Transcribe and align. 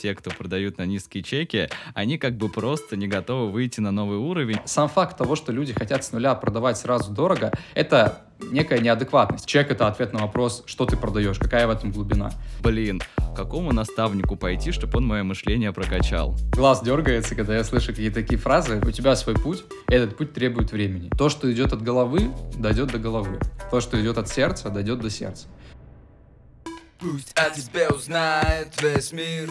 те, 0.00 0.14
кто 0.14 0.30
продают 0.30 0.78
на 0.78 0.86
низкие 0.86 1.22
чеки, 1.22 1.68
они 1.94 2.18
как 2.18 2.36
бы 2.36 2.48
просто 2.48 2.96
не 2.96 3.06
готовы 3.06 3.50
выйти 3.50 3.80
на 3.80 3.90
новый 3.90 4.18
уровень. 4.18 4.58
Сам 4.64 4.88
факт 4.88 5.16
того, 5.16 5.36
что 5.36 5.52
люди 5.52 5.72
хотят 5.72 6.04
с 6.04 6.12
нуля 6.12 6.34
продавать 6.34 6.78
сразу 6.78 7.12
дорого, 7.12 7.52
это 7.74 8.24
некая 8.50 8.78
неадекватность. 8.78 9.46
Чек— 9.46 9.70
это 9.72 9.86
ответ 9.86 10.12
на 10.12 10.20
вопрос, 10.20 10.62
что 10.66 10.86
ты 10.86 10.96
продаешь, 10.96 11.38
какая 11.38 11.66
в 11.66 11.70
этом 11.70 11.92
глубина. 11.92 12.30
Блин, 12.62 13.02
к 13.16 13.36
какому 13.36 13.72
наставнику 13.72 14.36
пойти, 14.36 14.72
чтобы 14.72 14.98
он 14.98 15.06
мое 15.06 15.22
мышление 15.22 15.72
прокачал? 15.72 16.34
Глаз 16.52 16.82
дергается, 16.82 17.34
когда 17.34 17.56
я 17.56 17.64
слышу 17.64 17.88
какие-то 17.88 18.22
такие 18.22 18.38
фразы. 18.38 18.80
У 18.82 18.90
тебя 18.90 19.14
свой 19.16 19.36
путь, 19.36 19.64
и 19.88 19.94
этот 19.94 20.16
путь 20.16 20.32
требует 20.32 20.72
времени. 20.72 21.10
То, 21.10 21.28
что 21.28 21.52
идет 21.52 21.72
от 21.74 21.82
головы, 21.82 22.30
дойдет 22.56 22.90
до 22.92 22.98
головы. 22.98 23.38
То, 23.70 23.80
что 23.80 24.00
идет 24.00 24.16
от 24.16 24.28
сердца, 24.28 24.70
дойдет 24.70 25.00
до 25.00 25.10
сердца. 25.10 25.46
Пусть 27.00 27.32
о 27.34 27.48
тебе 27.48 27.88
узнает 27.88 28.68
весь 28.82 29.12
мир 29.12 29.48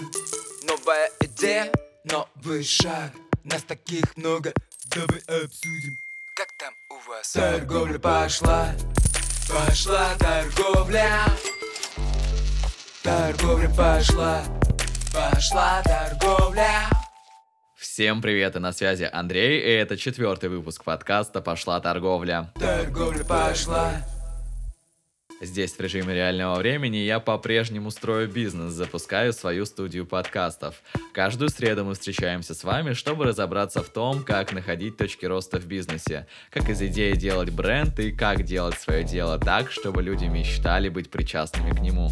Новая 0.69 1.09
идея, 1.21 1.71
новый 2.03 2.63
шаг. 2.63 3.11
Нас 3.43 3.63
таких 3.63 4.03
много, 4.15 4.53
давай 4.93 5.43
обсудим. 5.43 5.97
Как 6.35 6.47
там 6.59 6.71
у 6.91 7.09
вас? 7.09 7.31
Торговля 7.31 7.97
пошла, 7.97 8.69
пошла 9.49 10.13
торговля. 10.19 11.25
Торговля 13.01 13.69
пошла, 13.69 14.43
пошла 15.11 15.81
торговля. 15.81 16.87
Всем 17.75 18.21
привет, 18.21 18.55
и 18.55 18.59
на 18.59 18.71
связи 18.71 19.09
Андрей, 19.11 19.59
и 19.61 19.71
это 19.71 19.97
четвертый 19.97 20.49
выпуск 20.49 20.83
подкаста 20.83 21.41
«Пошла 21.41 21.79
торговля». 21.79 22.53
Торговля 22.59 23.23
пошла, 23.23 23.93
Здесь 25.41 25.71
в 25.71 25.79
режиме 25.79 26.13
реального 26.13 26.55
времени 26.55 26.97
я 26.97 27.21
по-прежнему 27.21 27.91
строю 27.91 28.27
бизнес, 28.27 28.73
запускаю 28.73 29.31
свою 29.31 29.65
студию 29.65 30.05
подкастов. 30.05 30.81
Каждую 31.13 31.49
среду 31.49 31.85
мы 31.85 31.93
встречаемся 31.93 32.53
с 32.53 32.65
вами, 32.65 32.91
чтобы 32.91 33.23
разобраться 33.23 33.81
в 33.81 33.87
том, 33.89 34.23
как 34.23 34.51
находить 34.51 34.97
точки 34.97 35.25
роста 35.25 35.57
в 35.59 35.65
бизнесе, 35.65 36.27
как 36.49 36.69
из 36.69 36.81
идеи 36.81 37.13
делать 37.13 37.51
бренд 37.51 37.97
и 37.99 38.11
как 38.11 38.43
делать 38.43 38.77
свое 38.79 39.05
дело 39.05 39.39
так, 39.39 39.71
чтобы 39.71 40.01
люди 40.01 40.25
мечтали 40.25 40.89
быть 40.89 41.09
причастными 41.09 41.71
к 41.71 41.79
нему. 41.79 42.11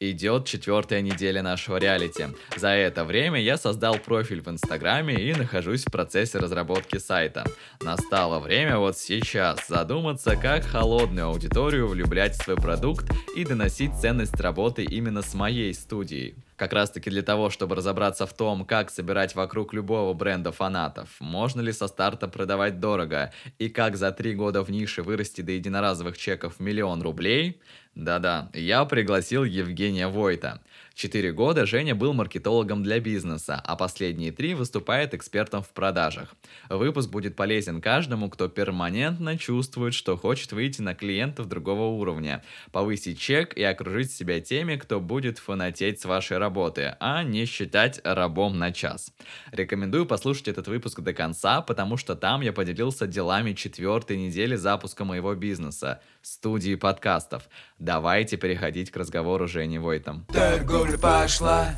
Идет 0.00 0.46
четвертая 0.46 1.02
неделя 1.02 1.40
нашего 1.40 1.76
реалити. 1.76 2.26
За 2.56 2.68
это 2.70 3.04
время 3.04 3.40
я 3.40 3.56
создал 3.56 3.96
профиль 3.96 4.40
в 4.40 4.48
Инстаграме 4.48 5.14
и 5.14 5.32
нахожусь 5.34 5.84
в 5.84 5.92
процессе 5.92 6.38
разработки 6.38 6.98
сайта. 6.98 7.44
Настало 7.80 8.40
время 8.40 8.78
вот 8.78 8.98
сейчас 8.98 9.68
задуматься, 9.68 10.34
как 10.34 10.64
холодную 10.64 11.28
аудиторию 11.28 11.86
влюблять 11.86 12.34
в 12.34 12.42
свой 12.42 12.56
продукт 12.56 13.08
и 13.36 13.44
доносить 13.44 13.94
ценность 13.94 14.40
работы 14.40 14.82
именно 14.82 15.22
с 15.22 15.32
моей 15.32 15.72
студией. 15.72 16.34
Как 16.56 16.72
раз 16.72 16.90
таки 16.90 17.10
для 17.10 17.22
того, 17.22 17.50
чтобы 17.50 17.74
разобраться 17.74 18.26
в 18.26 18.32
том, 18.32 18.64
как 18.64 18.90
собирать 18.90 19.34
вокруг 19.34 19.74
любого 19.74 20.14
бренда 20.14 20.52
фанатов, 20.52 21.08
можно 21.18 21.60
ли 21.60 21.72
со 21.72 21.88
старта 21.88 22.28
продавать 22.28 22.78
дорого? 22.78 23.32
И 23.58 23.68
как 23.68 23.96
за 23.96 24.12
три 24.12 24.34
года 24.34 24.62
в 24.62 24.70
нише 24.70 25.02
вырасти 25.02 25.40
до 25.40 25.52
единоразовых 25.52 26.16
чеков 26.16 26.56
в 26.56 26.60
миллион 26.60 27.02
рублей, 27.02 27.60
да-да, 27.96 28.50
я 28.54 28.84
пригласил 28.84 29.42
Евгения 29.44 30.06
Войта. 30.06 30.60
Четыре 30.94 31.32
года 31.32 31.66
Женя 31.66 31.96
был 31.96 32.12
маркетологом 32.12 32.84
для 32.84 33.00
бизнеса, 33.00 33.60
а 33.64 33.74
последние 33.74 34.30
три 34.30 34.54
выступает 34.54 35.12
экспертом 35.12 35.64
в 35.64 35.70
продажах. 35.70 36.36
Выпуск 36.70 37.10
будет 37.10 37.34
полезен 37.34 37.80
каждому, 37.80 38.30
кто 38.30 38.46
перманентно 38.46 39.36
чувствует, 39.36 39.92
что 39.92 40.16
хочет 40.16 40.52
выйти 40.52 40.82
на 40.82 40.94
клиентов 40.94 41.48
другого 41.48 41.86
уровня, 41.86 42.44
повысить 42.70 43.18
чек 43.18 43.56
и 43.56 43.62
окружить 43.64 44.12
себя 44.12 44.40
теми, 44.40 44.76
кто 44.76 45.00
будет 45.00 45.38
фанатеть 45.38 46.00
с 46.00 46.04
вашей 46.04 46.38
работы, 46.38 46.96
а 47.00 47.24
не 47.24 47.44
считать 47.44 48.00
рабом 48.04 48.56
на 48.60 48.72
час. 48.72 49.12
Рекомендую 49.50 50.06
послушать 50.06 50.46
этот 50.46 50.68
выпуск 50.68 51.00
до 51.00 51.12
конца, 51.12 51.60
потому 51.60 51.96
что 51.96 52.14
там 52.14 52.40
я 52.40 52.52
поделился 52.52 53.08
делами 53.08 53.54
четвертой 53.54 54.16
недели 54.16 54.54
запуска 54.54 55.04
моего 55.04 55.34
бизнеса, 55.34 56.00
студии 56.24 56.74
подкастов. 56.74 57.48
Давайте 57.78 58.36
переходить 58.36 58.90
к 58.90 58.96
разговору 58.96 59.46
Жени 59.46 59.78
Войтом. 59.78 60.26
торговля 60.32 60.96
пошла 60.96 61.76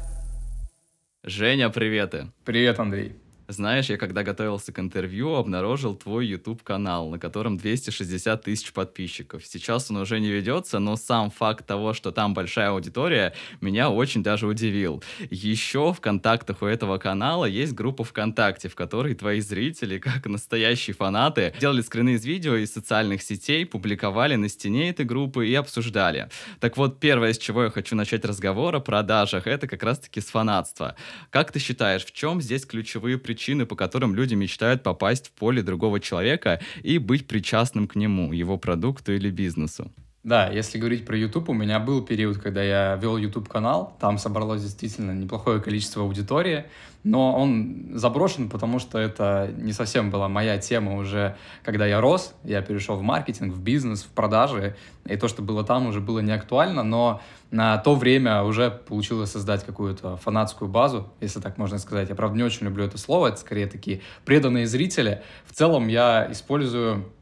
Женя, 1.23 1.71
приветы! 1.71 2.31
Привет, 2.45 2.79
Андрей. 2.79 3.17
Знаешь, 3.49 3.91
я 3.91 3.97
когда 3.97 4.25
готовился 4.25 4.73
к 4.73 4.81
интервью, 4.81 5.34
обнаружил 5.34 5.95
твой 5.95 6.27
YouTube-канал, 6.27 7.11
на 7.11 7.21
котором 7.21 7.57
260 7.57 8.43
тысяч 8.43 8.73
подписчиков. 8.73 9.47
Сейчас 9.47 9.89
он 9.89 9.99
уже 9.99 10.19
не 10.19 10.31
ведется, 10.31 10.81
но 10.81 10.97
сам 10.97 11.31
факт 11.31 11.65
того, 11.65 11.93
что 11.93 12.11
там 12.11 12.34
большая 12.34 12.71
аудитория, 12.71 13.34
меня 13.61 13.89
очень 13.91 14.25
даже 14.25 14.49
удивил. 14.49 15.03
Еще 15.31 15.93
в 15.93 16.01
контактах 16.01 16.62
у 16.62 16.67
этого 16.67 16.99
канала 16.99 17.45
есть 17.45 17.73
группа 17.73 18.03
ВКонтакте, 18.03 18.69
в 18.69 18.75
которой 18.75 19.15
твои 19.15 19.41
зрители, 19.41 19.99
как 19.99 20.27
настоящие 20.27 20.95
фанаты, 20.95 21.55
делали 21.61 21.83
скрины 21.83 22.15
из 22.15 22.25
видео 22.25 22.57
из 22.57 22.73
социальных 22.73 23.23
сетей, 23.23 23.65
публиковали 23.65 24.34
на 24.34 24.49
стене 24.49 24.91
этой 24.91 25.05
группы 25.05 25.47
и 25.47 25.55
обсуждали. 25.55 26.31
Так 26.59 26.77
вот, 26.77 26.99
первое, 26.99 27.33
с 27.33 27.39
чего 27.39 27.63
я 27.65 27.71
хочу 27.71 27.95
начать 27.95 28.25
разговор 28.25 28.75
о 28.75 28.81
продажах, 28.81 29.47
это 29.47 29.69
как 29.69 29.84
раз-таки 29.84 30.21
с 30.21 30.27
фанатства. 30.27 30.97
Как 31.31 31.53
ты 31.53 31.61
считаешь, 31.61 32.05
в 32.05 32.13
чем 32.13 32.41
здесь 32.41 32.67
ключевые 32.67 33.19
причины, 33.19 33.36
по 33.67 33.77
которым 33.77 34.15
люди 34.15 34.35
мечтают 34.35 34.83
попасть 34.83 35.29
в 35.29 35.33
поле 35.33 35.63
другого 35.63 36.01
человека 36.01 36.61
и 36.83 36.99
быть 36.99 37.27
причастным 37.27 37.87
к 37.87 37.95
нему, 37.95 38.33
его 38.33 38.59
продукту 38.59 39.13
или 39.13 39.31
бизнесу? 39.31 39.93
Да, 40.27 40.49
если 40.49 40.79
говорить 40.79 41.07
про 41.07 41.17
YouTube, 41.17 41.51
у 41.51 41.53
меня 41.53 41.79
был 41.79 42.03
период, 42.03 42.39
когда 42.39 42.61
я 42.61 42.97
вел 42.97 43.17
YouTube-канал, 43.17 43.95
там 44.01 44.19
собралось 44.19 44.61
действительно 44.61 45.13
неплохое 45.13 45.61
количество 45.61 46.03
аудитории, 46.03 46.65
но 47.05 47.33
он 47.33 47.93
заброшен, 47.95 48.49
потому 48.49 48.81
что 48.81 48.99
это 48.99 49.49
не 49.57 49.73
совсем 49.73 50.11
была 50.11 50.29
моя 50.29 50.59
тема 50.59 50.97
уже, 50.97 51.37
когда 51.63 51.87
я 51.87 52.01
рос, 52.01 52.35
я 52.43 52.61
перешел 52.61 52.97
в 52.97 53.03
маркетинг, 53.03 53.55
в 53.55 53.63
бизнес, 53.63 54.03
в 54.03 54.09
продажи, 54.09 54.75
и 55.05 55.17
то, 55.17 55.29
что 55.29 55.43
было 55.43 55.63
там, 55.63 55.87
уже 55.87 56.01
было 56.01 56.19
не 56.19 56.33
актуально, 56.33 56.83
но 56.83 57.23
на 57.53 57.79
то 57.79 57.95
время 57.95 58.43
уже 58.43 58.73
получилось 58.73 59.31
создать 59.31 59.65
какую-то 59.65 60.17
фанатскую 60.17 60.69
базу, 60.69 61.09
если 61.21 61.39
так 61.39 61.57
можно 61.57 61.79
сказать. 61.79 62.09
Я, 62.09 62.17
правда, 62.17 62.37
не 62.37 62.43
очень 62.43 62.67
люблю 62.67 62.85
это 62.85 62.99
слово, 62.99 63.29
это 63.29 63.37
скорее 63.37 63.69
такие 63.69 64.01
преданные 64.25 64.67
зрители. 64.67 65.23
В 65.45 65.53
целом 65.53 65.87
я 65.87 66.27
использую 66.33 67.13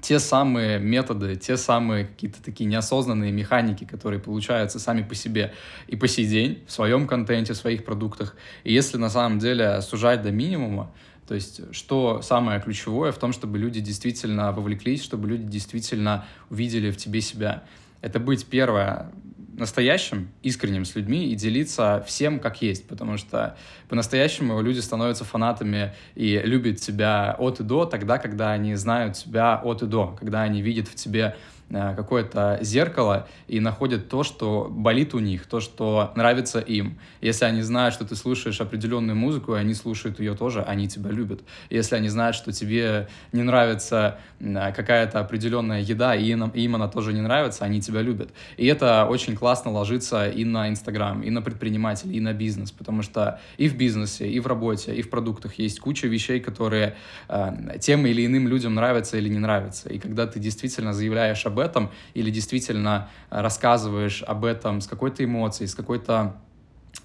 те 0.00 0.18
самые 0.18 0.78
методы, 0.78 1.36
те 1.36 1.56
самые 1.56 2.06
какие-то 2.06 2.42
такие 2.42 2.68
неосознанные 2.68 3.32
механики, 3.32 3.84
которые 3.84 4.20
получаются 4.20 4.78
сами 4.78 5.02
по 5.02 5.14
себе 5.14 5.52
и 5.86 5.96
по 5.96 6.08
сей 6.08 6.26
день 6.26 6.62
в 6.66 6.72
своем 6.72 7.06
контенте, 7.06 7.52
в 7.52 7.56
своих 7.56 7.84
продуктах. 7.84 8.36
И 8.64 8.72
если 8.72 8.96
на 8.96 9.10
самом 9.10 9.38
деле 9.38 9.80
сужать 9.82 10.22
до 10.22 10.30
минимума, 10.30 10.92
то 11.26 11.34
есть, 11.34 11.60
что 11.72 12.22
самое 12.22 12.60
ключевое 12.60 13.12
в 13.12 13.18
том, 13.18 13.32
чтобы 13.32 13.56
люди 13.56 13.80
действительно 13.80 14.50
вовлеклись, 14.50 15.04
чтобы 15.04 15.28
люди 15.28 15.44
действительно 15.44 16.26
увидели 16.50 16.90
в 16.90 16.96
тебе 16.96 17.20
себя. 17.20 17.62
Это 18.00 18.18
быть, 18.18 18.46
первое, 18.46 19.12
настоящим, 19.60 20.30
искренним 20.42 20.84
с 20.84 20.96
людьми 20.96 21.28
и 21.28 21.36
делиться 21.36 22.02
всем 22.06 22.40
как 22.40 22.62
есть, 22.62 22.88
потому 22.88 23.16
что 23.18 23.56
по-настоящему 23.88 24.60
люди 24.60 24.80
становятся 24.80 25.24
фанатами 25.24 25.94
и 26.16 26.40
любят 26.42 26.80
тебя 26.80 27.36
от 27.38 27.60
и 27.60 27.62
до 27.62 27.84
тогда, 27.84 28.18
когда 28.18 28.50
они 28.50 28.74
знают 28.74 29.16
тебя 29.16 29.56
от 29.56 29.82
и 29.82 29.86
до, 29.86 30.16
когда 30.18 30.42
они 30.42 30.62
видят 30.62 30.88
в 30.88 30.94
тебе 30.96 31.36
какое-то 31.70 32.58
зеркало 32.62 33.28
и 33.46 33.60
находят 33.60 34.08
то, 34.08 34.22
что 34.22 34.68
болит 34.70 35.14
у 35.14 35.18
них, 35.20 35.46
то, 35.46 35.60
что 35.60 36.12
нравится 36.16 36.58
им. 36.60 36.98
Если 37.20 37.44
они 37.44 37.62
знают, 37.62 37.94
что 37.94 38.04
ты 38.04 38.16
слушаешь 38.16 38.60
определенную 38.60 39.16
музыку, 39.16 39.54
и 39.54 39.58
они 39.58 39.74
слушают 39.74 40.18
ее 40.20 40.34
тоже, 40.34 40.62
они 40.62 40.88
тебя 40.88 41.10
любят. 41.10 41.42
Если 41.70 41.94
они 41.94 42.08
знают, 42.08 42.36
что 42.36 42.52
тебе 42.52 43.08
не 43.32 43.42
нравится 43.42 44.18
э, 44.40 44.72
какая-то 44.72 45.20
определенная 45.20 45.80
еда, 45.80 46.14
и 46.14 46.24
им, 46.24 46.48
им 46.48 46.74
она 46.74 46.88
тоже 46.88 47.12
не 47.12 47.20
нравится, 47.20 47.64
они 47.64 47.80
тебя 47.80 48.02
любят. 48.02 48.30
И 48.56 48.66
это 48.66 49.06
очень 49.08 49.36
классно 49.36 49.70
ложится 49.70 50.28
и 50.28 50.44
на 50.44 50.68
Инстаграм, 50.68 51.22
и 51.22 51.30
на 51.30 51.42
предпринимателей, 51.42 52.16
и 52.16 52.20
на 52.20 52.32
бизнес, 52.32 52.72
потому 52.72 53.02
что 53.02 53.38
и 53.58 53.68
в 53.68 53.76
бизнесе, 53.76 54.28
и 54.28 54.40
в 54.40 54.46
работе, 54.46 54.94
и 54.94 55.02
в 55.02 55.10
продуктах 55.10 55.54
есть 55.54 55.78
куча 55.78 56.08
вещей, 56.08 56.40
которые 56.40 56.96
э, 57.28 57.78
тем 57.80 58.06
или 58.06 58.26
иным 58.26 58.48
людям 58.48 58.74
нравятся 58.74 59.18
или 59.18 59.28
не 59.28 59.38
нравятся. 59.38 59.88
И 59.88 59.98
когда 59.98 60.26
ты 60.26 60.40
действительно 60.40 60.92
заявляешь 60.92 61.46
об 61.46 61.59
этом 61.60 61.90
или 62.14 62.30
действительно 62.30 63.08
рассказываешь 63.30 64.22
об 64.22 64.44
этом 64.44 64.80
с 64.80 64.86
какой-то 64.86 65.24
эмоцией, 65.24 65.68
с 65.68 65.74
какой-то 65.74 66.36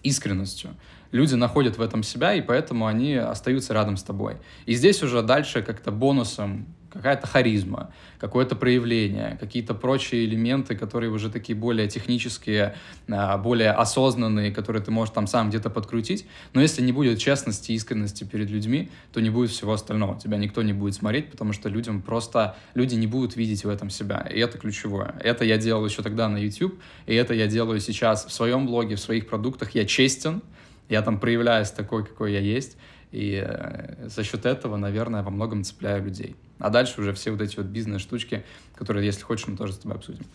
искренностью. 0.04 0.72
Люди 1.12 1.36
находят 1.36 1.78
в 1.78 1.82
этом 1.82 2.04
себя, 2.04 2.34
и 2.34 2.42
поэтому 2.42 2.88
они 2.88 3.16
остаются 3.16 3.74
рядом 3.74 3.98
с 3.98 4.04
тобой. 4.04 4.38
И 4.66 4.74
здесь 4.74 5.02
уже 5.04 5.22
дальше 5.22 5.62
как-то 5.62 5.92
бонусом 5.92 6.66
какая-то 6.96 7.28
харизма, 7.28 7.92
какое-то 8.20 8.56
проявление, 8.56 9.38
какие-то 9.40 9.74
прочие 9.74 10.26
элементы, 10.26 10.76
которые 10.76 11.12
уже 11.12 11.30
такие 11.30 11.58
более 11.58 11.88
технические, 11.88 12.76
а, 13.10 13.38
более 13.38 13.72
осознанные, 13.72 14.52
которые 14.52 14.82
ты 14.82 14.92
можешь 14.92 15.14
там 15.14 15.28
сам 15.28 15.50
где-то 15.50 15.70
подкрутить. 15.70 16.26
Но 16.54 16.62
если 16.62 16.82
не 16.82 16.94
будет 16.94 17.20
честности 17.20 17.74
искренности 17.74 18.24
перед 18.24 18.50
людьми, 18.50 18.90
то 19.12 19.20
не 19.20 19.30
будет 19.30 19.52
всего 19.52 19.74
остального. 19.74 20.18
Тебя 20.20 20.38
никто 20.38 20.64
не 20.64 20.74
будет 20.74 20.96
смотреть, 20.96 21.30
потому 21.30 21.52
что 21.52 21.68
людям 21.68 22.02
просто, 22.02 22.56
люди 22.74 22.96
не 22.96 23.08
будут 23.08 23.36
видеть 23.36 23.66
в 23.66 23.70
этом 23.70 23.90
себя. 23.90 24.26
И 24.34 24.40
это 24.40 24.58
ключевое. 24.58 25.16
Это 25.22 25.44
я 25.44 25.58
делал 25.58 25.86
еще 25.86 26.02
тогда 26.02 26.30
на 26.30 26.38
YouTube, 26.38 26.80
и 27.08 27.14
это 27.14 27.34
я 27.34 27.48
делаю 27.48 27.82
сейчас 27.82 28.26
в 28.26 28.32
своем 28.32 28.66
блоге, 28.66 28.96
в 28.96 29.00
своих 29.00 29.28
продуктах. 29.28 29.76
Я 29.76 29.86
честен, 29.86 30.42
я 30.88 31.02
там 31.02 31.20
проявляюсь 31.20 31.72
такой, 31.72 32.06
какой 32.06 32.34
я 32.34 32.40
есть. 32.40 32.78
И 33.12 33.42
э, 33.46 34.08
за 34.10 34.24
счет 34.24 34.46
этого, 34.46 34.78
наверное, 34.78 35.24
во 35.24 35.32
многом 35.32 35.64
цепляю 35.64 36.04
людей. 36.04 36.36
А 36.60 36.70
дальше 36.70 37.02
уже 37.02 37.14
все 37.14 37.32
вот 37.32 37.42
эти 37.42 37.58
вот 37.58 37.66
бизнес-штучки, 37.66 38.46
которые, 38.76 39.06
если 39.06 39.22
хочешь, 39.22 39.48
мы 39.48 39.58
тоже 39.58 39.74
с 39.74 39.78
тобой 39.78 39.98
обсудим. 39.98 40.26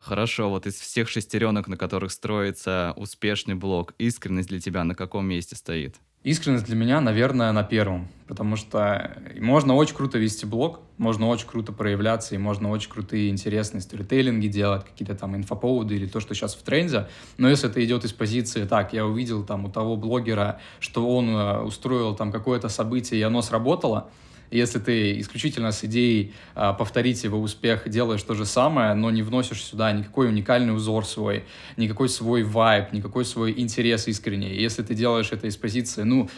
Хорошо, 0.00 0.48
вот 0.48 0.66
из 0.66 0.74
всех 0.74 1.10
шестеренок, 1.10 1.68
на 1.68 1.76
которых 1.76 2.10
строится 2.10 2.94
успешный 2.96 3.54
блог, 3.54 3.94
искренность 3.98 4.48
для 4.48 4.58
тебя 4.58 4.82
на 4.82 4.94
каком 4.94 5.26
месте 5.26 5.56
стоит? 5.56 5.96
Искренность 6.22 6.66
для 6.66 6.76
меня, 6.76 7.00
наверное, 7.00 7.50
на 7.52 7.62
первом, 7.62 8.08
потому 8.26 8.56
что 8.56 9.16
можно 9.38 9.74
очень 9.74 9.94
круто 9.94 10.18
вести 10.18 10.44
блог, 10.44 10.80
можно 10.98 11.26
очень 11.28 11.46
круто 11.46 11.72
проявляться, 11.72 12.34
и 12.34 12.38
можно 12.38 12.70
очень 12.70 12.90
крутые, 12.90 13.30
интересные 13.30 13.80
сторителлинги 13.80 14.46
делать, 14.46 14.84
какие-то 14.84 15.14
там 15.14 15.34
инфоповоды 15.36 15.94
или 15.94 16.06
то, 16.06 16.20
что 16.20 16.34
сейчас 16.34 16.54
в 16.54 16.62
тренде, 16.62 17.08
но 17.38 17.48
если 17.48 17.70
это 17.70 17.82
идет 17.82 18.04
из 18.04 18.12
позиции, 18.12 18.66
так, 18.66 18.92
я 18.92 19.06
увидел 19.06 19.44
там 19.44 19.64
у 19.64 19.70
того 19.70 19.96
блогера, 19.96 20.60
что 20.78 21.08
он 21.08 21.30
э, 21.30 21.60
устроил 21.62 22.14
там 22.14 22.32
какое-то 22.32 22.68
событие, 22.68 23.20
и 23.20 23.22
оно 23.22 23.40
сработало, 23.40 24.10
если 24.50 24.78
ты 24.78 25.20
исключительно 25.20 25.72
с 25.72 25.84
идеей 25.84 26.34
а, 26.54 26.72
повторить 26.72 27.22
его 27.24 27.40
успех 27.40 27.88
делаешь 27.88 28.22
то 28.22 28.34
же 28.34 28.44
самое, 28.44 28.94
но 28.94 29.10
не 29.10 29.22
вносишь 29.22 29.62
сюда 29.62 29.92
никакой 29.92 30.28
уникальный 30.28 30.74
узор 30.74 31.06
свой, 31.06 31.44
никакой 31.76 32.08
свой 32.08 32.42
вайб, 32.42 32.92
никакой 32.92 33.24
свой 33.24 33.54
интерес 33.56 34.08
искренний. 34.08 34.54
Если 34.54 34.82
ты 34.82 34.94
делаешь 34.94 35.30
это 35.32 35.46
из 35.46 35.56
позиции, 35.56 36.02
ну, 36.02 36.28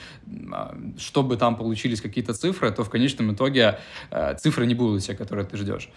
а, 0.53 0.77
чтобы 0.99 1.37
там 1.37 1.57
получились 1.57 2.01
какие-то 2.01 2.35
цифры, 2.35 2.71
то 2.71 2.85
в 2.85 2.91
конечном 2.91 3.33
итоге 3.33 3.79
а, 4.11 4.35
цифры 4.35 4.67
не 4.67 4.75
будут 4.75 5.03
те, 5.03 5.15
которые 5.15 5.47
ты 5.47 5.57
ждешь 5.57 5.89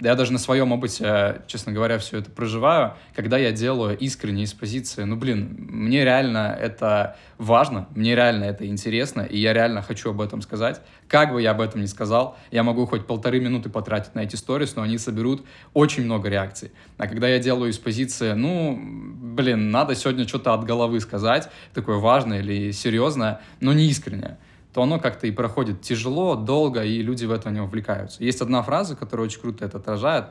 я 0.00 0.14
даже 0.14 0.32
на 0.32 0.38
своем 0.38 0.72
опыте, 0.72 1.42
честно 1.46 1.72
говоря, 1.72 1.98
все 1.98 2.18
это 2.18 2.30
проживаю, 2.30 2.94
когда 3.14 3.38
я 3.38 3.52
делаю 3.52 3.96
искренне 3.96 4.42
из 4.42 4.52
позиции, 4.52 5.04
ну, 5.04 5.16
блин, 5.16 5.56
мне 5.58 6.04
реально 6.04 6.56
это 6.60 7.16
важно, 7.38 7.86
мне 7.94 8.14
реально 8.14 8.44
это 8.44 8.66
интересно, 8.66 9.22
и 9.22 9.38
я 9.38 9.52
реально 9.52 9.82
хочу 9.82 10.10
об 10.10 10.20
этом 10.20 10.42
сказать. 10.42 10.80
Как 11.08 11.32
бы 11.32 11.40
я 11.40 11.52
об 11.52 11.60
этом 11.60 11.80
ни 11.80 11.86
сказал, 11.86 12.36
я 12.50 12.62
могу 12.62 12.86
хоть 12.86 13.06
полторы 13.06 13.40
минуты 13.40 13.70
потратить 13.70 14.14
на 14.14 14.20
эти 14.20 14.36
сторис, 14.36 14.74
но 14.76 14.82
они 14.82 14.98
соберут 14.98 15.44
очень 15.72 16.04
много 16.04 16.28
реакций. 16.28 16.72
А 16.98 17.06
когда 17.06 17.28
я 17.28 17.38
делаю 17.38 17.70
из 17.70 17.78
позиции, 17.78 18.32
ну, 18.32 18.78
блин, 18.80 19.70
надо 19.70 19.94
сегодня 19.94 20.26
что-то 20.26 20.54
от 20.54 20.64
головы 20.64 21.00
сказать, 21.00 21.48
такое 21.72 21.98
важное 21.98 22.40
или 22.40 22.72
серьезное, 22.72 23.40
но 23.60 23.72
не 23.72 23.86
искреннее, 23.86 24.38
то 24.74 24.82
оно 24.82 24.98
как-то 24.98 25.28
и 25.28 25.30
проходит 25.30 25.82
тяжело, 25.82 26.34
долго, 26.34 26.82
и 26.82 27.00
люди 27.00 27.24
в 27.24 27.30
это 27.30 27.48
не 27.50 27.60
увлекаются. 27.60 28.24
Есть 28.24 28.40
одна 28.40 28.60
фраза, 28.60 28.96
которая 28.96 29.28
очень 29.28 29.40
круто 29.40 29.64
это 29.64 29.78
отражает. 29.78 30.26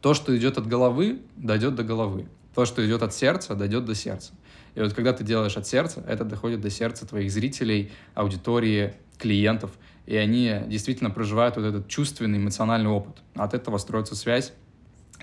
То, 0.00 0.14
что 0.14 0.36
идет 0.36 0.58
от 0.58 0.66
головы, 0.66 1.20
дойдет 1.36 1.76
до 1.76 1.84
головы. 1.84 2.26
То, 2.56 2.64
что 2.64 2.84
идет 2.84 3.04
от 3.04 3.14
сердца, 3.14 3.54
дойдет 3.54 3.84
до 3.84 3.94
сердца. 3.94 4.32
И 4.74 4.80
вот 4.80 4.92
когда 4.94 5.12
ты 5.12 5.22
делаешь 5.22 5.56
от 5.56 5.68
сердца, 5.68 6.02
это 6.08 6.24
доходит 6.24 6.60
до 6.60 6.70
сердца 6.70 7.06
твоих 7.06 7.30
зрителей, 7.30 7.92
аудитории, 8.16 8.94
клиентов, 9.16 9.70
и 10.06 10.16
они 10.16 10.52
действительно 10.66 11.10
проживают 11.10 11.54
вот 11.54 11.64
этот 11.64 11.86
чувственный, 11.86 12.38
эмоциональный 12.38 12.90
опыт. 12.90 13.22
От 13.36 13.54
этого 13.54 13.78
строится 13.78 14.16
связь, 14.16 14.52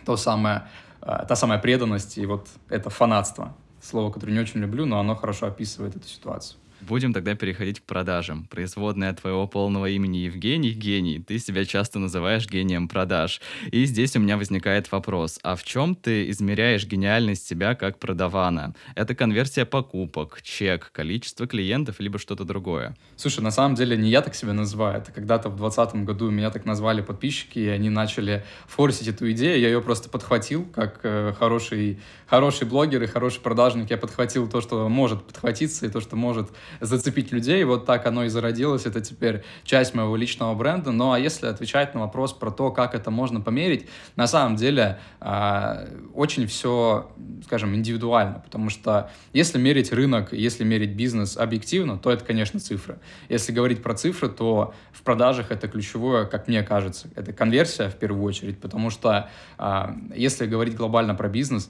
то 0.05 0.15
самое, 0.15 0.63
э, 1.01 1.25
та 1.27 1.35
самая 1.35 1.59
преданность 1.59 2.17
и 2.17 2.25
вот 2.25 2.47
это 2.69 2.89
фанатство. 2.89 3.53
Слово, 3.81 4.11
которое 4.13 4.31
не 4.31 4.39
очень 4.39 4.61
люблю, 4.61 4.85
но 4.85 4.97
оно 4.97 5.15
хорошо 5.15 5.47
описывает 5.47 5.97
эту 5.97 6.07
ситуацию. 6.07 6.57
Будем 6.81 7.13
тогда 7.13 7.35
переходить 7.35 7.79
к 7.79 7.83
продажам. 7.83 8.45
Производная 8.49 9.13
твоего 9.13 9.47
полного 9.47 9.87
имени 9.87 10.17
Евгений 10.17 10.71
Гений. 10.71 11.19
Ты 11.19 11.37
себя 11.37 11.63
часто 11.63 11.99
называешь 11.99 12.49
гением 12.49 12.87
продаж. 12.87 13.39
И 13.71 13.85
здесь 13.85 14.15
у 14.15 14.19
меня 14.19 14.35
возникает 14.35 14.91
вопрос. 14.91 15.39
А 15.43 15.55
в 15.55 15.63
чем 15.63 15.95
ты 15.95 16.29
измеряешь 16.31 16.85
гениальность 16.87 17.47
себя 17.47 17.75
как 17.75 17.99
продавана? 17.99 18.73
Это 18.95 19.13
конверсия 19.13 19.65
покупок, 19.65 20.41
чек, 20.41 20.91
количество 20.91 21.45
клиентов, 21.45 21.99
либо 21.99 22.17
что-то 22.17 22.45
другое? 22.45 22.95
Слушай, 23.15 23.41
на 23.41 23.51
самом 23.51 23.75
деле 23.75 23.95
не 23.95 24.09
я 24.09 24.23
так 24.23 24.33
себя 24.33 24.53
называю. 24.53 24.97
Это 24.97 25.11
когда-то 25.11 25.49
в 25.49 25.57
2020 25.57 26.03
году 26.03 26.31
меня 26.31 26.49
так 26.49 26.65
назвали 26.65 27.01
подписчики, 27.01 27.59
и 27.59 27.67
они 27.67 27.91
начали 27.91 28.43
форсить 28.65 29.07
эту 29.07 29.31
идею. 29.31 29.59
Я 29.59 29.67
ее 29.67 29.81
просто 29.81 30.09
подхватил, 30.09 30.65
как 30.65 31.01
э, 31.03 31.33
хороший, 31.37 31.99
хороший 32.25 32.67
блогер 32.67 33.03
и 33.03 33.07
хороший 33.07 33.41
продажник. 33.41 33.91
Я 33.91 33.97
подхватил 33.97 34.49
то, 34.49 34.61
что 34.61 34.89
может 34.89 35.23
подхватиться, 35.23 35.85
и 35.85 35.89
то, 35.89 36.01
что 36.01 36.15
может 36.15 36.49
зацепить 36.79 37.31
людей. 37.31 37.63
Вот 37.63 37.85
так 37.85 38.05
оно 38.05 38.23
и 38.25 38.29
зародилось. 38.29 38.85
Это 38.85 39.01
теперь 39.01 39.43
часть 39.63 39.93
моего 39.93 40.15
личного 40.15 40.55
бренда. 40.55 40.91
Ну 40.91 41.11
а 41.11 41.19
если 41.19 41.47
отвечать 41.47 41.93
на 41.93 42.01
вопрос 42.01 42.33
про 42.33 42.51
то, 42.51 42.71
как 42.71 42.95
это 42.95 43.11
можно 43.11 43.41
померить, 43.41 43.87
на 44.15 44.27
самом 44.27 44.55
деле 44.55 44.99
э, 45.19 45.87
очень 46.13 46.47
все, 46.47 47.11
скажем, 47.45 47.75
индивидуально. 47.75 48.41
Потому 48.43 48.69
что 48.69 49.09
если 49.33 49.59
мерить 49.59 49.91
рынок, 49.91 50.33
если 50.33 50.63
мерить 50.63 50.91
бизнес 50.91 51.37
объективно, 51.37 51.97
то 51.97 52.11
это, 52.11 52.23
конечно, 52.23 52.59
цифры. 52.59 52.99
Если 53.29 53.51
говорить 53.51 53.83
про 53.83 53.93
цифры, 53.93 54.29
то 54.29 54.73
в 54.91 55.01
продажах 55.01 55.51
это 55.51 55.67
ключевое, 55.67 56.25
как 56.25 56.47
мне 56.47 56.63
кажется. 56.63 57.09
Это 57.15 57.33
конверсия 57.33 57.89
в 57.89 57.95
первую 57.95 58.23
очередь, 58.23 58.59
потому 58.59 58.89
что 58.89 59.29
э, 59.57 59.85
если 60.15 60.45
говорить 60.45 60.75
глобально 60.75 61.15
про 61.15 61.29
бизнес, 61.29 61.69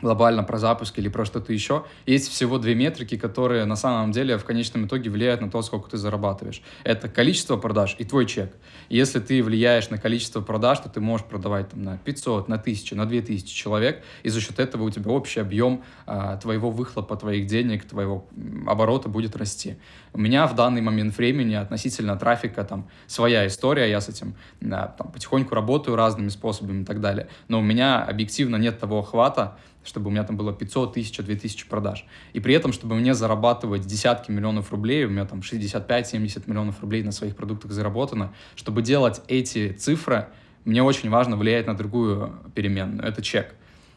глобально 0.00 0.44
про 0.44 0.58
запуск 0.58 0.98
или 0.98 1.08
про 1.08 1.24
что-то 1.24 1.52
еще, 1.52 1.84
есть 2.06 2.28
всего 2.28 2.58
две 2.58 2.74
метрики, 2.74 3.16
которые 3.16 3.64
на 3.64 3.76
самом 3.76 4.12
деле 4.12 4.38
в 4.38 4.44
конечном 4.44 4.86
итоге 4.86 5.10
влияют 5.10 5.40
на 5.40 5.50
то, 5.50 5.62
сколько 5.62 5.90
ты 5.90 5.96
зарабатываешь. 5.96 6.62
Это 6.84 7.08
количество 7.08 7.56
продаж 7.56 7.96
и 7.98 8.04
твой 8.04 8.26
чек. 8.26 8.54
Если 8.88 9.20
ты 9.20 9.42
влияешь 9.42 9.90
на 9.90 9.98
количество 9.98 10.40
продаж, 10.40 10.80
то 10.80 10.88
ты 10.88 11.00
можешь 11.00 11.26
продавать 11.26 11.70
там, 11.70 11.82
на 11.82 11.98
500, 11.98 12.48
на 12.48 12.56
1000, 12.56 12.94
на 12.96 13.06
2000 13.06 13.54
человек, 13.54 14.02
и 14.22 14.28
за 14.28 14.40
счет 14.40 14.58
этого 14.58 14.84
у 14.84 14.90
тебя 14.90 15.10
общий 15.10 15.40
объем 15.40 15.82
а, 16.06 16.36
твоего 16.36 16.70
выхлопа, 16.70 17.16
твоих 17.16 17.46
денег, 17.46 17.84
твоего 17.84 18.26
оборота 18.66 19.08
будет 19.08 19.36
расти. 19.36 19.78
У 20.12 20.18
меня 20.18 20.46
в 20.46 20.54
данный 20.54 20.80
момент 20.80 21.16
времени 21.16 21.54
относительно 21.54 22.16
трафика 22.16 22.64
там 22.64 22.88
своя 23.06 23.46
история, 23.46 23.90
я 23.90 24.00
с 24.00 24.08
этим 24.08 24.34
а, 24.70 24.94
там, 24.96 25.10
потихоньку 25.10 25.54
работаю 25.54 25.96
разными 25.96 26.28
способами 26.28 26.82
и 26.82 26.84
так 26.84 27.00
далее. 27.00 27.28
Но 27.48 27.58
у 27.58 27.62
меня 27.62 28.02
объективно 28.02 28.56
нет 28.56 28.78
того 28.78 29.00
охвата, 29.00 29.58
чтобы 29.84 30.08
у 30.08 30.10
меня 30.10 30.24
там 30.24 30.36
было 30.36 30.52
500, 30.52 30.90
1000, 30.90 31.22
2000 31.22 31.68
продаж. 31.68 32.04
И 32.32 32.40
при 32.40 32.54
этом, 32.54 32.72
чтобы 32.72 32.94
мне 32.94 33.14
зарабатывать 33.14 33.86
десятки 33.86 34.30
миллионов 34.30 34.70
рублей, 34.70 35.04
у 35.04 35.08
меня 35.08 35.24
там 35.24 35.40
65-70 35.40 36.44
миллионов 36.46 36.80
рублей 36.80 37.02
на 37.02 37.12
своих 37.12 37.36
продуктах 37.36 37.72
заработано, 37.72 38.32
чтобы 38.54 38.82
делать 38.82 39.22
эти 39.28 39.72
цифры, 39.72 40.28
мне 40.64 40.82
очень 40.82 41.08
важно 41.10 41.36
влиять 41.36 41.66
на 41.66 41.76
другую 41.76 42.34
переменную, 42.54 43.06
это 43.06 43.22
чек. 43.22 43.54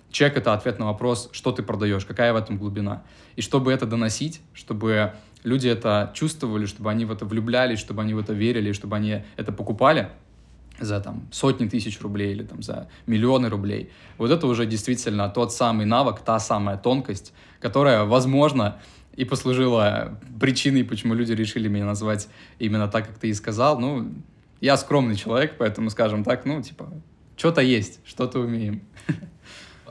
Чек— 0.09 0.35
это 0.37 0.53
ответ 0.53 0.77
на 0.79 0.85
вопрос, 0.85 1.29
что 1.31 1.51
ты 1.51 1.63
продаешь, 1.63 2.05
какая 2.05 2.33
в 2.33 2.35
этом 2.35 2.57
глубина. 2.57 3.03
И 3.37 3.41
чтобы 3.41 3.71
это 3.71 3.85
доносить, 3.85 4.41
чтобы 4.53 5.13
люди 5.43 5.69
это 5.69 6.11
чувствовали, 6.13 6.65
чтобы 6.65 6.91
они 6.91 7.05
в 7.05 7.11
это 7.11 7.25
влюблялись, 7.25 7.79
чтобы 7.79 8.01
они 8.01 8.13
в 8.13 8.19
это 8.19 8.33
верили, 8.33 8.73
чтобы 8.73 8.97
они 8.97 9.23
это 9.37 9.51
покупали— 9.51 10.09
за 10.85 10.99
там 10.99 11.27
сотни 11.31 11.67
тысяч 11.67 12.01
рублей 12.01 12.31
или 12.31 12.43
там 12.43 12.61
за 12.61 12.87
миллионы 13.07 13.49
рублей. 13.49 13.89
Вот 14.17 14.31
это 14.31 14.47
уже 14.47 14.65
действительно 14.65 15.29
тот 15.29 15.53
самый 15.53 15.85
навык, 15.85 16.19
та 16.19 16.39
самая 16.39 16.77
тонкость, 16.77 17.33
которая, 17.59 18.03
возможно, 18.03 18.79
и 19.15 19.25
послужила 19.25 20.19
причиной, 20.39 20.83
почему 20.83 21.13
люди 21.13 21.33
решили 21.33 21.67
меня 21.67 21.85
назвать 21.85 22.27
именно 22.59 22.87
так, 22.87 23.07
как 23.07 23.17
ты 23.17 23.29
и 23.29 23.33
сказал. 23.33 23.79
Ну, 23.79 24.11
я 24.61 24.77
скромный 24.77 25.15
человек, 25.15 25.55
поэтому, 25.57 25.89
скажем 25.89 26.23
так, 26.23 26.45
ну, 26.45 26.61
типа, 26.61 26.89
что-то 27.35 27.61
есть, 27.61 27.99
что-то 28.05 28.39
умеем. 28.39 28.81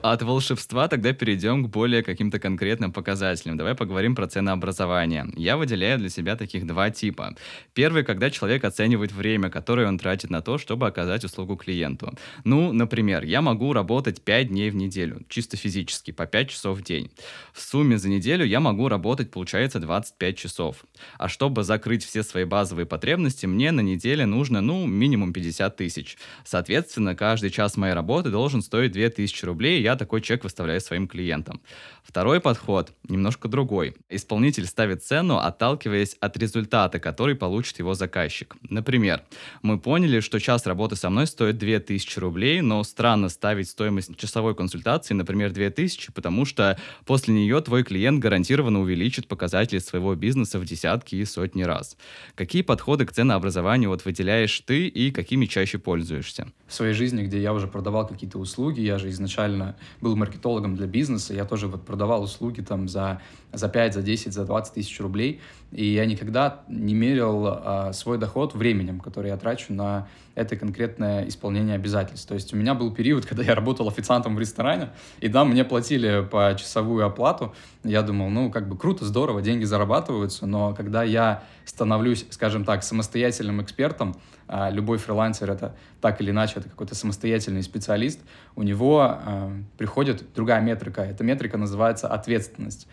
От 0.03 0.23
волшебства 0.23 0.89
тогда 0.89 1.13
перейдем 1.13 1.65
к 1.65 1.69
более 1.69 2.03
каким-то 2.03 2.39
конкретным 2.39 2.91
показателям. 2.91 3.59
Давай 3.59 3.75
поговорим 3.75 4.15
про 4.15 4.27
ценообразование. 4.27 5.27
Я 5.37 5.59
выделяю 5.59 5.99
для 5.99 6.09
себя 6.09 6.37
таких 6.37 6.67
два 6.67 6.89
типа. 6.91 7.37
Первый, 7.75 8.03
когда 8.03 8.31
человек 8.31 8.65
оценивает 8.65 9.13
время, 9.13 9.51
которое 9.51 9.87
он 9.87 9.99
тратит 9.99 10.31
на 10.31 10.41
то, 10.41 10.57
чтобы 10.57 10.87
оказать 10.87 11.25
услугу 11.25 11.57
клиенту. 11.57 12.15
Ну, 12.45 12.73
например, 12.73 13.25
я 13.25 13.43
могу 13.43 13.75
работать 13.75 14.23
5 14.23 14.49
дней 14.49 14.71
в 14.71 14.75
неделю, 14.75 15.21
чисто 15.29 15.59
физически, 15.59 16.13
по 16.13 16.25
5 16.25 16.49
часов 16.49 16.79
в 16.79 16.83
день. 16.83 17.11
В 17.53 17.61
сумме 17.61 17.99
за 17.99 18.09
неделю 18.09 18.47
я 18.47 18.61
могу 18.61 18.89
работать, 18.89 19.31
получается, 19.31 19.81
25 19.81 20.39
часов. 20.39 20.85
А 21.19 21.29
чтобы 21.29 21.63
закрыть 21.63 22.07
все 22.07 22.23
свои 22.23 22.45
базовые 22.45 22.87
потребности, 22.87 23.45
мне 23.45 23.71
на 23.71 23.81
неделе 23.81 24.25
нужно, 24.25 24.63
ну, 24.63 24.87
минимум 24.87 25.35
50 25.35 25.77
тысяч. 25.77 26.17
Соответственно, 26.45 27.15
каждый 27.15 27.51
час 27.51 27.77
моей 27.77 27.93
работы 27.93 28.31
должен 28.31 28.63
стоить 28.63 28.93
2000 28.93 29.45
рублей, 29.45 29.83
я 29.83 29.90
я 29.91 29.97
такой 29.97 30.21
чек 30.21 30.45
выставляю 30.45 30.81
своим 30.81 31.09
клиентам. 31.09 31.61
Второй 32.05 32.41
подход 32.41 32.93
немножко 33.09 33.49
другой. 33.49 33.95
Исполнитель 34.09 34.67
ставит 34.67 35.03
цену, 35.03 35.39
отталкиваясь 35.39 36.17
от 36.21 36.37
результата, 36.37 36.99
который 37.01 37.35
получит 37.35 37.79
его 37.81 37.95
заказчик. 37.95 38.57
Например, 38.69 39.23
мы 39.63 39.79
поняли, 39.79 40.21
что 40.21 40.39
час 40.39 40.67
работы 40.67 40.97
со 40.97 41.11
мной 41.11 41.27
стоит 41.27 41.59
2000 41.59 42.19
рублей, 42.19 42.61
но 42.61 42.85
странно 42.85 43.29
ставить 43.29 43.69
стоимость 43.69 44.17
часовой 44.17 44.55
консультации, 44.55 45.15
например, 45.15 45.51
2000, 45.53 46.13
потому 46.13 46.45
что 46.45 46.79
после 47.05 47.35
нее 47.35 47.61
твой 47.61 47.83
клиент 47.83 48.21
гарантированно 48.21 48.81
увеличит 48.81 49.27
показатели 49.27 49.79
своего 49.79 50.15
бизнеса 50.15 50.59
в 50.59 50.65
десятки 50.65 51.17
и 51.17 51.25
сотни 51.25 51.63
раз. 51.63 51.97
Какие 52.35 52.63
подходы 52.63 53.07
к 53.07 53.13
ценообразованию 53.13 53.91
вот 53.91 54.05
выделяешь 54.05 54.61
ты 54.61 54.87
и 54.87 55.11
какими 55.11 55.47
чаще 55.47 55.79
пользуешься? 55.79 56.47
В 56.69 56.75
своей 56.75 56.95
жизни, 56.95 57.25
где 57.25 57.41
я 57.43 57.53
уже 57.53 57.67
продавал 57.67 58.07
какие-то 58.07 58.39
услуги, 58.39 58.81
я 58.81 58.99
же 58.99 59.11
изначально 59.11 59.77
был 60.01 60.17
маркетологом 60.17 60.77
для 60.77 60.87
бизнеса, 60.87 61.35
я 61.35 61.45
тоже 61.45 61.69
вот 61.69 61.85
продавал 61.85 62.23
услуги 62.23 62.61
там 62.61 62.89
за, 62.89 63.21
за 63.53 63.69
5, 63.69 63.95
за 63.95 64.03
10, 64.03 64.33
за 64.33 64.45
20 64.45 64.75
тысяч 64.75 65.01
рублей, 65.01 65.41
и 65.73 65.85
я 65.85 66.07
никогда 66.07 66.63
не 66.69 66.95
мерил 66.95 67.47
а, 67.47 67.93
свой 67.93 68.19
доход 68.19 68.55
временем, 68.55 69.01
который 69.01 69.31
я 69.31 69.37
трачу 69.37 69.73
на 69.73 70.09
это 70.35 70.57
конкретное 70.57 71.29
исполнение 71.29 71.75
обязательств. 71.75 72.27
То 72.29 72.35
есть 72.35 72.53
у 72.53 72.57
меня 72.57 72.75
был 72.75 72.93
период, 72.93 73.27
когда 73.29 73.43
я 73.43 73.55
работал 73.55 73.89
официантом 73.89 74.37
в 74.37 74.41
ресторане, 74.41 74.91
и 75.21 75.29
да, 75.29 75.45
мне 75.45 75.65
платили 75.65 76.27
по 76.31 76.55
часовую 76.59 77.07
оплату. 77.07 77.55
Я 77.85 78.03
думал, 78.03 78.31
ну, 78.31 78.51
как 78.51 78.69
бы 78.69 78.77
круто, 78.77 79.05
здорово, 79.05 79.43
деньги 79.43 79.65
зарабатываются, 79.65 80.47
но 80.47 80.75
когда 80.75 81.03
я 81.03 81.43
становлюсь, 81.65 82.27
скажем 82.31 82.65
так, 82.65 82.83
самостоятельным 82.83 83.63
экспертом, 83.63 84.17
а, 84.53 84.69
любой 84.71 84.99
фрилансер 84.99 85.49
это 85.49 85.77
так 86.01 86.21
или 86.21 86.31
иначе, 86.31 86.55
это 86.57 86.69
какой-то 86.69 86.97
самостоятельный 86.97 87.63
специалист, 87.63 88.19
у 88.57 88.63
него 88.63 89.19
э, 89.25 89.63
приходит 89.79 90.25
другая 90.35 90.61
метрика. 90.61 91.03
Эта 91.03 91.23
метрика 91.23 91.57
называется 91.57 92.09
ответственность. 92.09 92.89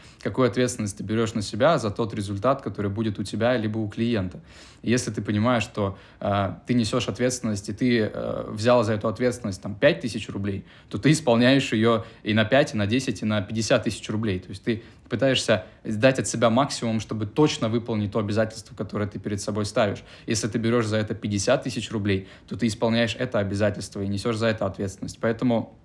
Какую 0.47 0.63
ответственность 0.63 0.97
ты 0.97 1.03
берешь 1.03 1.33
на 1.33 1.41
себя 1.41 1.77
за 1.77 1.91
тот 1.91 2.13
результат, 2.13 2.61
который 2.61 2.89
будет 2.89 3.19
у 3.19 3.23
тебя 3.23 3.57
либо 3.57 3.79
у 3.79 3.89
клиента. 3.89 4.39
И 4.81 4.89
если 4.89 5.11
ты 5.11 5.21
понимаешь, 5.21 5.63
что 5.63 5.97
э, 6.21 6.53
ты 6.65 6.73
несешь 6.73 7.09
ответственность, 7.09 7.67
и 7.67 7.73
ты 7.73 7.99
э, 7.99 8.45
взял 8.49 8.81
за 8.85 8.93
эту 8.93 9.09
ответственность 9.09 9.61
там 9.61 9.75
5 9.75 9.99
тысяч 9.99 10.29
рублей, 10.29 10.63
то 10.89 10.97
ты 10.97 11.11
исполняешь 11.11 11.73
ее 11.73 12.05
и 12.23 12.33
на 12.33 12.45
5, 12.45 12.75
и 12.75 12.77
на 12.77 12.87
10, 12.87 13.23
и 13.23 13.25
на 13.25 13.41
50 13.41 13.83
тысяч 13.83 14.09
рублей. 14.09 14.39
То 14.39 14.49
есть 14.49 14.63
ты 14.63 14.83
пытаешься 15.09 15.65
дать 15.83 16.19
от 16.19 16.27
себя 16.29 16.49
максимум, 16.49 17.01
чтобы 17.01 17.25
точно 17.25 17.67
выполнить 17.67 18.13
то 18.13 18.19
обязательство, 18.19 18.73
которое 18.73 19.09
ты 19.09 19.19
перед 19.19 19.41
собой 19.41 19.65
ставишь. 19.65 20.01
Если 20.27 20.47
ты 20.47 20.59
берешь 20.59 20.85
за 20.85 20.95
это 20.95 21.13
50 21.13 21.63
тысяч 21.63 21.91
рублей, 21.91 22.29
то 22.47 22.55
ты 22.55 22.67
исполняешь 22.67 23.17
это 23.19 23.39
обязательство 23.39 24.01
и 24.01 24.07
несешь 24.07 24.37
за 24.37 24.47
это 24.47 24.65
ответственность. 24.65 25.17
Поэтому 25.19 25.77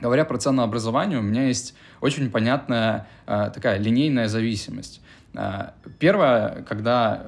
Говоря 0.00 0.24
про 0.24 0.38
ценообразование, 0.38 1.18
у 1.18 1.22
меня 1.22 1.46
есть 1.46 1.74
очень 2.00 2.30
понятная 2.30 3.06
э, 3.26 3.50
такая 3.54 3.78
линейная 3.78 4.28
зависимость. 4.28 5.02
Э, 5.34 5.70
первое, 5.98 6.62
когда 6.62 7.26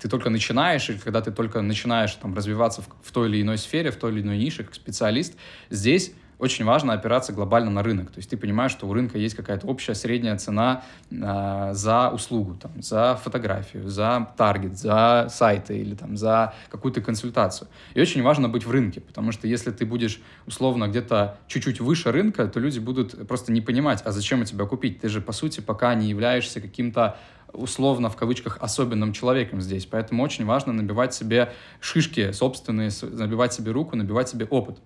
ты 0.00 0.08
только 0.08 0.30
начинаешь, 0.30 0.88
или 0.88 0.98
когда 0.98 1.20
ты 1.20 1.32
только 1.32 1.62
начинаешь 1.62 2.14
там, 2.14 2.34
развиваться 2.34 2.82
в, 2.82 2.88
в 3.02 3.12
той 3.12 3.28
или 3.28 3.42
иной 3.42 3.58
сфере, 3.58 3.90
в 3.90 3.96
той 3.96 4.12
или 4.12 4.22
иной 4.22 4.38
нише, 4.38 4.62
как 4.64 4.74
специалист, 4.74 5.34
здесь 5.68 6.12
очень 6.38 6.64
важно 6.64 6.92
опираться 6.92 7.32
глобально 7.32 7.70
на 7.70 7.82
рынок. 7.82 8.10
То 8.10 8.18
есть 8.18 8.28
ты 8.28 8.36
понимаешь, 8.36 8.70
что 8.70 8.86
у 8.86 8.92
рынка 8.92 9.18
есть 9.18 9.34
какая-то 9.34 9.66
общая 9.66 9.94
средняя 9.94 10.36
цена 10.36 10.82
э, 11.10 11.70
за 11.72 12.10
услугу, 12.10 12.54
там, 12.54 12.82
за 12.82 13.18
фотографию, 13.22 13.88
за 13.88 14.28
таргет, 14.36 14.78
за 14.78 15.28
сайты 15.30 15.78
или 15.78 15.94
там, 15.94 16.16
за 16.16 16.54
какую-то 16.70 17.00
консультацию. 17.00 17.68
И 17.94 18.00
очень 18.00 18.22
важно 18.22 18.48
быть 18.48 18.66
в 18.66 18.70
рынке, 18.70 19.00
потому 19.00 19.32
что 19.32 19.48
если 19.48 19.70
ты 19.70 19.86
будешь 19.86 20.20
условно 20.46 20.88
где-то 20.88 21.38
чуть-чуть 21.46 21.80
выше 21.80 22.12
рынка, 22.12 22.46
то 22.48 22.60
люди 22.60 22.78
будут 22.78 23.26
просто 23.26 23.52
не 23.52 23.60
понимать, 23.60 24.02
а 24.04 24.12
зачем 24.12 24.42
у 24.42 24.44
тебя 24.44 24.66
купить? 24.66 25.00
Ты 25.00 25.08
же, 25.08 25.20
по 25.20 25.32
сути, 25.32 25.60
пока 25.60 25.94
не 25.94 26.08
являешься 26.08 26.60
каким-то 26.60 27.16
условно, 27.52 28.10
в 28.10 28.16
кавычках, 28.16 28.58
особенным 28.60 29.14
человеком 29.14 29.62
здесь. 29.62 29.86
Поэтому 29.86 30.22
очень 30.22 30.44
важно 30.44 30.74
набивать 30.74 31.14
себе 31.14 31.52
шишки 31.80 32.32
собственные, 32.32 32.90
набивать 33.02 33.54
себе 33.54 33.70
руку, 33.72 33.96
набивать 33.96 34.28
себе 34.28 34.44
опыт 34.46 34.78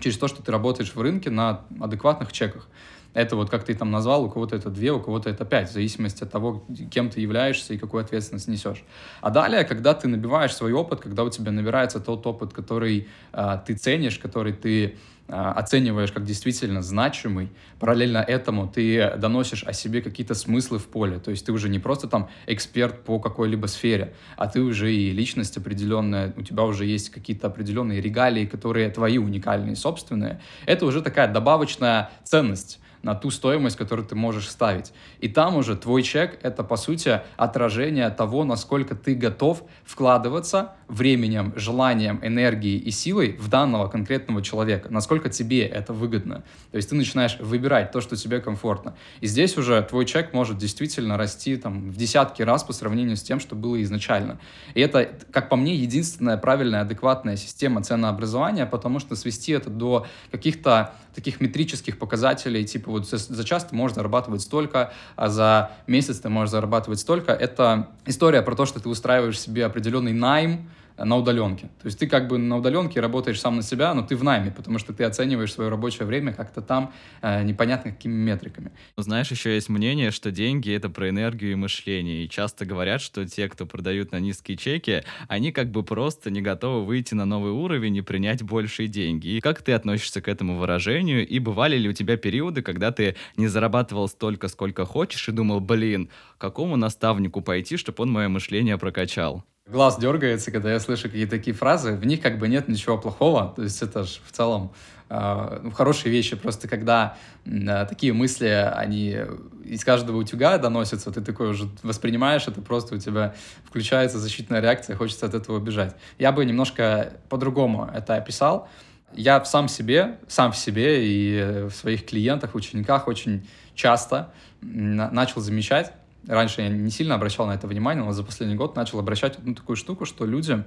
через 0.00 0.18
то, 0.18 0.28
что 0.28 0.42
ты 0.42 0.52
работаешь 0.52 0.94
в 0.94 1.00
рынке 1.00 1.30
на 1.30 1.62
адекватных 1.80 2.32
чеках. 2.32 2.68
Это 3.14 3.34
вот, 3.34 3.48
как 3.48 3.64
ты 3.64 3.74
там 3.74 3.90
назвал, 3.90 4.24
у 4.24 4.30
кого-то 4.30 4.56
это 4.56 4.68
две, 4.68 4.92
у 4.92 5.00
кого-то 5.00 5.30
это 5.30 5.46
пять, 5.46 5.70
в 5.70 5.72
зависимости 5.72 6.22
от 6.22 6.30
того, 6.30 6.66
кем 6.90 7.08
ты 7.08 7.22
являешься 7.22 7.72
и 7.72 7.78
какую 7.78 8.04
ответственность 8.04 8.46
несешь. 8.46 8.84
А 9.22 9.30
далее, 9.30 9.64
когда 9.64 9.94
ты 9.94 10.06
набиваешь 10.06 10.54
свой 10.54 10.72
опыт, 10.72 11.00
когда 11.00 11.24
у 11.24 11.30
тебя 11.30 11.50
набирается 11.50 11.98
тот 11.98 12.26
опыт, 12.26 12.52
который 12.52 13.08
э, 13.32 13.58
ты 13.66 13.74
ценишь, 13.74 14.18
который 14.18 14.52
ты 14.52 14.98
оцениваешь 15.28 16.12
как 16.12 16.24
действительно 16.24 16.82
значимый, 16.82 17.50
параллельно 17.78 18.18
этому 18.18 18.68
ты 18.68 19.14
доносишь 19.16 19.64
о 19.64 19.72
себе 19.72 20.02
какие-то 20.02 20.34
смыслы 20.34 20.78
в 20.78 20.86
поле. 20.86 21.18
То 21.18 21.30
есть 21.30 21.46
ты 21.46 21.52
уже 21.52 21.68
не 21.68 21.78
просто 21.78 22.08
там 22.08 22.28
эксперт 22.46 23.04
по 23.04 23.18
какой-либо 23.18 23.66
сфере, 23.66 24.14
а 24.36 24.46
ты 24.46 24.60
уже 24.60 24.94
и 24.94 25.10
личность 25.10 25.56
определенная, 25.56 26.32
у 26.36 26.42
тебя 26.42 26.64
уже 26.64 26.84
есть 26.86 27.10
какие-то 27.10 27.48
определенные 27.48 28.00
регалии, 28.00 28.46
которые 28.46 28.90
твои 28.90 29.18
уникальные, 29.18 29.76
собственные. 29.76 30.40
Это 30.64 30.86
уже 30.86 31.02
такая 31.02 31.32
добавочная 31.32 32.10
ценность 32.24 32.80
на 33.06 33.14
ту 33.14 33.30
стоимость, 33.30 33.76
которую 33.76 34.06
ты 34.06 34.16
можешь 34.16 34.50
ставить. 34.50 34.92
И 35.20 35.28
там 35.28 35.56
уже 35.56 35.76
твой 35.76 36.02
чек— 36.02 36.38
это, 36.42 36.64
по 36.64 36.76
сути, 36.76 37.20
отражение 37.36 38.10
того, 38.10 38.42
насколько 38.42 38.96
ты 38.96 39.14
готов 39.14 39.62
вкладываться 39.84 40.72
временем, 40.88 41.52
желанием, 41.56 42.18
энергией 42.22 42.78
и 42.78 42.90
силой 42.90 43.36
в 43.38 43.48
данного 43.48 43.88
конкретного 43.88 44.42
человека, 44.42 44.88
насколько 44.90 45.28
тебе 45.28 45.66
это 45.66 45.92
выгодно. 45.92 46.42
То 46.72 46.76
есть 46.76 46.90
ты 46.90 46.96
начинаешь 46.96 47.38
выбирать 47.38 47.92
то, 47.92 48.00
что 48.00 48.16
тебе 48.16 48.40
комфортно. 48.40 48.96
И 49.20 49.28
здесь 49.28 49.56
уже 49.56 49.80
твой 49.82 50.04
чек 50.04 50.32
может 50.32 50.58
действительно 50.58 51.16
расти 51.16 51.56
там, 51.56 51.90
в 51.90 51.96
десятки 51.96 52.42
раз 52.42 52.64
по 52.64 52.72
сравнению 52.72 53.16
с 53.16 53.22
тем, 53.22 53.38
что 53.38 53.54
было 53.54 53.80
изначально. 53.82 54.40
И 54.74 54.80
это, 54.80 55.08
как 55.30 55.48
по 55.48 55.54
мне, 55.54 55.76
единственная 55.76 56.38
правильная, 56.38 56.80
адекватная 56.80 57.36
система 57.36 57.84
ценообразования, 57.84 58.66
потому 58.66 58.98
что 58.98 59.14
свести 59.14 59.52
это 59.52 59.70
до 59.70 60.06
каких-то 60.32 60.94
таких 61.16 61.40
метрических 61.40 61.98
показателей, 61.98 62.64
типа 62.64 62.90
вот 62.90 63.08
за, 63.08 63.44
час 63.44 63.64
ты 63.64 63.74
можешь 63.74 63.96
зарабатывать 63.96 64.42
столько, 64.42 64.92
а 65.16 65.28
за 65.28 65.72
месяц 65.86 66.20
ты 66.20 66.28
можешь 66.28 66.50
зарабатывать 66.50 67.00
столько. 67.00 67.32
Это 67.32 67.88
история 68.04 68.42
про 68.42 68.54
то, 68.54 68.66
что 68.66 68.78
ты 68.78 68.88
устраиваешь 68.88 69.40
себе 69.40 69.64
определенный 69.64 70.12
найм, 70.12 70.70
на 70.98 71.16
удаленке. 71.16 71.68
То 71.80 71.86
есть 71.86 71.98
ты 71.98 72.06
как 72.06 72.28
бы 72.28 72.38
на 72.38 72.56
удаленке 72.56 73.00
работаешь 73.00 73.40
сам 73.40 73.56
на 73.56 73.62
себя, 73.62 73.94
но 73.94 74.02
ты 74.02 74.16
в 74.16 74.24
найме, 74.24 74.50
потому 74.50 74.78
что 74.78 74.92
ты 74.92 75.04
оцениваешь 75.04 75.52
свое 75.52 75.70
рабочее 75.70 76.06
время 76.06 76.32
как-то 76.32 76.62
там 76.62 76.92
э, 77.22 77.42
непонятно 77.42 77.92
какими 77.92 78.14
метриками. 78.14 78.72
Знаешь, 78.96 79.30
еще 79.30 79.54
есть 79.54 79.68
мнение, 79.68 80.10
что 80.10 80.30
деньги— 80.30 80.72
это 80.74 80.88
про 80.88 81.10
энергию 81.10 81.52
и 81.52 81.54
мышление. 81.54 82.24
И 82.24 82.28
часто 82.28 82.64
говорят, 82.64 83.00
что 83.00 83.26
те, 83.26 83.48
кто 83.48 83.66
продают 83.66 84.12
на 84.12 84.20
низкие 84.20 84.56
чеки, 84.56 85.02
они 85.28 85.52
как 85.52 85.70
бы 85.70 85.82
просто 85.82 86.30
не 86.30 86.40
готовы 86.40 86.84
выйти 86.84 87.14
на 87.14 87.24
новый 87.24 87.52
уровень 87.52 87.96
и 87.96 88.02
принять 88.02 88.42
большие 88.42 88.88
деньги. 88.88 89.28
И 89.28 89.40
как 89.40 89.62
ты 89.62 89.72
относишься 89.72 90.20
к 90.20 90.28
этому 90.28 90.58
выражению? 90.58 91.26
И 91.26 91.38
бывали 91.38 91.76
ли 91.76 91.88
у 91.88 91.92
тебя 91.92 92.16
периоды, 92.16 92.62
когда 92.62 92.92
ты 92.92 93.16
не 93.36 93.48
зарабатывал 93.48 94.08
столько, 94.08 94.48
сколько 94.48 94.84
хочешь, 94.84 95.28
и 95.28 95.32
думал, 95.32 95.60
блин, 95.60 96.10
какому 96.38 96.76
наставнику 96.76 97.42
пойти, 97.42 97.76
чтобы 97.76 98.02
он 98.02 98.12
мое 98.12 98.28
мышление 98.28 98.78
прокачал? 98.78 99.44
Глаз 99.66 99.98
дергается, 99.98 100.52
когда 100.52 100.72
я 100.72 100.78
слышу 100.78 101.08
какие-то 101.08 101.32
такие 101.32 101.52
фразы. 101.52 101.96
В 101.96 102.06
них 102.06 102.20
как 102.22 102.38
бы 102.38 102.46
нет 102.46 102.68
ничего 102.68 102.96
плохого. 102.98 103.52
То 103.56 103.64
есть 103.64 103.82
это 103.82 104.04
же 104.04 104.20
в 104.24 104.30
целом 104.30 104.72
э, 105.08 105.70
хорошие 105.74 106.12
вещи. 106.12 106.36
Просто 106.36 106.68
когда 106.68 107.16
э, 107.44 107.84
такие 107.88 108.12
мысли, 108.12 108.46
они 108.46 109.16
из 109.64 109.84
каждого 109.84 110.18
утюга 110.18 110.56
доносятся, 110.58 111.10
ты 111.10 111.20
такой 111.20 111.48
уже 111.48 111.68
воспринимаешь 111.82 112.46
это, 112.46 112.60
просто 112.60 112.94
у 112.94 112.98
тебя 112.98 113.34
включается 113.64 114.20
защитная 114.20 114.60
реакция, 114.60 114.94
хочется 114.94 115.26
от 115.26 115.34
этого 115.34 115.56
убежать. 115.56 115.96
Я 116.16 116.30
бы 116.30 116.44
немножко 116.44 117.14
по-другому 117.28 117.90
это 117.92 118.14
описал. 118.14 118.68
Я 119.14 119.44
сам 119.44 119.66
себе, 119.66 120.20
сам 120.28 120.52
в 120.52 120.56
себе 120.56 121.04
и 121.04 121.66
в 121.68 121.72
своих 121.72 122.06
клиентах, 122.06 122.54
учениках 122.54 123.08
очень 123.08 123.48
часто 123.74 124.32
начал 124.60 125.40
замечать, 125.40 125.92
раньше 126.26 126.62
я 126.62 126.68
не 126.68 126.90
сильно 126.90 127.14
обращал 127.14 127.46
на 127.46 127.52
это 127.52 127.66
внимание, 127.66 128.04
но 128.04 128.12
за 128.12 128.22
последний 128.22 128.56
год 128.56 128.76
начал 128.76 128.98
обращать 128.98 129.38
одну 129.38 129.54
такую 129.54 129.76
штуку, 129.76 130.04
что 130.04 130.24
люди, 130.24 130.62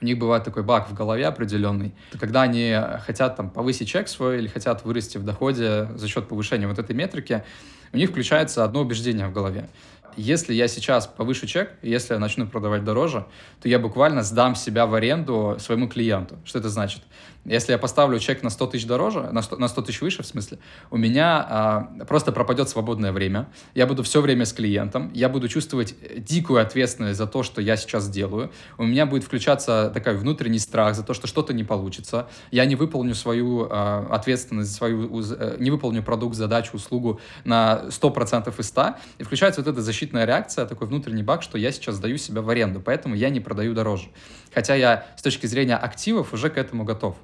у 0.00 0.04
них 0.04 0.18
бывает 0.18 0.44
такой 0.44 0.62
баг 0.62 0.88
в 0.88 0.94
голове 0.94 1.26
определенный, 1.26 1.94
когда 2.18 2.42
они 2.42 2.76
хотят 3.06 3.36
там 3.36 3.50
повысить 3.50 3.88
чек 3.88 4.08
свой 4.08 4.38
или 4.38 4.48
хотят 4.48 4.84
вырасти 4.84 5.18
в 5.18 5.24
доходе 5.24 5.88
за 5.94 6.08
счет 6.08 6.28
повышения 6.28 6.66
вот 6.66 6.78
этой 6.78 6.94
метрики, 6.94 7.44
у 7.92 7.96
них 7.96 8.10
включается 8.10 8.64
одно 8.64 8.80
убеждение 8.80 9.28
в 9.28 9.32
голове. 9.32 9.68
Если 10.16 10.54
я 10.54 10.68
сейчас 10.68 11.06
повышу 11.06 11.46
чек, 11.46 11.72
если 11.82 12.14
я 12.14 12.20
начну 12.20 12.46
продавать 12.46 12.84
дороже, 12.84 13.26
то 13.60 13.68
я 13.68 13.78
буквально 13.78 14.22
сдам 14.22 14.54
себя 14.54 14.86
в 14.86 14.94
аренду 14.94 15.56
своему 15.58 15.88
клиенту. 15.88 16.38
Что 16.44 16.60
это 16.60 16.68
значит? 16.68 17.02
Если 17.44 17.72
я 17.72 17.78
поставлю 17.78 18.18
чек 18.18 18.42
на 18.42 18.48
100 18.48 18.66
тысяч 18.68 18.86
дороже, 18.86 19.28
на 19.30 19.42
100, 19.42 19.56
на 19.56 19.68
100 19.68 19.82
тысяч 19.82 20.00
выше, 20.00 20.22
в 20.22 20.26
смысле, 20.26 20.58
у 20.90 20.96
меня 20.96 21.46
а, 21.48 22.04
просто 22.06 22.32
пропадет 22.32 22.70
свободное 22.70 23.12
время, 23.12 23.48
я 23.74 23.86
буду 23.86 24.02
все 24.02 24.22
время 24.22 24.46
с 24.46 24.52
клиентом, 24.54 25.10
я 25.12 25.28
буду 25.28 25.48
чувствовать 25.48 25.94
дикую 26.16 26.62
ответственность 26.62 27.18
за 27.18 27.26
то, 27.26 27.42
что 27.42 27.60
я 27.60 27.76
сейчас 27.76 28.08
делаю, 28.08 28.50
у 28.78 28.84
меня 28.84 29.04
будет 29.04 29.24
включаться 29.24 29.90
такой 29.92 30.16
внутренний 30.16 30.58
страх 30.58 30.94
за 30.94 31.02
то, 31.02 31.12
что 31.12 31.26
что-то 31.26 31.52
не 31.52 31.64
получится, 31.64 32.28
я 32.50 32.64
не 32.64 32.76
выполню 32.76 33.14
свою 33.14 33.68
а, 33.70 34.06
ответственность, 34.10 34.74
свою, 34.74 35.22
э, 35.22 35.56
не 35.58 35.70
выполню 35.70 36.02
продукт, 36.02 36.36
задачу, 36.36 36.70
услугу 36.74 37.20
на 37.44 37.84
100% 37.90 38.58
из 38.58 38.68
100, 38.68 38.94
и 39.18 39.22
включается 39.22 39.60
вот 39.60 39.68
эта 39.68 39.82
защитная 39.82 40.24
реакция, 40.24 40.64
такой 40.64 40.88
внутренний 40.88 41.22
баг, 41.22 41.42
что 41.42 41.58
я 41.58 41.72
сейчас 41.72 41.96
сдаю 41.96 42.16
себя 42.16 42.40
в 42.40 42.48
аренду, 42.48 42.80
поэтому 42.80 43.14
я 43.14 43.28
не 43.28 43.40
продаю 43.40 43.74
дороже. 43.74 44.08
Хотя 44.54 44.74
я 44.76 45.06
с 45.16 45.22
точки 45.22 45.46
зрения 45.46 45.76
активов 45.76 46.32
уже 46.32 46.48
к 46.48 46.56
этому 46.56 46.84
готов. 46.84 47.16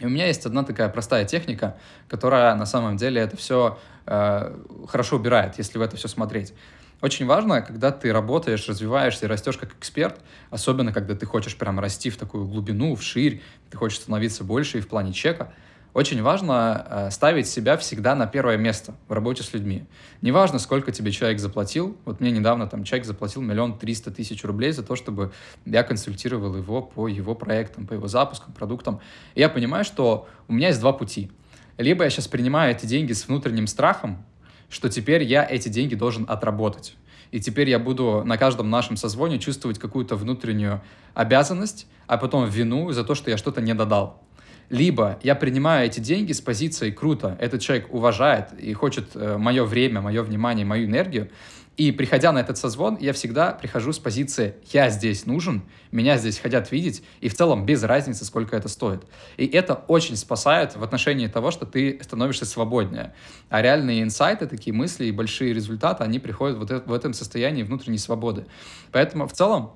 И 0.00 0.06
у 0.06 0.08
меня 0.08 0.26
есть 0.26 0.46
одна 0.46 0.62
такая 0.62 0.88
простая 0.88 1.24
техника, 1.24 1.76
которая 2.08 2.54
на 2.54 2.66
самом 2.66 2.96
деле 2.96 3.20
это 3.20 3.36
все 3.36 3.78
э, 4.06 4.56
хорошо 4.88 5.16
убирает, 5.16 5.58
если 5.58 5.78
в 5.78 5.82
это 5.82 5.96
все 5.96 6.08
смотреть. 6.08 6.54
Очень 7.00 7.26
важно, 7.26 7.62
когда 7.62 7.92
ты 7.92 8.12
работаешь, 8.12 8.68
развиваешься 8.68 9.26
и 9.26 9.28
растешь 9.28 9.56
как 9.56 9.72
эксперт, 9.72 10.20
особенно 10.50 10.92
когда 10.92 11.14
ты 11.14 11.26
хочешь 11.26 11.56
прям 11.56 11.78
расти 11.78 12.10
в 12.10 12.16
такую 12.16 12.46
глубину, 12.46 12.94
в 12.96 13.02
ширь, 13.02 13.42
ты 13.70 13.76
хочешь 13.76 13.98
становиться 13.98 14.44
больше 14.44 14.78
и 14.78 14.80
в 14.80 14.88
плане 14.88 15.12
чека– 15.12 15.52
очень 15.98 16.22
важно 16.22 16.86
э, 16.88 17.10
ставить 17.10 17.48
себя 17.48 17.76
всегда 17.76 18.14
на 18.14 18.28
первое 18.28 18.56
место 18.56 18.94
в 19.08 19.12
работе 19.12 19.42
с 19.42 19.52
людьми. 19.52 19.84
Неважно, 20.22 20.60
сколько 20.60 20.92
тебе 20.92 21.10
человек 21.10 21.40
заплатил. 21.40 21.96
Вот 22.04 22.20
мне 22.20 22.30
недавно 22.30 22.68
там 22.68 22.84
человек 22.84 23.04
заплатил 23.04 23.42
миллион 23.42 23.76
триста 23.76 24.12
тысяч 24.12 24.44
рублей 24.44 24.70
за 24.70 24.84
то, 24.84 24.94
чтобы 24.94 25.32
я 25.66 25.82
консультировал 25.82 26.54
его 26.54 26.82
по 26.82 27.08
его 27.08 27.34
проектам, 27.34 27.88
по 27.88 27.94
его 27.94 28.06
запускам, 28.06 28.52
продуктам. 28.52 29.00
И 29.34 29.40
я 29.40 29.48
понимаю, 29.48 29.84
что 29.84 30.28
у 30.46 30.52
меня 30.52 30.68
есть 30.68 30.78
два 30.78 30.92
пути. 30.92 31.32
Либо 31.78 32.04
я 32.04 32.10
сейчас 32.10 32.28
принимаю 32.28 32.76
эти 32.76 32.86
деньги 32.86 33.12
с 33.12 33.26
внутренним 33.26 33.66
страхом, 33.66 34.24
что 34.68 34.88
теперь 34.88 35.24
я 35.24 35.44
эти 35.44 35.68
деньги 35.68 35.96
должен 35.96 36.26
отработать. 36.28 36.96
И 37.32 37.40
теперь 37.40 37.68
я 37.68 37.80
буду 37.80 38.22
на 38.24 38.38
каждом 38.38 38.70
нашем 38.70 38.96
созвоне 38.96 39.40
чувствовать 39.40 39.80
какую-то 39.80 40.14
внутреннюю 40.14 40.80
обязанность, 41.14 41.88
а 42.06 42.18
потом 42.18 42.48
вину 42.48 42.92
за 42.92 43.02
то, 43.02 43.16
что 43.16 43.30
я 43.32 43.36
что-то 43.36 43.60
не 43.60 43.74
додал. 43.74 44.22
Либо 44.70 45.18
я 45.22 45.34
принимаю 45.34 45.86
эти 45.86 46.00
деньги 46.00 46.32
с 46.32 46.40
позиции 46.40 46.90
«круто», 46.90 47.36
этот 47.40 47.62
человек 47.62 47.92
уважает 47.92 48.52
и 48.58 48.72
хочет 48.74 49.10
э, 49.14 49.38
мое 49.38 49.64
время, 49.64 50.00
мое 50.00 50.22
внимание, 50.22 50.66
мою 50.66 50.86
энергию, 50.86 51.30
и 51.78 51.92
приходя 51.92 52.32
на 52.32 52.40
этот 52.40 52.58
созвон, 52.58 52.98
я 53.00 53.12
всегда 53.12 53.52
прихожу 53.52 53.92
с 53.92 54.00
позиции 54.00 54.56
«я 54.72 54.90
здесь 54.90 55.26
нужен», 55.26 55.62
«меня 55.92 56.18
здесь 56.18 56.40
хотят 56.40 56.72
видеть», 56.72 57.04
и 57.20 57.28
в 57.28 57.34
целом 57.34 57.66
без 57.66 57.84
разницы, 57.84 58.24
сколько 58.24 58.56
это 58.56 58.68
стоит. 58.68 59.04
И 59.36 59.46
это 59.46 59.74
очень 59.86 60.16
спасает 60.16 60.74
в 60.74 60.82
отношении 60.82 61.28
того, 61.28 61.52
что 61.52 61.66
ты 61.66 62.00
становишься 62.02 62.46
свободнее. 62.46 63.14
А 63.48 63.62
реальные 63.62 64.02
инсайты, 64.02 64.48
такие 64.48 64.74
мысли 64.74 65.04
и 65.04 65.12
большие 65.12 65.54
результаты, 65.54 66.02
они 66.02 66.18
приходят 66.18 66.58
вот 66.58 66.68
в 66.84 66.92
этом 66.92 67.12
состоянии 67.12 67.62
внутренней 67.62 67.98
свободы. 67.98 68.46
Поэтому 68.90 69.28
в 69.28 69.32
целом 69.32 69.70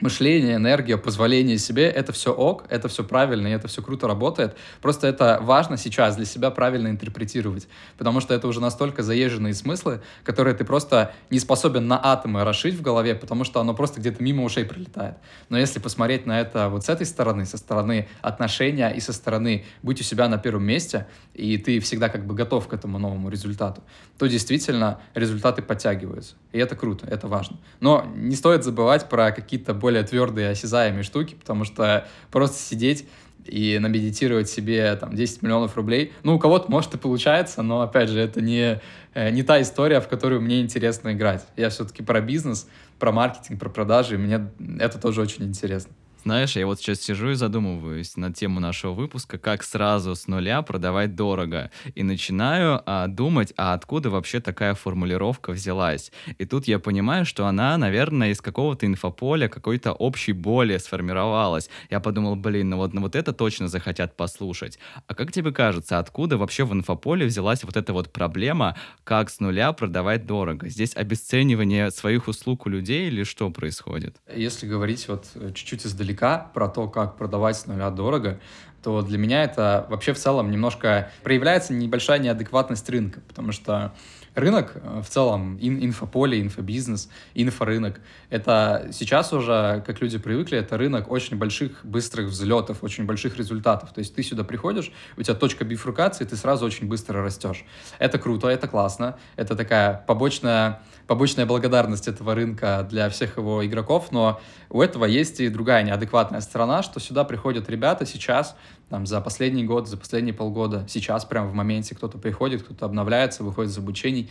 мышление, 0.00 0.56
энергия, 0.56 0.96
позволение 0.96 1.58
себе, 1.58 1.88
это 1.88 2.12
все 2.12 2.32
ок, 2.32 2.64
это 2.68 2.88
все 2.88 3.04
правильно, 3.04 3.48
и 3.48 3.50
это 3.50 3.68
все 3.68 3.82
круто 3.82 4.06
работает. 4.06 4.56
Просто 4.80 5.06
это 5.06 5.38
важно 5.40 5.76
сейчас 5.76 6.16
для 6.16 6.24
себя 6.24 6.50
правильно 6.50 6.88
интерпретировать, 6.88 7.68
потому 7.96 8.20
что 8.20 8.34
это 8.34 8.48
уже 8.48 8.60
настолько 8.60 9.02
заезженные 9.02 9.54
смыслы, 9.54 10.02
которые 10.24 10.54
ты 10.54 10.64
просто 10.64 11.12
не 11.30 11.38
способен 11.38 11.86
на 11.86 12.00
атомы 12.02 12.44
расшить 12.44 12.74
в 12.74 12.82
голове, 12.82 13.14
потому 13.14 13.44
что 13.44 13.60
оно 13.60 13.74
просто 13.74 14.00
где-то 14.00 14.22
мимо 14.22 14.44
ушей 14.44 14.64
пролетает. 14.64 15.16
Но 15.48 15.58
если 15.58 15.78
посмотреть 15.78 16.26
на 16.26 16.40
это 16.40 16.68
вот 16.68 16.84
с 16.84 16.88
этой 16.88 17.06
стороны, 17.06 17.46
со 17.46 17.56
стороны 17.56 18.08
отношения 18.22 18.90
и 18.90 19.00
со 19.00 19.12
стороны 19.12 19.64
быть 19.82 20.00
у 20.00 20.04
себя 20.04 20.28
на 20.28 20.38
первом 20.38 20.64
месте, 20.64 21.06
и 21.34 21.58
ты 21.58 21.80
всегда 21.80 22.08
как 22.08 22.26
бы 22.26 22.34
готов 22.34 22.68
к 22.68 22.72
этому 22.72 22.98
новому 22.98 23.28
результату, 23.28 23.82
то 24.18 24.26
действительно 24.26 25.00
результаты 25.14 25.62
подтягиваются. 25.62 26.34
И 26.52 26.58
это 26.58 26.76
круто, 26.76 27.06
это 27.06 27.28
важно. 27.28 27.58
Но 27.80 28.06
не 28.14 28.36
стоит 28.36 28.64
забывать 28.64 29.08
про 29.08 29.32
какие-то 29.32 29.74
более 29.84 30.02
твердые, 30.02 30.48
осязаемые 30.48 31.02
штуки, 31.02 31.34
потому 31.34 31.64
что 31.64 32.08
просто 32.30 32.56
сидеть 32.56 33.06
и 33.44 33.78
намедитировать 33.78 34.48
себе 34.48 34.96
там 34.96 35.14
10 35.14 35.42
миллионов 35.42 35.76
рублей. 35.76 36.14
Ну, 36.22 36.36
у 36.36 36.38
кого-то, 36.38 36.70
может, 36.70 36.94
и 36.94 36.96
получается, 36.96 37.60
но, 37.60 37.82
опять 37.82 38.08
же, 38.08 38.18
это 38.18 38.40
не, 38.40 38.80
э, 39.12 39.28
не 39.28 39.42
та 39.42 39.60
история, 39.60 40.00
в 40.00 40.08
которую 40.08 40.40
мне 40.40 40.62
интересно 40.62 41.12
играть. 41.12 41.44
Я 41.58 41.68
все-таки 41.68 42.02
про 42.02 42.22
бизнес, 42.22 42.66
про 42.98 43.12
маркетинг, 43.12 43.60
про 43.60 43.68
продажи, 43.68 44.14
и 44.14 44.16
мне 44.16 44.48
это 44.80 44.98
тоже 44.98 45.20
очень 45.20 45.44
интересно. 45.44 45.92
Знаешь, 46.24 46.56
я 46.56 46.64
вот 46.64 46.80
сейчас 46.80 47.02
сижу 47.02 47.32
и 47.32 47.34
задумываюсь 47.34 48.16
на 48.16 48.32
тему 48.32 48.58
нашего 48.58 48.94
выпуска, 48.94 49.36
как 49.36 49.62
сразу 49.62 50.14
с 50.14 50.26
нуля 50.26 50.62
продавать 50.62 51.14
дорого. 51.14 51.70
И 51.94 52.02
начинаю 52.02 52.80
а, 52.86 53.08
думать, 53.08 53.52
а 53.58 53.74
откуда 53.74 54.08
вообще 54.08 54.40
такая 54.40 54.74
формулировка 54.74 55.50
взялась. 55.52 56.12
И 56.38 56.46
тут 56.46 56.66
я 56.66 56.78
понимаю, 56.78 57.26
что 57.26 57.46
она, 57.46 57.76
наверное, 57.76 58.30
из 58.30 58.40
какого-то 58.40 58.86
инфополя, 58.86 59.48
какой-то 59.48 59.92
общей 59.92 60.32
боли 60.32 60.78
сформировалась. 60.78 61.68
Я 61.90 62.00
подумал, 62.00 62.36
блин, 62.36 62.70
ну 62.70 62.78
вот, 62.78 62.94
ну 62.94 63.02
вот 63.02 63.16
это 63.16 63.34
точно 63.34 63.68
захотят 63.68 64.16
послушать. 64.16 64.78
А 65.06 65.14
как 65.14 65.30
тебе 65.30 65.52
кажется, 65.52 65.98
откуда 65.98 66.38
вообще 66.38 66.64
в 66.64 66.72
инфополе 66.72 67.26
взялась 67.26 67.64
вот 67.64 67.76
эта 67.76 67.92
вот 67.92 68.10
проблема, 68.10 68.78
как 69.04 69.28
с 69.28 69.40
нуля 69.40 69.74
продавать 69.74 70.24
дорого? 70.24 70.70
Здесь 70.70 70.96
обесценивание 70.96 71.90
своих 71.90 72.28
услуг 72.28 72.64
у 72.64 72.70
людей 72.70 73.08
или 73.08 73.24
что 73.24 73.50
происходит? 73.50 74.16
Если 74.34 74.66
говорить 74.66 75.06
вот 75.06 75.26
э, 75.34 75.52
чуть-чуть 75.54 75.84
издалека, 75.84 76.13
издалека 76.14 76.50
про 76.54 76.68
то, 76.68 76.88
как 76.88 77.16
продавать 77.16 77.56
с 77.56 77.66
нуля 77.66 77.90
дорого, 77.90 78.38
то 78.82 79.02
для 79.02 79.18
меня 79.18 79.44
это 79.44 79.86
вообще 79.88 80.12
в 80.12 80.18
целом 80.18 80.50
немножко 80.50 81.10
проявляется 81.22 81.72
небольшая 81.72 82.18
неадекватность 82.18 82.88
рынка, 82.90 83.20
потому 83.28 83.52
что 83.52 83.92
рынок 84.34 84.72
э, 84.74 85.02
в 85.02 85.08
целом, 85.08 85.58
ин 85.60 85.84
инфополе, 85.84 86.40
инфобизнес, 86.40 87.08
инфорынок, 87.34 88.00
это 88.30 88.88
сейчас 88.92 89.32
уже, 89.32 89.82
как 89.86 90.00
люди 90.00 90.18
привыкли, 90.18 90.58
это 90.58 90.76
рынок 90.76 91.10
очень 91.10 91.36
больших, 91.36 91.84
быстрых 91.84 92.28
взлетов, 92.28 92.82
очень 92.82 93.04
больших 93.04 93.36
результатов. 93.36 93.92
То 93.92 94.00
есть 94.00 94.14
ты 94.14 94.22
сюда 94.22 94.44
приходишь, 94.44 94.92
у 95.16 95.22
тебя 95.22 95.34
точка 95.34 95.64
бифрукации, 95.64 96.24
ты 96.24 96.36
сразу 96.36 96.66
очень 96.66 96.88
быстро 96.88 97.22
растешь. 97.22 97.64
Это 97.98 98.18
круто, 98.18 98.48
это 98.48 98.68
классно, 98.68 99.18
это 99.36 99.56
такая 99.56 100.04
побочная, 100.06 100.82
побочная 101.06 101.46
благодарность 101.46 102.08
этого 102.08 102.34
рынка 102.34 102.86
для 102.90 103.08
всех 103.08 103.36
его 103.36 103.64
игроков, 103.64 104.10
но 104.10 104.40
у 104.70 104.82
этого 104.82 105.04
есть 105.04 105.40
и 105.40 105.48
другая 105.48 105.82
неадекватная 105.82 106.40
сторона, 106.40 106.82
что 106.82 107.00
сюда 107.00 107.24
приходят 107.24 107.68
ребята 107.68 108.06
сейчас, 108.06 108.56
там, 108.88 109.06
за 109.06 109.20
последний 109.20 109.64
год, 109.64 109.88
за 109.88 109.96
последние 109.96 110.34
полгода, 110.34 110.84
сейчас 110.88 111.24
прямо 111.24 111.48
в 111.48 111.54
моменте 111.54 111.94
кто-то 111.94 112.18
приходит, 112.18 112.62
кто-то 112.62 112.86
обновляется, 112.86 113.42
выходит 113.44 113.72
из 113.72 113.78
обучений, 113.78 114.30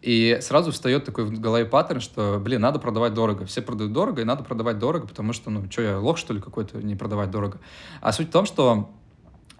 и 0.00 0.38
сразу 0.40 0.70
встает 0.70 1.04
такой 1.04 1.24
в 1.24 1.40
голове 1.40 1.64
паттерн, 1.64 2.00
что, 2.00 2.38
блин, 2.38 2.60
надо 2.60 2.78
продавать 2.78 3.14
дорого. 3.14 3.46
Все 3.46 3.62
продают 3.62 3.92
дорого, 3.92 4.22
и 4.22 4.24
надо 4.24 4.44
продавать 4.44 4.78
дорого, 4.78 5.08
потому 5.08 5.32
что, 5.32 5.50
ну, 5.50 5.68
что 5.70 5.82
я, 5.82 5.98
лох, 5.98 6.18
что 6.18 6.32
ли, 6.32 6.40
какой-то, 6.40 6.78
не 6.78 6.94
продавать 6.94 7.30
дорого. 7.30 7.60
А 8.00 8.12
суть 8.12 8.28
в 8.28 8.30
том, 8.30 8.46
что 8.46 8.90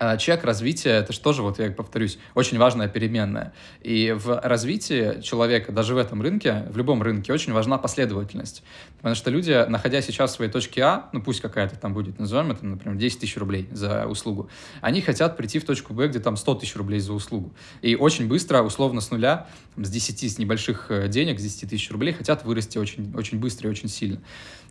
а, 0.00 0.16
чек 0.16 0.44
развития— 0.44 0.90
это 1.00 1.12
же 1.12 1.20
тоже, 1.20 1.42
вот 1.42 1.58
я 1.58 1.72
повторюсь, 1.72 2.18
очень 2.34 2.56
важная 2.56 2.86
переменная. 2.86 3.52
И 3.82 4.14
в 4.16 4.40
развитии 4.40 5.20
человека, 5.22 5.72
даже 5.72 5.94
в 5.94 5.98
этом 5.98 6.22
рынке, 6.22 6.66
в 6.70 6.76
любом 6.76 7.02
рынке, 7.02 7.32
очень 7.32 7.52
важна 7.52 7.78
последовательность. 7.78 8.62
Потому 8.98 9.14
что 9.14 9.30
люди, 9.30 9.64
находя 9.68 10.02
сейчас 10.02 10.32
в 10.32 10.34
своей 10.34 10.50
точке 10.50 10.82
А, 10.82 11.08
ну 11.12 11.22
пусть 11.22 11.40
какая-то 11.40 11.76
там 11.76 11.94
будет, 11.94 12.18
назовем 12.18 12.50
это, 12.50 12.66
например, 12.66 12.98
10 12.98 13.20
тысяч 13.20 13.36
рублей 13.36 13.68
за 13.70 14.06
услугу, 14.06 14.50
они 14.80 15.00
хотят 15.00 15.36
прийти 15.36 15.60
в 15.60 15.64
точку 15.64 15.94
Б, 15.94 16.08
где 16.08 16.18
там 16.18 16.36
100 16.36 16.56
тысяч 16.56 16.74
рублей 16.74 16.98
за 16.98 17.12
услугу. 17.12 17.54
И 17.80 17.94
очень 17.94 18.26
быстро, 18.26 18.62
условно 18.62 19.00
с 19.00 19.10
нуля, 19.12 19.46
с 19.76 19.88
10, 19.88 20.32
с 20.32 20.38
небольших 20.38 20.86
э, 20.90 21.08
денег, 21.08 21.38
с 21.38 21.42
10 21.42 21.70
тысяч 21.70 21.90
рублей, 21.92 22.12
хотят 22.12 22.44
вырасти 22.44 22.78
очень, 22.78 23.14
очень 23.16 23.38
быстро 23.38 23.68
и 23.68 23.70
очень 23.70 23.88
сильно. 23.88 24.20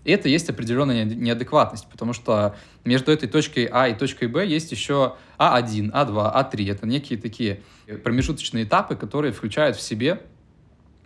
И 0.04 0.12
это 0.12 0.30
есть 0.30 0.50
определенная 0.50 1.06
неадекватность, 1.06 1.88
потому 1.90 2.14
что 2.14 2.56
между 2.84 3.12
этой 3.12 3.28
точкой 3.28 3.66
А 3.72 3.88
и 3.88 3.96
точкой 3.96 4.28
Б 4.28 4.46
есть 4.46 4.72
еще 4.72 5.16
А1, 5.38 5.92
А2, 5.92 6.36
А3. 6.36 6.72
Это 6.72 6.88
некие 6.88 7.18
такие 7.20 7.62
промежуточные 8.04 8.66
этапы, 8.66 8.96
которые 8.96 9.32
включают 9.32 9.78
в 9.78 9.82
себе 9.82 10.22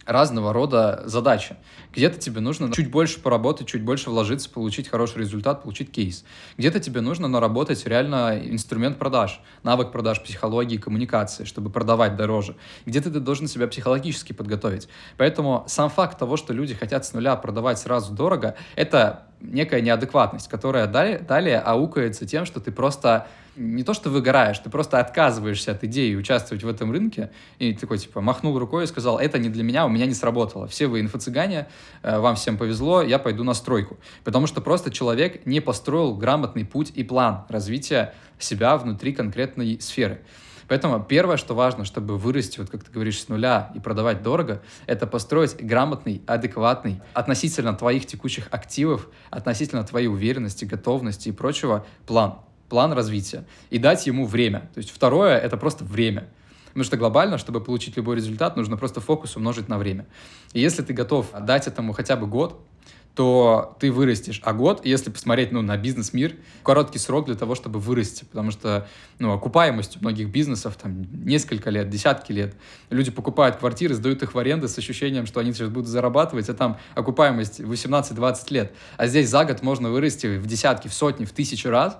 разного 0.05 0.53
рода 0.53 1.03
задачи. 1.05 1.55
Где-то 1.93 2.17
тебе 2.17 2.41
нужно 2.41 2.71
чуть 2.71 2.89
больше 2.89 3.19
поработать, 3.19 3.67
чуть 3.67 3.83
больше 3.83 4.09
вложиться, 4.09 4.49
получить 4.49 4.87
хороший 4.87 5.19
результат, 5.19 5.63
получить 5.63 5.91
кейс. 5.91 6.23
Где-то 6.57 6.79
тебе 6.79 7.01
нужно 7.01 7.27
наработать 7.27 7.85
реально 7.85 8.39
инструмент 8.43 8.97
продаж, 8.97 9.41
навык 9.63 9.91
продаж, 9.91 10.21
психологии, 10.21 10.77
коммуникации, 10.77 11.43
чтобы 11.43 11.69
продавать 11.69 12.15
дороже. 12.15 12.55
Где-то 12.85 13.11
ты 13.11 13.19
должен 13.19 13.47
себя 13.47 13.67
психологически 13.67 14.33
подготовить. 14.33 14.87
Поэтому 15.17 15.65
сам 15.67 15.89
факт 15.89 16.17
того, 16.17 16.37
что 16.37 16.53
люди 16.53 16.73
хотят 16.73 17.05
с 17.05 17.13
нуля 17.13 17.35
продавать 17.35 17.79
сразу 17.79 18.13
дорого, 18.13 18.55
это 18.75 19.23
некая 19.41 19.81
неадекватность, 19.81 20.47
которая 20.47 20.87
далее, 20.87 21.19
далее 21.19 21.59
аукается 21.59 22.25
тем, 22.25 22.45
что 22.45 22.59
ты 22.59 22.71
просто 22.71 23.27
не 23.55 23.83
то 23.83 23.93
что 23.93 24.09
выгораешь, 24.09 24.59
ты 24.59 24.69
просто 24.69 24.99
отказываешься 24.99 25.71
от 25.71 25.83
идеи 25.83 26.15
участвовать 26.15 26.63
в 26.63 26.67
этом 26.67 26.91
рынке, 26.91 27.31
и 27.59 27.73
такой, 27.73 27.97
типа, 27.97 28.21
махнул 28.21 28.57
рукой 28.57 28.85
и 28.85 28.87
сказал, 28.87 29.19
это 29.19 29.39
не 29.39 29.49
для 29.49 29.63
меня, 29.63 29.85
у 29.85 29.89
меня 29.89 30.05
не 30.05 30.13
сработало. 30.13 30.67
Все 30.67 30.87
вы 30.87 31.01
инфо-цыгане, 31.01 31.67
э, 32.03 32.19
вам 32.19 32.35
всем 32.35 32.57
повезло, 32.57 33.01
я 33.01 33.19
пойду 33.19 33.43
на 33.43 33.53
стройку. 33.53 33.97
Потому 34.23 34.47
что 34.47 34.61
просто 34.61 34.91
человек 34.91 35.45
не 35.45 35.59
построил 35.59 36.15
грамотный 36.15 36.65
путь 36.65 36.91
и 36.95 37.03
план 37.03 37.45
развития 37.49 38.13
себя 38.39 38.77
внутри 38.77 39.13
конкретной 39.13 39.79
сферы. 39.81 40.21
Поэтому 40.67 41.03
первое, 41.03 41.35
что 41.35 41.53
важно, 41.53 41.83
чтобы 41.83 42.17
вырасти, 42.17 42.59
вот 42.59 42.69
как 42.69 42.85
ты 42.85 42.91
говоришь, 42.91 43.19
с 43.19 43.27
нуля 43.27 43.73
и 43.75 43.81
продавать 43.81 44.23
дорого, 44.23 44.61
это 44.85 45.05
построить 45.05 45.57
грамотный, 45.57 46.21
адекватный 46.27 47.01
относительно 47.13 47.73
твоих 47.73 48.05
текущих 48.05 48.47
активов, 48.51 49.09
относительно 49.29 49.83
твоей 49.83 50.07
уверенности, 50.07 50.63
готовности 50.63 51.27
и 51.27 51.33
прочего 51.33 51.85
план 52.07 52.37
план 52.71 52.93
развития 52.93 53.43
и 53.69 53.79
дать 53.79 54.07
ему 54.07 54.25
время. 54.25 54.69
То 54.73 54.77
есть 54.77 54.91
второе— 54.91 55.38
это 55.45 55.57
просто 55.57 55.84
время. 55.84 56.29
Потому 56.67 56.86
что 56.86 56.95
глобально, 56.95 57.38
чтобы 57.38 57.60
получить 57.60 57.97
любой 57.97 58.15
результат, 58.15 58.55
нужно 58.55 58.77
просто 58.77 59.01
фокус 59.01 59.36
умножить 59.36 59.67
на 59.67 59.77
время. 59.77 60.05
И 60.53 60.62
если 60.62 60.81
ты 60.81 60.93
готов 60.93 61.27
дать 61.41 61.67
этому 61.67 61.91
хотя 61.91 62.15
бы 62.15 62.27
год, 62.27 62.65
то 63.13 63.75
ты 63.79 63.91
вырастешь. 63.91 64.39
А 64.45 64.53
год, 64.53 64.86
если 64.86 65.10
посмотреть 65.10 65.51
ну, 65.51 65.62
на 65.62 65.75
бизнес-мир, 65.75 66.36
короткий 66.63 66.97
срок 66.97 67.25
для 67.25 67.36
того, 67.36 67.55
чтобы 67.55 67.79
вырасти, 67.79 68.23
потому 68.23 68.51
что 68.51 68.88
ну, 69.19 69.34
окупаемость 69.34 69.97
у 69.97 69.99
многих 69.99 70.29
бизнесов 70.29 70.77
там 70.81 71.05
несколько 71.25 71.69
лет, 71.69 71.89
десятки 71.89 72.31
лет. 72.31 72.55
Люди 72.89 73.12
покупают 73.12 73.57
квартиры, 73.57 73.95
сдают 73.95 74.23
их 74.23 74.34
в 74.34 74.38
аренду 74.38 74.69
с 74.69 74.77
ощущением, 74.77 75.25
что 75.25 75.41
они 75.41 75.51
сейчас 75.51 75.67
будут 75.67 75.89
зарабатывать, 75.89 76.47
а 76.47 76.53
там 76.53 76.77
окупаемость 76.95 77.60
18-20 77.60 78.53
лет. 78.53 78.73
А 78.95 79.07
здесь 79.07 79.29
за 79.29 79.43
год 79.43 79.62
можно 79.62 79.89
вырасти 79.89 80.38
в 80.38 80.47
десятки, 80.47 80.88
в 80.88 80.93
сотни, 80.93 81.25
в 81.25 81.34
тысячи 81.34 81.67
раз, 81.67 81.99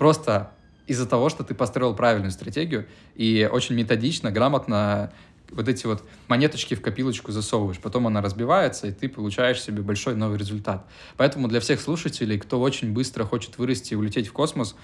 просто 0.00 0.52
из-за 0.86 1.04
того, 1.04 1.28
что 1.28 1.44
ты 1.44 1.54
построил 1.54 1.94
правильную 1.94 2.30
стратегию 2.30 2.86
и 3.16 3.46
очень 3.52 3.74
методично, 3.74 4.30
грамотно 4.30 5.12
вот 5.50 5.68
эти 5.68 5.84
вот 5.84 6.02
монеточки 6.26 6.74
в 6.74 6.80
копилочку 6.80 7.32
засовываешь, 7.32 7.78
потом 7.78 8.06
она 8.06 8.22
разбивается, 8.22 8.86
и 8.86 8.92
ты 8.92 9.10
получаешь 9.10 9.60
себе 9.60 9.82
большой 9.82 10.14
новый 10.14 10.38
результат. 10.38 10.86
Поэтому 11.18 11.48
для 11.48 11.60
всех 11.60 11.82
слушателей, 11.82 12.38
кто 12.38 12.58
очень 12.62 12.94
быстро 12.94 13.26
хочет 13.26 13.58
вырасти 13.58 13.92
и 13.92 13.96
улететь 13.96 14.28
в 14.28 14.32
космос, 14.32 14.74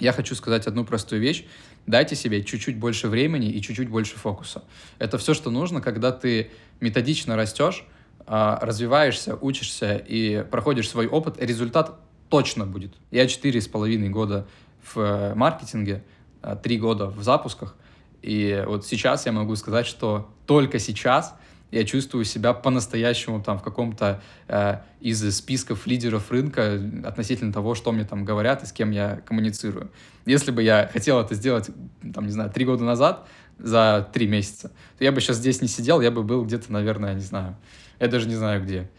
я 0.00 0.12
хочу 0.12 0.34
сказать 0.34 0.66
одну 0.66 0.86
простую 0.86 1.20
вещь. 1.20 1.44
Дайте 1.86 2.16
себе 2.16 2.42
чуть-чуть 2.42 2.78
больше 2.78 3.08
времени 3.08 3.50
и 3.50 3.60
чуть-чуть 3.60 3.90
больше 3.90 4.16
фокуса. 4.16 4.64
Это 4.98 5.18
все, 5.18 5.34
что 5.34 5.50
нужно, 5.50 5.82
когда 5.82 6.10
ты 6.10 6.52
методично 6.80 7.36
растешь, 7.36 7.84
а, 8.26 8.58
развиваешься, 8.62 9.36
учишься 9.36 9.96
и 9.96 10.42
проходишь 10.50 10.88
свой 10.88 11.06
опыт, 11.06 11.36
результат 11.38 11.98
точно 12.32 12.64
будет. 12.64 12.94
Я 13.10 13.26
четыре 13.26 13.60
с 13.60 13.68
половиной 13.68 14.08
года 14.08 14.46
в 14.82 14.98
э, 14.98 15.34
маркетинге, 15.34 16.02
э, 16.42 16.56
три 16.62 16.78
года 16.78 17.08
в 17.08 17.22
запусках, 17.22 17.76
и 18.22 18.64
вот 18.66 18.86
сейчас 18.86 19.26
я 19.26 19.32
могу 19.32 19.54
сказать, 19.54 19.86
что 19.86 20.30
только 20.46 20.78
сейчас 20.78 21.34
я 21.70 21.84
чувствую 21.84 22.24
себя 22.24 22.54
по-настоящему 22.54 23.42
там 23.42 23.58
в 23.58 23.62
каком-то 23.62 24.22
э, 24.48 24.78
из 25.02 25.36
списков 25.36 25.86
лидеров 25.86 26.30
рынка 26.30 26.80
относительно 27.04 27.52
того, 27.52 27.74
что 27.74 27.92
мне 27.92 28.04
там 28.04 28.24
говорят 28.24 28.62
и 28.62 28.66
с 28.66 28.72
кем 28.72 28.92
я 28.92 29.20
коммуницирую. 29.26 29.90
Если 30.24 30.52
бы 30.52 30.62
я 30.62 30.88
хотел 30.90 31.20
это 31.20 31.34
сделать, 31.34 31.68
там, 32.14 32.24
не 32.24 32.32
знаю, 32.32 32.50
три 32.50 32.64
года 32.64 32.82
назад, 32.82 33.28
за 33.58 34.08
три 34.10 34.26
месяца, 34.26 34.70
то 34.96 35.04
я 35.04 35.12
бы 35.12 35.20
сейчас 35.20 35.36
здесь 35.36 35.60
не 35.60 35.68
сидел, 35.68 36.00
я 36.00 36.10
бы 36.10 36.22
был 36.22 36.46
где-то, 36.46 36.72
наверное, 36.72 37.12
не 37.12 37.20
знаю, 37.20 37.56
я 38.00 38.08
даже 38.08 38.26
не 38.26 38.36
знаю 38.36 38.62
где, 38.62 38.90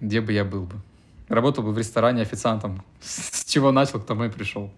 где 0.00 0.22
бы 0.22 0.32
я 0.32 0.46
был 0.46 0.62
бы. 0.62 0.76
Работал 1.28 1.62
бы 1.62 1.72
в 1.72 1.78
ресторане 1.78 2.22
официантом. 2.22 2.82
С 3.00 3.44
чего 3.44 3.70
начал, 3.70 4.00
к 4.00 4.06
тому 4.06 4.24
и 4.24 4.28
пришел. 4.30 4.72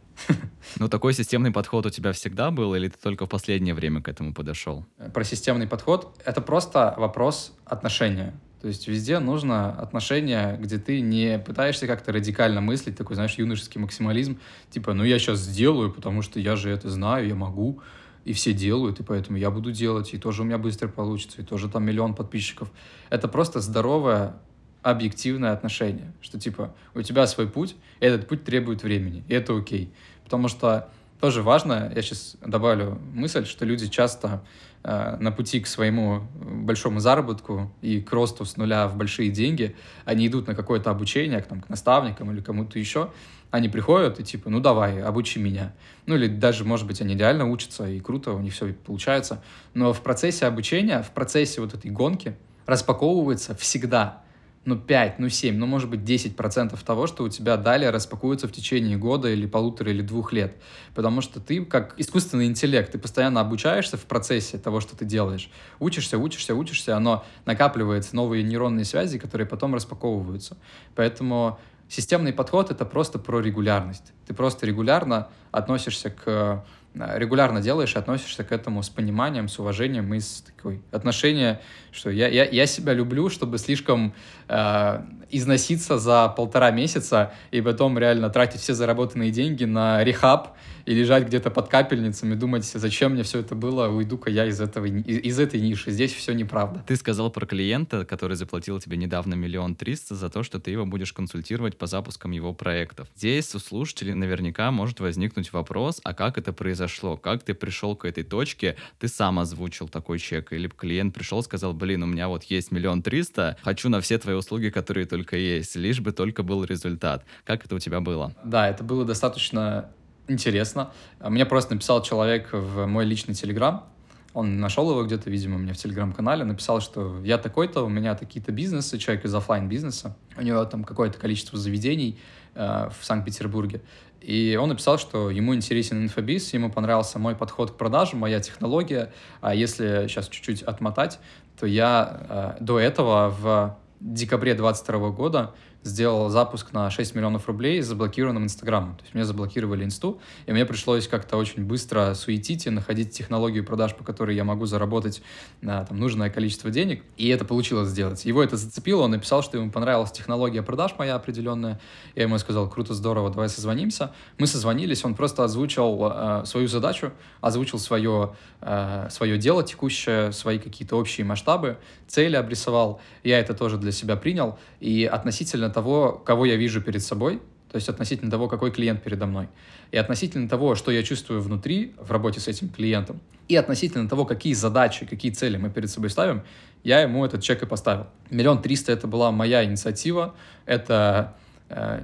Ну, 0.79 0.89
такой 0.89 1.15
системный 1.15 1.51
подход 1.51 1.87
у 1.87 1.91
тебя 1.91 2.13
всегда 2.13 2.51
был, 2.51 2.75
или 2.75 2.89
ты 2.89 2.99
только 2.99 3.27
в 3.27 3.29
последнее 3.29 3.75
время 3.75 4.03
к 4.03 4.09
этому 4.09 4.35
подошел? 4.35 4.85
Про 5.15 5.25
системный 5.25 5.67
подход. 5.67 6.21
Это 6.25 6.41
просто 6.41 6.95
вопрос 6.97 7.53
отношения. 7.65 8.35
То 8.61 8.69
есть 8.69 8.89
везде 8.89 9.19
нужно 9.21 9.71
отношение, 9.73 10.59
где 10.61 10.79
ты 10.79 11.01
не 11.01 11.39
пытаешься 11.39 11.87
как-то 11.87 12.13
радикально 12.13 12.61
мыслить, 12.61 12.97
такой, 12.97 13.15
знаешь, 13.15 13.35
юношеский 13.35 13.81
максимализм, 13.81 14.39
типа, 14.71 14.93
ну 14.93 15.03
я 15.03 15.19
сейчас 15.19 15.39
сделаю, 15.39 15.91
потому 15.91 16.21
что 16.21 16.39
я 16.39 16.57
же 16.57 16.69
это 16.69 16.91
знаю, 16.91 17.27
я 17.27 17.35
могу, 17.35 17.81
и 18.27 18.35
все 18.35 18.53
делают, 18.53 19.01
и 19.01 19.03
поэтому 19.03 19.39
я 19.39 19.51
буду 19.51 19.73
делать, 19.73 20.13
и 20.13 20.19
тоже 20.19 20.43
у 20.43 20.45
меня 20.45 20.59
быстро 20.59 20.89
получится, 20.89 21.41
и 21.41 21.45
тоже 21.45 21.71
там 21.71 21.85
миллион 21.85 22.15
подписчиков. 22.15 22.71
Это 23.09 23.29
просто 23.29 23.61
здоровое 23.61 24.35
объективное 24.83 25.53
отношение, 25.53 26.13
что 26.21 26.39
типа 26.39 26.75
у 26.95 27.03
тебя 27.03 27.27
свой 27.27 27.49
путь, 27.49 27.77
и 28.01 28.07
этот 28.07 28.29
путь 28.29 28.45
требует 28.45 28.83
времени, 28.83 29.25
и 29.29 29.35
это 29.35 29.57
окей. 29.57 29.93
Потому 30.25 30.49
что 30.49 30.89
тоже 31.21 31.43
важно, 31.43 31.93
я 31.95 32.03
сейчас 32.03 32.37
добавлю 32.45 32.99
мысль, 33.13 33.45
что 33.45 33.67
люди 33.67 33.89
часто 33.89 34.43
э, 34.83 35.17
на 35.21 35.31
пути 35.31 35.61
к 35.61 35.67
своему 35.67 36.23
большому 36.35 37.01
заработку 37.01 37.71
и 37.83 38.01
к 38.01 38.11
росту 38.13 38.47
с 38.47 38.57
нуля 38.57 38.89
в 38.89 38.97
большие 38.97 39.31
деньги, 39.31 39.77
они 40.07 40.27
идут 40.29 40.47
на 40.47 40.55
какое-то 40.55 40.91
обучение, 40.91 41.43
к, 41.43 41.47
там, 41.47 41.61
к 41.61 41.69
наставникам 41.69 42.31
или 42.33 42.41
кому-то 42.41 42.79
еще, 42.79 43.11
они 43.51 43.69
приходят 43.69 44.19
и 44.19 44.25
типа, 44.25 44.49
ну 44.49 44.61
давай, 44.61 45.03
обучи 45.03 45.39
меня. 45.39 45.75
Ну 46.07 46.15
или 46.15 46.27
даже, 46.27 46.65
может 46.65 46.87
быть, 46.87 47.03
они 47.03 47.15
реально 47.17 47.51
учатся, 47.51 47.87
и 47.87 48.01
круто, 48.01 48.33
у 48.33 48.41
них 48.41 48.55
все 48.55 48.73
получается. 48.73 49.43
Но 49.75 49.93
в 49.93 50.01
процессе 50.01 50.47
обучения, 50.47 51.03
в 51.03 51.11
процессе 51.11 51.61
вот 51.61 51.75
этой 51.75 51.91
гонки 51.91 52.37
распаковывается 52.67 53.55
всегда 53.55 54.23
ну, 54.67 54.77
5, 54.77 55.19
ну, 55.19 55.29
7, 55.29 55.57
ну, 55.57 55.67
может 55.67 55.89
быть, 55.89 56.01
10% 56.01 56.85
того, 56.85 57.07
что 57.07 57.25
у 57.25 57.29
тебя 57.31 57.57
далее 57.57 57.91
распакуется 57.91 58.47
в 58.47 58.53
течение 58.53 58.99
года 58.99 59.29
или 59.29 59.47
полутора 59.47 59.91
или 59.91 60.03
двух 60.03 60.33
лет. 60.33 60.57
Потому 60.95 61.23
что 61.23 61.41
ты, 61.41 61.65
как 61.65 61.95
искусственный 61.99 62.47
интеллект, 62.47 62.93
ты 62.93 62.99
постоянно 62.99 63.41
обучаешься 63.41 63.97
в 63.97 64.05
процессе 64.05 64.59
того, 64.59 64.81
что 64.81 64.97
ты 64.97 65.07
делаешь. 65.07 65.51
Учишься, 65.79 66.19
учишься, 66.19 66.55
учишься, 66.55 66.97
оно 66.97 67.25
накапливается, 67.47 68.15
новые 68.15 68.43
нейронные 68.43 68.85
связи, 68.85 69.19
которые 69.19 69.47
потом 69.47 69.75
распаковываются. 69.75 70.59
Поэтому 70.95 71.59
системный 71.89 72.35
подход— 72.35 72.71
это 72.73 72.85
просто 72.85 73.19
про 73.19 73.41
регулярность. 73.41 74.13
Ты 74.27 74.35
просто 74.35 74.67
регулярно 74.67 75.29
относишься 75.53 76.11
к 76.11 76.65
регулярно 76.95 77.61
делаешь 77.61 77.95
и 77.95 77.99
относишься 77.99 78.45
к 78.45 78.53
этому 78.53 78.83
с 78.83 78.89
пониманием, 78.89 79.49
с 79.49 79.59
уважением 79.59 80.13
и 80.15 80.21
с 80.21 80.43
такой 80.43 80.83
отношения, 80.91 81.61
что 81.93 82.11
я, 82.11 82.29
я, 82.29 82.45
я 82.45 82.67
себя 82.67 82.93
люблю, 82.93 83.29
чтобы 83.29 83.59
слишком 83.59 84.13
э, 84.49 85.03
износиться 85.31 85.99
за 85.99 86.29
полтора 86.29 86.71
месяца 86.71 87.33
и 87.51 87.61
потом 87.61 87.99
реально 87.99 88.31
тратить 88.31 88.61
все 88.61 88.75
заработанные 88.75 89.31
деньги 89.31 89.65
на 89.65 90.03
рехаб 90.05 90.57
и 90.87 90.95
лежать 90.95 91.27
где-то 91.27 91.51
под 91.51 91.69
капельницами, 91.69 92.35
думать, 92.35 92.65
зачем 92.65 93.13
мне 93.13 93.23
все 93.23 93.41
это 93.41 93.55
было, 93.55 93.89
уйду-ка 93.89 94.31
я 94.31 94.47
из, 94.47 94.61
этого, 94.61 94.87
из, 94.87 95.19
из 95.19 95.39
этой 95.39 95.61
ниши. 95.61 95.91
Здесь 95.91 96.13
все 96.13 96.33
неправда. 96.33 96.83
Ты 96.87 96.97
сказал 96.97 97.31
про 97.31 97.47
клиента, 97.47 98.05
который 98.05 98.37
заплатил 98.37 98.81
тебе 98.81 98.97
недавно 98.97 99.35
миллион 99.35 99.77
триста 99.77 100.15
за 100.15 100.31
то, 100.31 100.43
что 100.43 100.59
ты 100.59 100.71
его 100.71 100.87
будешь 100.87 101.13
консультировать 101.13 101.77
по 101.77 101.87
запускам 101.87 102.33
его 102.33 102.53
проектов. 102.55 103.09
Здесь 103.15 103.55
у 103.55 103.59
слушателей 103.59 104.15
наверняка 104.15 104.71
может 104.71 105.01
возникнуть 105.01 105.53
вопрос, 105.53 106.01
а 106.03 106.15
как 106.15 106.39
это 106.39 106.53
произошло? 106.53 107.17
Как 107.17 107.43
ты 107.43 107.55
пришел 107.55 107.95
к 107.95 108.05
этой 108.05 108.25
точке? 108.25 108.77
Ты 108.99 109.09
сам 109.09 109.39
озвучил 109.39 109.89
такой 109.89 110.19
чек? 110.19 110.53
Или 110.53 110.69
клиент 110.69 111.15
пришел, 111.15 111.43
сказал, 111.43 111.73
блин, 111.73 112.03
у 112.03 112.07
меня 112.07 112.29
вот 112.29 112.45
есть 112.45 112.73
миллион 112.73 113.03
триста, 113.03 113.57
хочу 113.63 113.89
на 113.89 114.01
все 114.01 114.19
твои 114.19 114.35
услуги, 114.35 114.71
которые 114.71 115.07
только 115.07 115.20
есть, 115.37 115.77
лишь 115.77 116.01
бы 116.01 116.13
только 116.13 116.43
был 116.43 116.65
результат. 116.65 117.25
Как 117.45 117.65
это 117.65 117.75
у 117.75 117.79
тебя 117.79 118.01
было? 118.01 118.35
Да, 118.45 118.69
это 118.69 118.85
было 118.85 119.05
достаточно 119.05 119.91
интересно. 120.29 120.93
Мне 121.21 121.45
просто 121.47 121.75
написал 121.75 122.03
человек 122.03 122.51
в 122.53 122.87
мой 122.87 123.05
личный 123.05 123.35
телеграм, 123.35 123.91
он 124.33 124.61
нашел 124.61 124.89
его 124.91 125.05
где-то, 125.05 125.29
видимо, 125.29 125.57
у 125.57 125.59
меня 125.59 125.75
в 125.75 125.77
телеграм-канале, 125.77 126.45
написал, 126.45 126.81
что 126.81 127.21
я 127.25 127.37
такой-то, 127.37 127.83
у 127.83 127.89
меня 127.89 128.15
такие-то 128.15 128.53
бизнесы, 128.53 128.99
человек 128.99 129.25
из 129.25 129.35
офлайн 129.35 129.69
бизнеса 129.69 130.17
у 130.37 130.43
него 130.43 130.65
там 130.65 130.85
какое-то 130.85 131.19
количество 131.19 131.59
заведений 131.59 132.19
э, 132.55 132.89
в 132.97 133.05
Санкт-Петербурге. 133.05 133.83
И 134.21 134.57
он 134.61 134.69
написал, 134.69 134.99
что 134.99 135.31
ему 135.31 135.55
интересен 135.55 136.03
инфобиз, 136.03 136.53
ему 136.53 136.71
понравился 136.71 137.19
мой 137.19 137.35
подход 137.35 137.73
к 137.73 137.77
продажам, 137.77 138.21
моя 138.21 138.39
технология. 138.41 139.13
А 139.41 139.55
если 139.55 140.07
сейчас 140.07 140.29
чуть-чуть 140.29 140.63
отмотать, 140.63 141.19
то 141.59 141.67
я 141.67 142.57
э, 142.59 142.63
до 142.63 142.79
этого 142.79 143.31
в 143.31 143.77
декабре 144.01 144.55
2022 144.55 145.11
года 145.11 145.55
сделал 145.83 146.29
запуск 146.29 146.73
на 146.73 146.91
6 146.91 147.15
миллионов 147.15 147.47
рублей 147.47 147.81
с 147.83 147.87
заблокированным 147.87 148.45
Инстаграмом. 148.45 148.97
То 148.97 149.03
есть 149.03 149.15
мне 149.15 149.25
заблокировали 149.25 149.85
Инсту, 149.85 150.21
и 150.47 150.53
мне 150.53 150.67
пришлось 150.67 151.09
как-то 151.09 151.37
очень 151.37 151.65
быстро 151.65 152.15
суетить 152.15 152.67
и 152.67 152.71
находить 152.71 153.13
технологию 153.13 153.65
продаж, 153.65 153.95
по 153.95 154.05
которой 154.05 154.37
я 154.37 154.45
могу 154.45 154.67
заработать 154.67 155.23
а, 155.65 155.87
там, 155.87 155.99
нужное 155.99 156.29
количество 156.29 156.71
денег, 156.71 157.03
и 157.17 157.29
это 157.29 157.45
получилось 157.45 157.89
сделать. 157.89 158.25
Его 158.27 158.43
это 158.43 158.57
зацепило, 158.57 159.03
он 159.03 159.13
написал, 159.13 159.43
что 159.43 159.57
ему 159.57 159.71
понравилась 159.71 160.13
технология 160.13 160.63
продаж 160.63 160.95
моя 160.99 161.15
определенная. 161.15 161.81
Я 162.15 162.25
ему 162.25 162.37
сказал, 162.39 162.69
круто, 162.69 162.93
здорово, 162.93 163.31
давай 163.31 163.49
созвонимся. 163.49 164.13
Мы 164.39 164.47
созвонились, 164.47 165.05
он 165.05 165.15
просто 165.15 165.45
озвучил 165.45 166.11
э, 166.13 166.43
свою 166.45 166.69
задачу, 166.69 167.13
озвучил 167.41 167.79
свое, 167.79 168.35
э, 168.61 169.09
свое 169.11 169.39
дело 169.39 169.63
текущее, 169.63 170.33
свои 170.33 170.59
какие-то 170.59 170.97
общие 170.97 171.25
масштабы, 171.25 171.79
цели 172.07 172.37
обрисовал. 172.37 173.01
Я 173.23 173.39
это 173.39 173.55
тоже 173.55 173.79
для 173.79 173.93
себя 173.93 174.17
принял, 174.17 174.59
и 174.81 175.05
относительно 175.05 175.70
того, 175.71 176.21
кого 176.25 176.47
я 176.47 176.57
вижу 176.57 176.81
перед 176.81 177.03
собой, 177.03 177.41
то 177.71 177.77
есть 177.77 177.89
относительно 177.89 178.31
того, 178.31 178.49
какой 178.49 178.71
клиент 178.71 179.03
передо 179.03 179.27
мной, 179.27 179.49
и 179.93 179.97
относительно 179.97 180.49
того, 180.49 180.75
что 180.75 180.91
я 180.91 181.03
чувствую 181.03 181.41
внутри 181.41 181.95
в 181.99 182.11
работе 182.11 182.41
с 182.41 182.49
этим 182.49 182.69
клиентом, 182.69 183.21
и 183.49 183.57
относительно 183.57 184.09
того, 184.09 184.25
какие 184.25 184.55
задачи, 184.55 185.07
какие 185.07 185.33
цели 185.33 185.57
мы 185.57 185.71
перед 185.71 185.91
собой 185.91 186.11
ставим, 186.11 186.43
я 186.85 187.01
ему 187.01 187.25
этот 187.25 187.43
чек 187.43 187.63
и 187.63 187.67
поставил. 187.67 188.07
Миллион 188.31 188.63
триста— 188.63 188.93
это 188.93 189.07
была 189.07 189.31
моя 189.33 189.65
инициатива, 189.65 190.35
это 190.67 191.37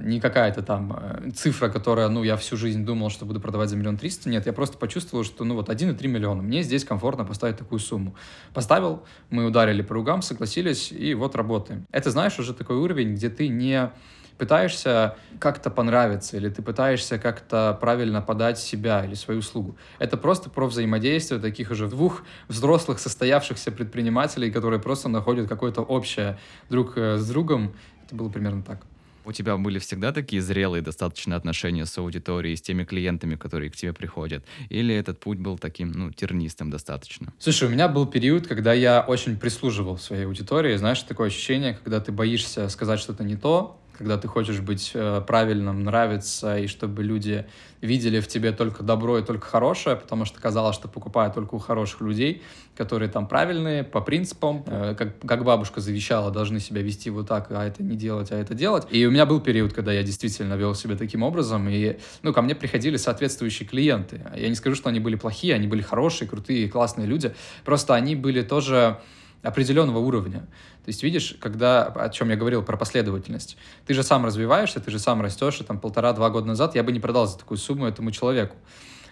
не 0.01 0.21
какая-то 0.21 0.61
там 0.63 0.97
э, 0.97 1.31
цифра, 1.31 1.69
которая, 1.69 2.07
ну, 2.07 2.23
я 2.23 2.37
всю 2.37 2.55
жизнь 2.55 2.85
думал, 2.85 3.09
что 3.09 3.25
буду 3.25 3.41
продавать 3.41 3.69
за 3.69 3.75
миллион 3.75 3.97
триста. 3.97 4.29
Нет, 4.29 4.45
я 4.45 4.53
просто 4.53 4.77
почувствовал, 4.77 5.23
что, 5.23 5.43
ну, 5.43 5.55
вот 5.55 5.69
1,3 5.69 6.07
миллиона. 6.07 6.41
Мне 6.41 6.63
здесь 6.63 6.85
комфортно 6.85 7.25
поставить 7.25 7.57
такую 7.57 7.79
сумму. 7.79 8.15
Поставил, 8.53 9.03
мы 9.29 9.45
ударили 9.45 9.81
по 9.81 9.93
ругам, 9.93 10.21
согласились, 10.21 10.91
и 10.91 11.13
вот 11.13 11.35
работаем. 11.35 11.85
Это, 11.91 12.11
знаешь, 12.11 12.39
уже 12.39 12.53
такой 12.53 12.77
уровень, 12.77 13.15
где 13.15 13.29
ты 13.29 13.49
не 13.49 13.91
пытаешься 14.37 15.17
как-то 15.39 15.69
понравиться, 15.69 16.37
или 16.37 16.49
ты 16.49 16.61
пытаешься 16.61 17.17
как-то 17.17 17.77
правильно 17.79 18.21
подать 18.21 18.59
себя 18.59 19.03
или 19.03 19.15
свою 19.15 19.39
услугу. 19.39 19.77
Это 19.99 20.15
просто 20.15 20.49
про 20.49 20.67
взаимодействие 20.67 21.41
таких 21.41 21.71
уже 21.71 21.87
двух 21.87 22.23
взрослых 22.47 22.99
состоявшихся 22.99 23.71
предпринимателей, 23.71 24.51
которые 24.51 24.79
просто 24.79 25.09
находят 25.09 25.49
какое-то 25.49 25.81
общее 25.81 26.37
друг 26.69 26.97
э, 26.97 27.17
с 27.17 27.27
другом. 27.27 27.73
Это 28.05 28.15
было 28.15 28.29
примерно 28.29 28.63
так. 28.63 28.86
У 29.27 29.33
тебя 29.33 29.57
были 29.57 29.77
всегда 29.79 30.13
такие 30.13 30.41
зрелые 30.41 30.81
достаточно 30.81 31.35
отношения 31.35 31.85
с 31.85 31.97
аудиторией, 31.97 32.55
с 32.55 32.61
теми 32.61 32.85
клиентами, 32.85 33.35
которые 33.35 33.69
к 33.69 33.75
тебе 33.75 33.91
приходят? 33.91 34.45
Или 34.69 34.95
этот 34.95 35.19
путь 35.19 35.37
был 35.37 35.57
таким, 35.57 35.91
ну, 35.91 36.11
тернистым 36.11 36.69
достаточно? 36.69 37.33
Слушай, 37.37 37.67
у 37.67 37.71
меня 37.71 37.89
был 37.89 38.05
период, 38.05 38.47
когда 38.47 38.71
я 38.71 39.01
очень 39.01 39.35
прислуживал 39.35 39.97
своей 39.97 40.23
аудитории. 40.23 40.77
Знаешь, 40.77 41.01
такое 41.01 41.27
ощущение, 41.27 41.73
когда 41.73 41.99
ты 41.99 42.13
боишься 42.13 42.69
сказать 42.69 43.01
что-то 43.01 43.25
не 43.25 43.35
то, 43.35 43.77
когда 43.97 44.17
ты 44.17 44.27
хочешь 44.27 44.59
быть 44.59 44.91
э, 44.93 45.21
правильным, 45.25 45.83
нравиться, 45.83 46.57
и 46.57 46.67
чтобы 46.67 47.03
люди 47.03 47.45
видели 47.81 48.19
в 48.19 48.27
тебе 48.27 48.51
только 48.51 48.83
добро 48.83 49.19
и 49.19 49.23
только 49.23 49.47
хорошее, 49.47 49.95
потому 49.95 50.25
что 50.25 50.39
казалось, 50.39 50.75
что 50.75 50.87
покупают 50.87 51.33
только 51.33 51.55
у 51.55 51.57
хороших 51.57 52.01
людей, 52.01 52.41
которые 52.75 53.09
там 53.09 53.27
правильные, 53.27 53.83
по 53.83 54.01
принципам, 54.01 54.63
э, 54.67 54.95
как, 54.97 55.19
как 55.19 55.43
бабушка 55.43 55.81
завещала, 55.81 56.31
должны 56.31 56.59
себя 56.59 56.81
вести 56.81 57.09
вот 57.09 57.27
так, 57.27 57.47
а 57.51 57.65
это 57.65 57.83
не 57.83 57.95
делать, 57.95 58.31
а 58.31 58.35
это 58.37 58.53
делать. 58.53 58.87
И 58.91 59.05
у 59.05 59.11
меня 59.11 59.25
был 59.25 59.39
период, 59.39 59.73
когда 59.73 59.91
я 59.91 60.03
действительно 60.03 60.53
вел 60.53 60.75
себя 60.75 60.95
таким 60.95 61.23
образом, 61.23 61.67
и, 61.67 61.97
ну, 62.21 62.33
ко 62.33 62.41
мне 62.41 62.55
приходили 62.55 62.97
соответствующие 62.97 63.67
клиенты. 63.67 64.21
Я 64.35 64.49
не 64.49 64.55
скажу, 64.55 64.75
что 64.75 64.89
они 64.89 64.99
были 64.99 65.15
плохие, 65.15 65.55
они 65.55 65.67
были 65.67 65.81
хорошие, 65.81 66.27
крутые, 66.27 66.69
классные 66.69 67.07
люди, 67.07 67.33
просто 67.65 67.95
они 67.95 68.15
были 68.15 68.41
тоже 68.41 68.99
определенного 69.43 69.99
уровня. 69.99 70.39
То 70.39 70.89
есть, 70.89 71.03
видишь, 71.03 71.35
когда, 71.39 71.85
о 71.85 72.09
чем 72.09 72.29
я 72.29 72.35
говорил, 72.35 72.63
про 72.63 72.77
последовательность, 72.77 73.57
ты 73.85 73.93
же 73.93 74.03
сам 74.03 74.25
развиваешься, 74.25 74.79
ты 74.79 74.91
же 74.91 74.99
сам 74.99 75.21
растешь, 75.21 75.59
и 75.61 75.63
там 75.63 75.79
полтора-два 75.79 76.29
года 76.29 76.47
назад 76.47 76.75
я 76.75 76.83
бы 76.83 76.91
не 76.91 76.99
продал 76.99 77.27
за 77.27 77.37
такую 77.37 77.57
сумму 77.57 77.85
этому 77.85 78.11
человеку 78.11 78.55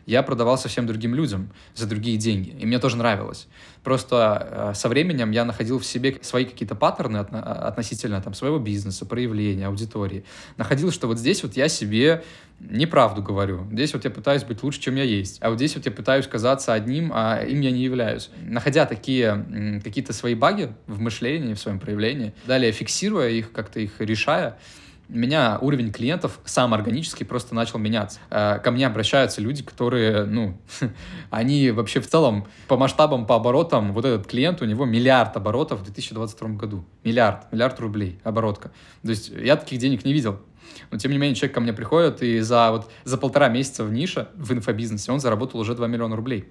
я 0.06 0.24
продавал 0.24 0.58
совсем 0.58 0.86
другим 0.86 1.16
людям 1.16 1.52
за 1.74 1.88
другие 1.88 2.18
деньги. 2.18 2.50
И 2.60 2.66
мне 2.66 2.80
тоже 2.80 2.98
нравилось. 2.98 3.48
Просто 3.84 4.48
э, 4.50 4.74
со 4.76 4.90
временем 4.90 5.32
я 5.32 5.46
находил 5.46 5.80
в 5.80 5.86
себе 5.86 6.18
свои 6.22 6.46
какие-то 6.46 6.76
паттерны 6.76 7.18
от, 7.18 7.34
относительно 7.34 8.22
там, 8.22 8.34
своего 8.34 8.60
бизнеса, 8.60 9.06
проявления, 9.06 9.68
аудитории. 9.68 10.24
Находил, 10.58 10.92
что 10.92 11.08
вот 11.08 11.20
здесь 11.20 11.44
вот 11.44 11.58
я 11.58 11.68
себе 11.68 12.24
неправду 12.60 13.22
говорю. 13.22 13.68
Здесь 13.72 13.94
вот 13.94 14.06
я 14.06 14.12
пытаюсь 14.12 14.44
быть 14.44 14.64
лучше, 14.64 14.80
чем 14.80 14.96
я 14.96 15.04
есть. 15.04 15.38
А 15.42 15.50
вот 15.50 15.58
здесь 15.58 15.76
вот 15.76 15.86
я 15.86 15.92
пытаюсь 15.92 16.28
казаться 16.28 16.74
одним, 16.74 17.12
а 17.14 17.42
им 17.44 17.62
я 17.62 17.72
не 17.72 17.84
являюсь. 17.84 18.30
Находя 18.42 18.86
такие 18.86 19.82
какие-то 19.84 20.14
свои 20.14 20.36
баги 20.36 20.74
в 20.88 21.00
мышлении, 21.00 21.54
в 21.54 21.60
своем 21.60 21.80
проявлении, 21.80 22.34
далее 22.46 22.72
фиксируя 22.72 23.30
их, 23.30 23.52
как-то 23.52 23.80
их 23.80 24.00
решая, 24.00 24.58
у 25.10 25.18
меня 25.18 25.58
уровень 25.62 25.92
клиентов 25.92 26.40
сам 26.46 26.74
органически 26.74 27.24
просто 27.24 27.54
начал 27.56 27.80
меняться. 27.80 28.20
Э, 28.30 28.60
ко 28.60 28.72
мне 28.72 28.88
обращаются 28.88 29.42
люди, 29.42 29.64
которые, 29.64 30.26
ну, 30.26 30.58
они 31.30 31.72
вообще 31.72 32.00
в 32.00 32.08
целом 32.08 32.48
по 32.68 32.78
масштабам, 32.78 33.26
по 33.26 33.36
оборотам, 33.36 33.94
вот 33.94 34.06
этот 34.06 34.28
клиент, 34.28 34.62
у 34.62 34.66
него 34.66 34.86
миллиард 34.86 35.36
оборотов 35.38 35.82
в 35.82 35.84
2022 35.84 36.50
году. 36.50 36.86
Миллиард, 37.04 37.52
миллиард 37.52 37.80
рублей 37.80 38.20
оборотка. 38.24 38.72
То 39.04 39.10
есть 39.10 39.30
я 39.30 39.56
таких 39.56 39.80
денег 39.80 40.06
не 40.06 40.14
видел. 40.14 40.40
Но, 40.92 40.98
тем 40.98 41.12
не 41.12 41.18
менее, 41.18 41.36
человек 41.36 41.56
ко 41.56 41.62
мне 41.62 41.74
приходит, 41.74 42.22
и 42.22 42.40
за, 42.40 42.72
вот, 42.72 42.92
за 43.04 43.18
полтора 43.18 43.48
месяца 43.48 43.84
в 43.84 43.92
нише, 43.92 44.28
в 44.36 44.52
инфобизнесе, 44.54 45.12
он 45.12 45.20
заработал 45.20 45.60
уже 45.60 45.76
2 45.76 45.88
миллиона 45.88 46.16
рублей. 46.16 46.50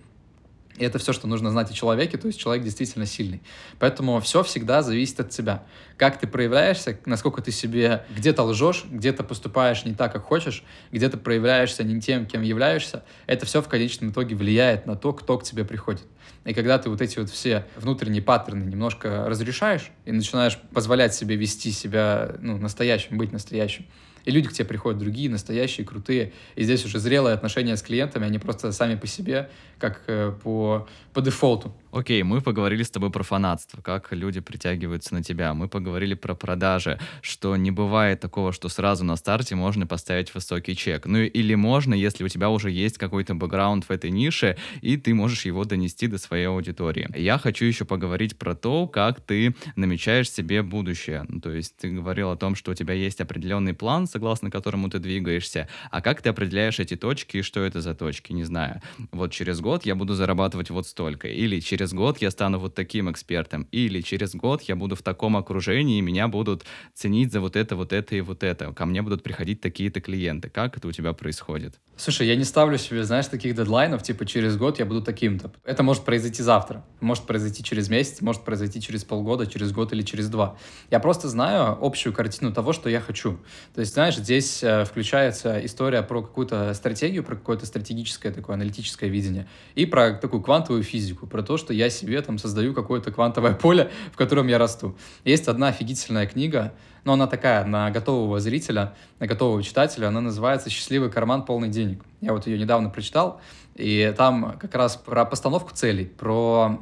И 0.76 0.84
это 0.84 0.98
все, 0.98 1.12
что 1.12 1.28
нужно 1.28 1.50
знать 1.50 1.70
о 1.70 1.74
человеке, 1.74 2.18
то 2.18 2.26
есть 2.26 2.38
человек 2.38 2.64
действительно 2.64 3.06
сильный. 3.06 3.42
Поэтому 3.78 4.20
все 4.20 4.42
всегда 4.42 4.82
зависит 4.82 5.20
от 5.20 5.30
тебя. 5.30 5.62
Как 5.96 6.18
ты 6.18 6.26
проявляешься, 6.26 6.98
насколько 7.06 7.40
ты 7.42 7.52
себе 7.52 8.04
где-то 8.16 8.42
лжешь, 8.42 8.84
где-то 8.90 9.22
поступаешь 9.22 9.84
не 9.84 9.94
так, 9.94 10.12
как 10.12 10.24
хочешь, 10.24 10.64
где-то 10.90 11.16
проявляешься 11.16 11.84
не 11.84 12.00
тем, 12.00 12.26
кем 12.26 12.42
являешься, 12.42 13.04
это 13.26 13.46
все 13.46 13.62
в 13.62 13.68
конечном 13.68 14.10
итоге 14.10 14.34
влияет 14.34 14.86
на 14.86 14.96
то, 14.96 15.12
кто 15.12 15.38
к 15.38 15.44
тебе 15.44 15.64
приходит. 15.64 16.04
И 16.44 16.52
когда 16.52 16.78
ты 16.78 16.90
вот 16.90 17.00
эти 17.00 17.18
вот 17.18 17.30
все 17.30 17.66
внутренние 17.76 18.22
паттерны 18.22 18.64
немножко 18.64 19.26
разрешаешь 19.28 19.90
и 20.04 20.12
начинаешь 20.12 20.58
позволять 20.72 21.14
себе 21.14 21.36
вести 21.36 21.70
себя 21.70 22.34
ну, 22.40 22.58
настоящим, 22.58 23.16
быть 23.16 23.32
настоящим, 23.32 23.86
и 24.24 24.30
люди 24.30 24.48
к 24.48 24.52
тебе 24.52 24.66
приходят 24.66 24.98
другие, 24.98 25.30
настоящие, 25.30 25.86
крутые. 25.86 26.32
И 26.56 26.64
здесь 26.64 26.84
уже 26.84 26.98
зрелые 26.98 27.34
отношения 27.34 27.76
с 27.76 27.82
клиентами, 27.82 28.26
они 28.26 28.38
просто 28.38 28.72
сами 28.72 28.94
по 28.94 29.06
себе, 29.06 29.50
как 29.78 30.02
э, 30.06 30.32
по, 30.42 30.86
по 31.12 31.20
дефолту. 31.20 31.74
Окей, 31.92 32.22
мы 32.24 32.40
поговорили 32.40 32.82
с 32.82 32.90
тобой 32.90 33.10
про 33.10 33.22
фанатство, 33.22 33.80
как 33.80 34.12
люди 34.12 34.40
притягиваются 34.40 35.14
на 35.14 35.22
тебя. 35.22 35.54
Мы 35.54 35.68
поговорили 35.68 36.14
про 36.14 36.34
продажи, 36.34 36.98
что 37.20 37.54
не 37.56 37.70
бывает 37.70 38.18
такого, 38.20 38.52
что 38.52 38.68
сразу 38.68 39.04
на 39.04 39.14
старте 39.16 39.54
можно 39.54 39.86
поставить 39.86 40.34
высокий 40.34 40.74
чек. 40.74 41.06
Ну 41.06 41.18
или 41.18 41.54
можно, 41.54 41.94
если 41.94 42.24
у 42.24 42.28
тебя 42.28 42.50
уже 42.50 42.70
есть 42.70 42.98
какой-то 42.98 43.34
бэкграунд 43.34 43.84
в 43.84 43.90
этой 43.90 44.10
нише, 44.10 44.56
и 44.80 44.96
ты 44.96 45.14
можешь 45.14 45.44
его 45.44 45.64
донести 45.64 46.08
до 46.08 46.18
своей 46.18 46.46
аудитории. 46.46 47.08
Я 47.16 47.38
хочу 47.38 47.64
еще 47.64 47.84
поговорить 47.84 48.36
про 48.38 48.56
то, 48.56 48.88
как 48.88 49.20
ты 49.20 49.54
намечаешь 49.76 50.30
себе 50.30 50.62
будущее. 50.62 51.26
То 51.42 51.52
есть 51.52 51.76
ты 51.76 51.90
говорил 51.90 52.30
о 52.30 52.36
том, 52.36 52.56
что 52.56 52.72
у 52.72 52.74
тебя 52.74 52.94
есть 52.94 53.20
определенный 53.20 53.74
план, 53.74 54.06
согласно 54.14 54.48
которому 54.48 54.88
ты 54.88 55.00
двигаешься, 55.00 55.66
а 55.90 56.00
как 56.00 56.22
ты 56.22 56.28
определяешь 56.28 56.78
эти 56.78 56.94
точки 56.94 57.38
и 57.38 57.42
что 57.42 57.60
это 57.60 57.80
за 57.80 57.94
точки, 57.94 58.32
не 58.32 58.44
знаю. 58.44 58.80
Вот 59.10 59.32
через 59.32 59.60
год 59.60 59.84
я 59.84 59.96
буду 59.96 60.14
зарабатывать 60.14 60.70
вот 60.70 60.86
столько, 60.86 61.26
или 61.26 61.58
через 61.58 61.92
год 61.92 62.18
я 62.22 62.30
стану 62.30 62.60
вот 62.60 62.76
таким 62.76 63.10
экспертом, 63.10 63.66
или 63.72 64.02
через 64.02 64.36
год 64.36 64.62
я 64.62 64.76
буду 64.76 64.94
в 64.94 65.02
таком 65.02 65.36
окружении, 65.36 65.98
и 65.98 66.00
меня 66.00 66.28
будут 66.28 66.64
ценить 66.94 67.32
за 67.32 67.40
вот 67.40 67.56
это, 67.56 67.74
вот 67.74 67.92
это 67.92 68.14
и 68.14 68.20
вот 68.20 68.44
это. 68.44 68.72
Ко 68.72 68.86
мне 68.86 69.02
будут 69.02 69.24
приходить 69.24 69.60
такие-то 69.60 70.00
клиенты. 70.00 70.48
Как 70.48 70.76
это 70.76 70.86
у 70.86 70.92
тебя 70.92 71.12
происходит? 71.12 71.80
Слушай, 71.96 72.28
я 72.28 72.36
не 72.36 72.44
ставлю 72.44 72.78
себе, 72.78 73.02
знаешь, 73.02 73.26
таких 73.26 73.56
дедлайнов, 73.56 74.02
типа 74.02 74.26
через 74.26 74.56
год 74.56 74.78
я 74.78 74.84
буду 74.84 75.02
таким-то. 75.02 75.52
Это 75.64 75.82
может 75.82 76.04
произойти 76.04 76.42
завтра, 76.42 76.84
может 77.00 77.24
произойти 77.24 77.64
через 77.64 77.88
месяц, 77.88 78.20
может 78.20 78.44
произойти 78.44 78.80
через 78.80 79.02
полгода, 79.02 79.46
через 79.46 79.72
год 79.72 79.92
или 79.92 80.02
через 80.02 80.28
два. 80.28 80.56
Я 80.90 81.00
просто 81.00 81.28
знаю 81.28 81.78
общую 81.80 82.12
картину 82.12 82.52
того, 82.52 82.72
что 82.72 82.88
я 82.88 83.00
хочу. 83.00 83.38
То 83.74 83.80
есть, 83.80 83.94
знаешь, 83.94 84.03
здесь 84.12 84.62
э, 84.62 84.84
включается 84.84 85.64
история 85.64 86.02
про 86.02 86.22
какую-то 86.22 86.74
стратегию, 86.74 87.24
про 87.24 87.36
какое-то 87.36 87.66
стратегическое 87.66 88.30
такое 88.30 88.54
аналитическое 88.54 89.08
видение 89.08 89.46
и 89.74 89.86
про 89.86 90.12
такую 90.12 90.42
квантовую 90.42 90.82
физику, 90.82 91.26
про 91.26 91.42
то, 91.42 91.56
что 91.56 91.72
я 91.72 91.90
себе 91.90 92.20
там 92.22 92.38
создаю 92.38 92.74
какое-то 92.74 93.12
квантовое 93.12 93.54
поле, 93.62 93.90
в 94.12 94.16
котором 94.16 94.48
я 94.48 94.58
расту. 94.58 94.96
Есть 95.24 95.48
одна 95.48 95.68
офигительная 95.68 96.26
книга, 96.26 96.72
но 97.04 97.12
она 97.12 97.26
такая, 97.26 97.64
на 97.64 97.90
готового 97.90 98.40
зрителя, 98.40 98.94
на 99.18 99.26
готового 99.26 99.62
читателя, 99.62 100.08
она 100.08 100.20
называется 100.20 100.70
«Счастливый 100.70 101.10
карман 101.10 101.44
полный 101.44 101.68
денег». 101.68 102.02
Я 102.20 102.32
вот 102.32 102.46
ее 102.46 102.58
недавно 102.58 102.90
прочитал, 102.90 103.40
и 103.74 104.14
там 104.16 104.56
как 104.60 104.74
раз 104.74 104.96
про 104.96 105.24
постановку 105.24 105.74
целей, 105.74 106.04
про, 106.04 106.78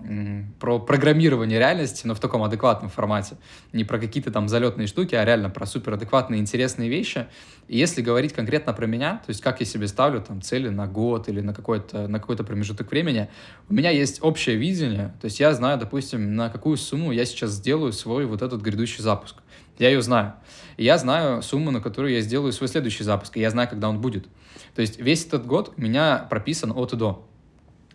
про 0.60 0.78
программирование 0.78 1.58
реальности, 1.58 2.06
но 2.06 2.14
в 2.14 2.20
таком 2.20 2.42
адекватном 2.42 2.90
формате. 2.90 3.36
Не 3.72 3.84
про 3.84 3.98
какие-то 3.98 4.30
там 4.30 4.48
залетные 4.48 4.86
штуки, 4.86 5.14
а 5.14 5.24
реально 5.24 5.48
про 5.48 5.64
суперадекватные 5.64 6.40
интересные 6.40 6.90
вещи. 6.90 7.26
И 7.68 7.78
если 7.78 8.02
говорить 8.02 8.34
конкретно 8.34 8.74
про 8.74 8.86
меня, 8.86 9.22
то 9.24 9.30
есть 9.30 9.40
как 9.40 9.60
я 9.60 9.66
себе 9.66 9.88
ставлю 9.88 10.20
там 10.20 10.42
цели 10.42 10.68
на 10.68 10.86
год 10.86 11.28
или 11.28 11.40
на 11.40 11.54
какой-то 11.54 12.08
на 12.08 12.20
какой-то 12.20 12.44
промежуток 12.44 12.90
времени, 12.90 13.30
у 13.70 13.74
меня 13.74 13.90
есть 13.90 14.22
общее 14.22 14.56
видение, 14.56 15.14
то 15.20 15.26
есть 15.26 15.40
я 15.40 15.54
знаю, 15.54 15.78
допустим, 15.78 16.36
на 16.36 16.50
какую 16.50 16.76
сумму 16.76 17.12
я 17.12 17.24
сейчас 17.24 17.52
сделаю 17.52 17.92
свой 17.92 18.26
вот 18.26 18.42
этот 18.42 18.60
грядущий 18.60 19.02
запуск. 19.02 19.36
Я 19.78 19.88
ее 19.88 20.02
знаю. 20.02 20.34
Я 20.76 20.98
знаю 20.98 21.42
сумму, 21.42 21.70
на 21.70 21.80
которую 21.80 22.12
я 22.14 22.20
сделаю 22.20 22.52
свой 22.52 22.68
следующий 22.68 23.04
запуск, 23.04 23.36
и 23.36 23.40
я 23.40 23.50
знаю, 23.50 23.68
когда 23.68 23.88
он 23.88 24.00
будет. 24.00 24.26
То 24.74 24.82
есть 24.82 24.98
весь 24.98 25.26
этот 25.26 25.46
год 25.46 25.74
у 25.76 25.80
меня 25.80 26.26
прописан 26.30 26.72
от 26.72 26.92
и 26.92 26.96
до. 26.96 27.28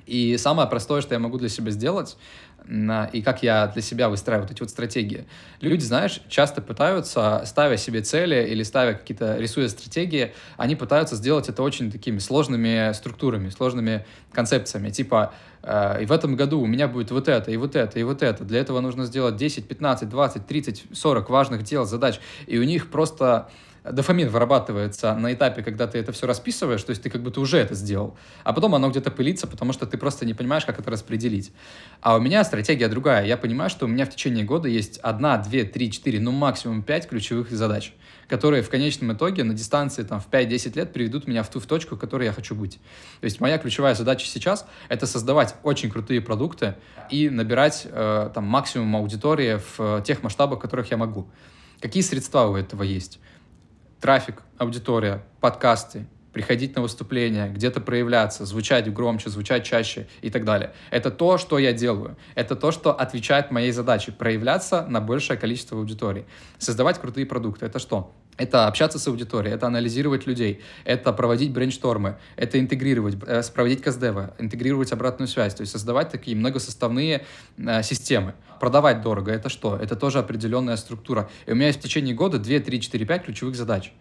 И 0.08 0.38
самое 0.38 0.68
простое, 0.68 1.02
что 1.02 1.14
я 1.14 1.20
могу 1.20 1.38
для 1.38 1.50
себя 1.50 1.70
сделать, 1.72 2.18
и 3.14 3.22
как 3.22 3.44
я 3.44 3.68
для 3.68 3.82
себя 3.82 4.10
выстраиваю 4.10 4.46
вот 4.46 4.52
эти 4.52 4.60
вот 4.60 4.70
стратегии. 4.70 5.26
Люди, 5.62 5.84
знаешь, 5.84 6.22
часто 6.28 6.62
пытаются, 6.62 7.44
ставя 7.46 7.78
себе 7.78 8.02
цели 8.02 8.46
или 8.50 8.64
ставя 8.64 8.94
какие-то, 8.94 9.38
рисуя 9.38 9.70
стратегии, 9.70 10.34
они 10.58 10.76
пытаются 10.76 11.16
сделать 11.16 11.48
это 11.48 11.64
очень 11.64 11.92
такими 11.92 12.20
сложными 12.20 12.92
структурами, 12.94 13.50
сложными 13.50 14.06
концепциями. 14.34 14.90
Типа, 14.90 15.34
э, 15.64 16.04
и 16.04 16.06
в 16.06 16.12
этом 16.12 16.36
году 16.36 16.60
у 16.60 16.66
меня 16.66 16.90
будет 16.90 17.12
вот 17.12 17.30
это, 17.30 17.52
и 17.52 17.58
вот 17.58 17.76
это, 17.78 18.00
и 18.00 18.04
вот 18.04 18.22
это. 18.22 18.44
Для 18.44 18.60
этого 18.60 18.82
нужно 18.82 19.06
сделать 19.06 19.38
10, 19.38 19.68
15, 19.68 20.10
20, 20.10 20.46
30, 20.46 20.86
40 20.92 21.30
важных 21.30 21.64
дел, 21.64 21.86
задач. 21.86 22.20
И 22.48 22.58
у 22.58 22.64
них 22.64 22.90
просто 22.92 23.50
дофамин 23.92 24.30
вырабатывается 24.30 25.14
на 25.16 25.34
этапе, 25.34 25.64
когда 25.64 25.88
ты 25.88 25.98
это 25.98 26.12
все 26.12 26.28
расписываешь, 26.28 26.84
то 26.84 26.92
есть 26.92 27.02
ты 27.02 27.10
как 27.10 27.22
будто 27.22 27.40
уже 27.40 27.58
это 27.58 27.76
сделал, 27.76 28.18
а 28.44 28.54
потом 28.54 28.76
оно 28.76 28.90
где-то 28.90 29.12
пылится, 29.12 29.48
потому 29.48 29.74
что 29.74 29.86
ты 29.86 29.98
просто 29.98 30.26
не 30.26 30.34
понимаешь, 30.34 30.66
как 30.66 30.80
это 30.80 30.92
распределить. 30.92 31.52
А 32.02 32.16
у 32.16 32.20
меня 32.20 32.44
стратегия 32.44 32.88
другая. 32.88 33.26
Я 33.26 33.38
понимаю, 33.38 33.70
что 33.70 33.86
у 33.86 33.88
меня 33.88 34.06
в 34.06 34.10
течение 34.10 34.44
года 34.44 34.68
есть 34.68 34.98
одна, 35.00 35.38
две, 35.38 35.64
три, 35.64 35.92
четыре, 35.92 36.20
ну 36.20 36.32
максимум 36.32 36.84
пять 36.84 37.08
ключевых 37.08 37.52
задач, 37.52 37.94
которые 38.28 38.64
в 38.64 38.70
конечном 38.70 39.14
итоге 39.14 39.44
на 39.44 39.54
дистанции 39.54 40.04
там, 40.04 40.20
в 40.20 40.30
5-10 40.30 40.76
лет 40.78 40.94
приведут 40.94 41.28
меня 41.28 41.44
в 41.44 41.50
ту 41.50 41.60
в 41.60 41.66
точку, 41.66 41.96
в 41.96 42.00
которой 42.00 42.26
я 42.26 42.34
хочу 42.34 42.56
быть. 42.56 42.80
То 43.22 43.26
есть 43.26 43.40
моя 43.40 43.58
ключевая 43.58 43.96
задача 43.96 44.26
сейчас— 44.28 44.66
это 44.90 45.06
создавать 45.08 45.56
очень 45.64 45.90
крутые 45.90 46.22
продукты 46.22 46.76
и 47.10 47.30
набирать 47.30 47.88
э, 47.90 48.30
там, 48.34 48.46
максимум 48.46 48.96
аудитории 48.96 49.60
в 49.78 50.02
тех 50.02 50.24
масштабах, 50.24 50.60
которых 50.60 50.92
я 50.92 50.98
могу. 50.98 51.28
Какие 51.80 52.02
средства 52.02 52.48
у 52.48 52.56
этого 52.56 52.84
есть? 52.84 53.20
Трафик, 54.00 54.44
аудитория, 54.58 55.24
подкасты, 55.42 56.06
приходить 56.34 56.76
на 56.76 56.84
выступления, 56.84 57.50
где-то 57.50 57.82
проявляться, 57.82 58.46
звучать 58.46 58.94
громче, 58.94 59.30
звучать 59.30 59.66
чаще 59.66 60.08
и 60.22 60.30
так 60.30 60.46
далее. 60.46 60.72
Это 60.92 61.10
то, 61.10 61.40
что 61.40 61.58
я 61.58 61.74
делаю. 61.74 62.16
Это 62.36 62.56
то, 62.56 62.72
что 62.72 62.94
отвечает 62.94 63.50
моей 63.50 63.72
задаче. 63.72 64.12
Проявляться 64.12 64.86
на 64.86 65.02
большее 65.02 65.38
количество 65.38 65.80
аудитории. 65.80 66.28
Создавать 66.60 67.00
крутые 67.00 67.26
продукты. 67.26 67.66
Это 67.66 67.80
что? 67.80 68.14
Это 68.38 68.68
общаться 68.68 69.00
с 69.00 69.08
аудиторией, 69.08 69.56
это 69.56 69.66
анализировать 69.66 70.28
людей, 70.28 70.62
это 70.86 71.12
проводить 71.12 71.52
брейнштормы, 71.52 72.18
это 72.36 72.60
интегрировать, 72.60 73.18
э, 73.26 73.42
проводить 73.54 73.82
каздевы, 73.82 74.32
интегрировать 74.38 74.92
обратную 74.92 75.28
связь, 75.28 75.56
то 75.56 75.62
есть 75.62 75.72
создавать 75.72 76.10
такие 76.10 76.38
многосоставные 76.38 77.26
э, 77.58 77.84
системы. 77.84 78.36
Продавать 78.60 79.02
дорого— 79.02 79.32
это 79.34 79.50
что? 79.50 79.76
Это 79.76 79.96
тоже 79.96 80.20
определенная 80.20 80.76
структура. 80.76 81.30
И 81.48 81.52
у 81.52 81.56
меня 81.56 81.68
есть 81.68 81.80
в 81.80 81.82
течение 81.82 82.14
года 82.14 82.38
2, 82.38 82.60
3, 82.60 82.82
4, 82.82 83.06
5 83.06 83.24
ключевых 83.24 83.56
задач 83.56 83.92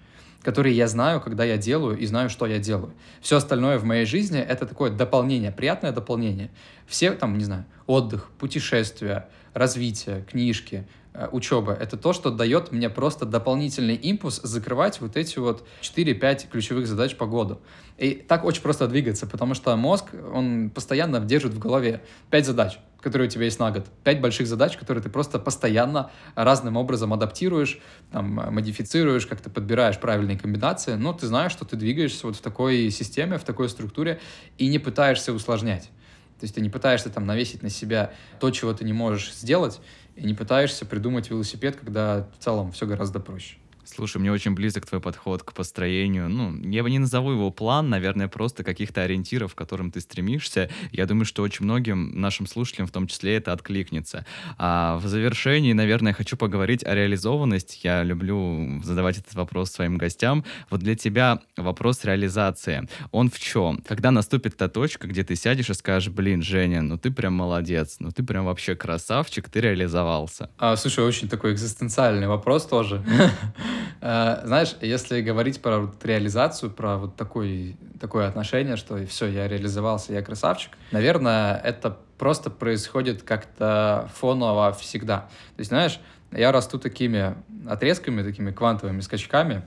которые 0.43 0.77
я 0.77 0.87
знаю, 0.87 1.21
когда 1.21 1.43
я 1.43 1.57
делаю, 1.57 1.99
и 1.99 2.07
знаю, 2.07 2.31
что 2.31 2.47
я 2.47 2.61
делаю. 2.61 2.95
Все 3.21 3.39
остальное 3.39 3.81
в 3.81 3.85
моей 3.85 4.05
жизни— 4.05 4.39
это 4.49 4.65
такое 4.65 4.93
дополнение, 4.93 5.51
приятное 5.51 5.91
дополнение. 5.91 6.51
Все 6.87 7.11
там, 7.11 7.37
не 7.37 7.45
знаю, 7.45 7.65
отдых, 7.87 8.31
путешествия, 8.39 9.29
развитие, 9.55 10.25
книжки, 10.31 10.87
учеба. 11.33 11.73
Это 11.73 11.97
то, 11.97 12.13
что 12.13 12.31
дает 12.31 12.73
мне 12.73 12.91
просто 12.91 13.27
дополнительный 13.27 13.95
импульс 13.95 14.41
закрывать 14.43 15.01
вот 15.01 15.17
эти 15.17 15.39
вот 15.39 15.67
4-5 15.81 16.49
ключевых 16.51 16.87
задач 16.87 17.17
по 17.17 17.27
году. 17.27 17.61
И 17.99 18.13
так 18.13 18.45
очень 18.45 18.63
просто 18.63 18.87
двигаться, 18.89 19.27
потому 19.27 19.55
что 19.55 19.75
мозг, 19.77 20.07
он 20.33 20.71
постоянно 20.71 21.21
держит 21.21 21.55
в 21.55 21.59
голове 21.59 22.03
5 22.31 22.47
задач, 22.47 22.79
которые 23.01 23.29
у 23.29 23.31
тебя 23.31 23.45
есть 23.45 23.59
на 23.59 23.71
год. 23.71 23.87
5 24.05 24.21
больших 24.21 24.47
задач, 24.47 24.77
которые 24.77 25.03
ты 25.03 25.09
просто 25.09 25.39
постоянно 25.39 26.11
разным 26.35 26.77
образом 26.77 27.13
адаптируешь, 27.13 27.79
там, 28.13 28.27
модифицируешь, 28.27 29.27
как-то 29.27 29.49
подбираешь 29.49 29.99
правильные 29.99 30.39
комбинации, 30.39 30.95
но 30.95 31.13
ты 31.13 31.27
знаешь, 31.27 31.53
что 31.53 31.65
ты 31.65 31.77
двигаешься 31.77 32.27
вот 32.27 32.37
в 32.37 32.41
такой 32.41 32.91
системе, 32.91 33.39
в 33.39 33.45
такой 33.45 33.69
структуре 33.69 34.21
и 34.59 34.69
не 34.69 34.79
пытаешься 34.79 35.33
усложнять. 35.33 35.91
То 36.39 36.45
есть 36.45 36.55
ты 36.55 36.61
не 36.61 36.69
пытаешься 36.69 37.09
там 37.09 37.25
навесить 37.25 37.63
на 37.63 37.71
себя 37.71 38.13
то, 38.41 38.51
чего 38.51 38.75
ты 38.75 38.85
не 38.85 38.93
можешь 38.93 39.33
сделать, 39.33 39.81
и 40.17 40.27
не 40.27 40.35
пытаешься 40.35 40.87
придумать 40.87 41.31
велосипед, 41.31 41.77
когда 41.77 42.29
в 42.39 42.43
целом 42.43 42.73
все 42.73 42.87
гораздо 42.87 43.21
проще. 43.21 43.57
Слушай, 43.87 44.19
мне 44.19 44.33
очень 44.33 44.53
близок 44.55 44.85
твой 44.85 45.01
подход 45.01 45.45
к 45.45 45.53
построению. 45.53 46.29
Ну, 46.29 46.57
я 46.69 46.83
бы 46.83 46.91
не 46.91 46.99
назову 46.99 47.31
его 47.31 47.51
план, 47.51 47.89
наверное, 47.89 48.27
просто 48.27 48.65
каких-то 48.65 49.03
ориентиров, 49.03 49.55
к 49.55 49.59
которым 49.59 49.93
ты 49.93 50.01
стремишься. 50.01 50.69
Я 50.91 51.07
думаю, 51.07 51.25
что 51.25 51.43
очень 51.43 51.65
многим 51.65 52.21
нашим 52.21 52.47
слушателям 52.47 52.89
в 52.89 52.91
том 52.91 53.07
числе 53.07 53.37
это 53.37 53.53
откликнется. 53.53 54.27
А 54.59 54.97
в 54.99 55.07
завершении, 55.07 55.73
наверное, 55.73 56.13
хочу 56.13 56.37
поговорить 56.37 56.85
о 56.85 56.95
реализованности. 56.95 57.79
Я 57.85 58.03
люблю 58.03 58.83
задавать 58.83 59.19
этот 59.19 59.35
вопрос 59.35 59.71
своим 59.71 59.99
гостям. 59.99 60.45
Вот 60.69 60.81
для 60.81 60.97
тебя 60.97 61.41
вопрос 61.57 62.05
реализации. 62.05 62.89
Он 63.13 63.31
в 63.31 63.39
чем? 63.39 63.83
Когда 63.87 64.11
наступит 64.11 64.57
та 64.57 64.69
точка, 64.69 65.07
где 65.07 65.23
ты 65.23 65.37
сядешь 65.37 65.71
и 65.71 65.75
скажешь, 65.75 66.13
блин, 66.13 66.43
Женя, 66.43 66.83
ну 66.83 66.99
ты 66.99 67.13
прям 67.13 67.35
молодец, 67.35 67.97
ну 68.01 68.11
ты 68.11 68.25
прям 68.25 68.47
вообще 68.47 68.75
красавчик, 68.75 69.49
ты 69.49 69.61
реализовался. 69.61 70.51
А, 70.59 70.77
слушай, 70.77 71.05
очень 71.05 71.29
такой 71.29 71.53
экзистенциальный 71.53 72.27
вопрос 72.27 72.67
тоже. 72.67 73.05
Э, 74.01 74.43
знаешь, 74.45 74.77
если 74.81 75.21
говорить 75.21 75.61
про 75.61 75.91
реализацию, 76.03 76.71
про 76.71 76.99
вот 76.99 77.17
такой, 77.17 77.77
такое 78.01 78.29
отношение, 78.29 78.77
что 78.77 79.05
все, 79.07 79.27
я 79.27 79.49
реализовался, 79.49 80.13
я 80.13 80.23
красавчик, 80.23 80.73
наверное, 80.93 81.59
это 81.59 81.99
просто 82.19 82.51
происходит 82.51 83.23
как-то 83.23 84.09
фоново 84.15 84.73
всегда. 84.73 85.29
То 85.57 85.61
есть, 85.61 85.69
знаешь, 85.69 86.01
я 86.33 86.53
расту 86.53 86.79
такими 86.79 87.35
отрезками, 87.69 88.23
такими 88.23 88.51
квантовыми 88.51 89.01
скачками, 89.01 89.63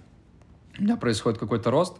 у 0.78 0.84
меня 0.84 0.96
происходит 0.96 1.40
какой-то 1.40 1.72
рост, 1.72 1.98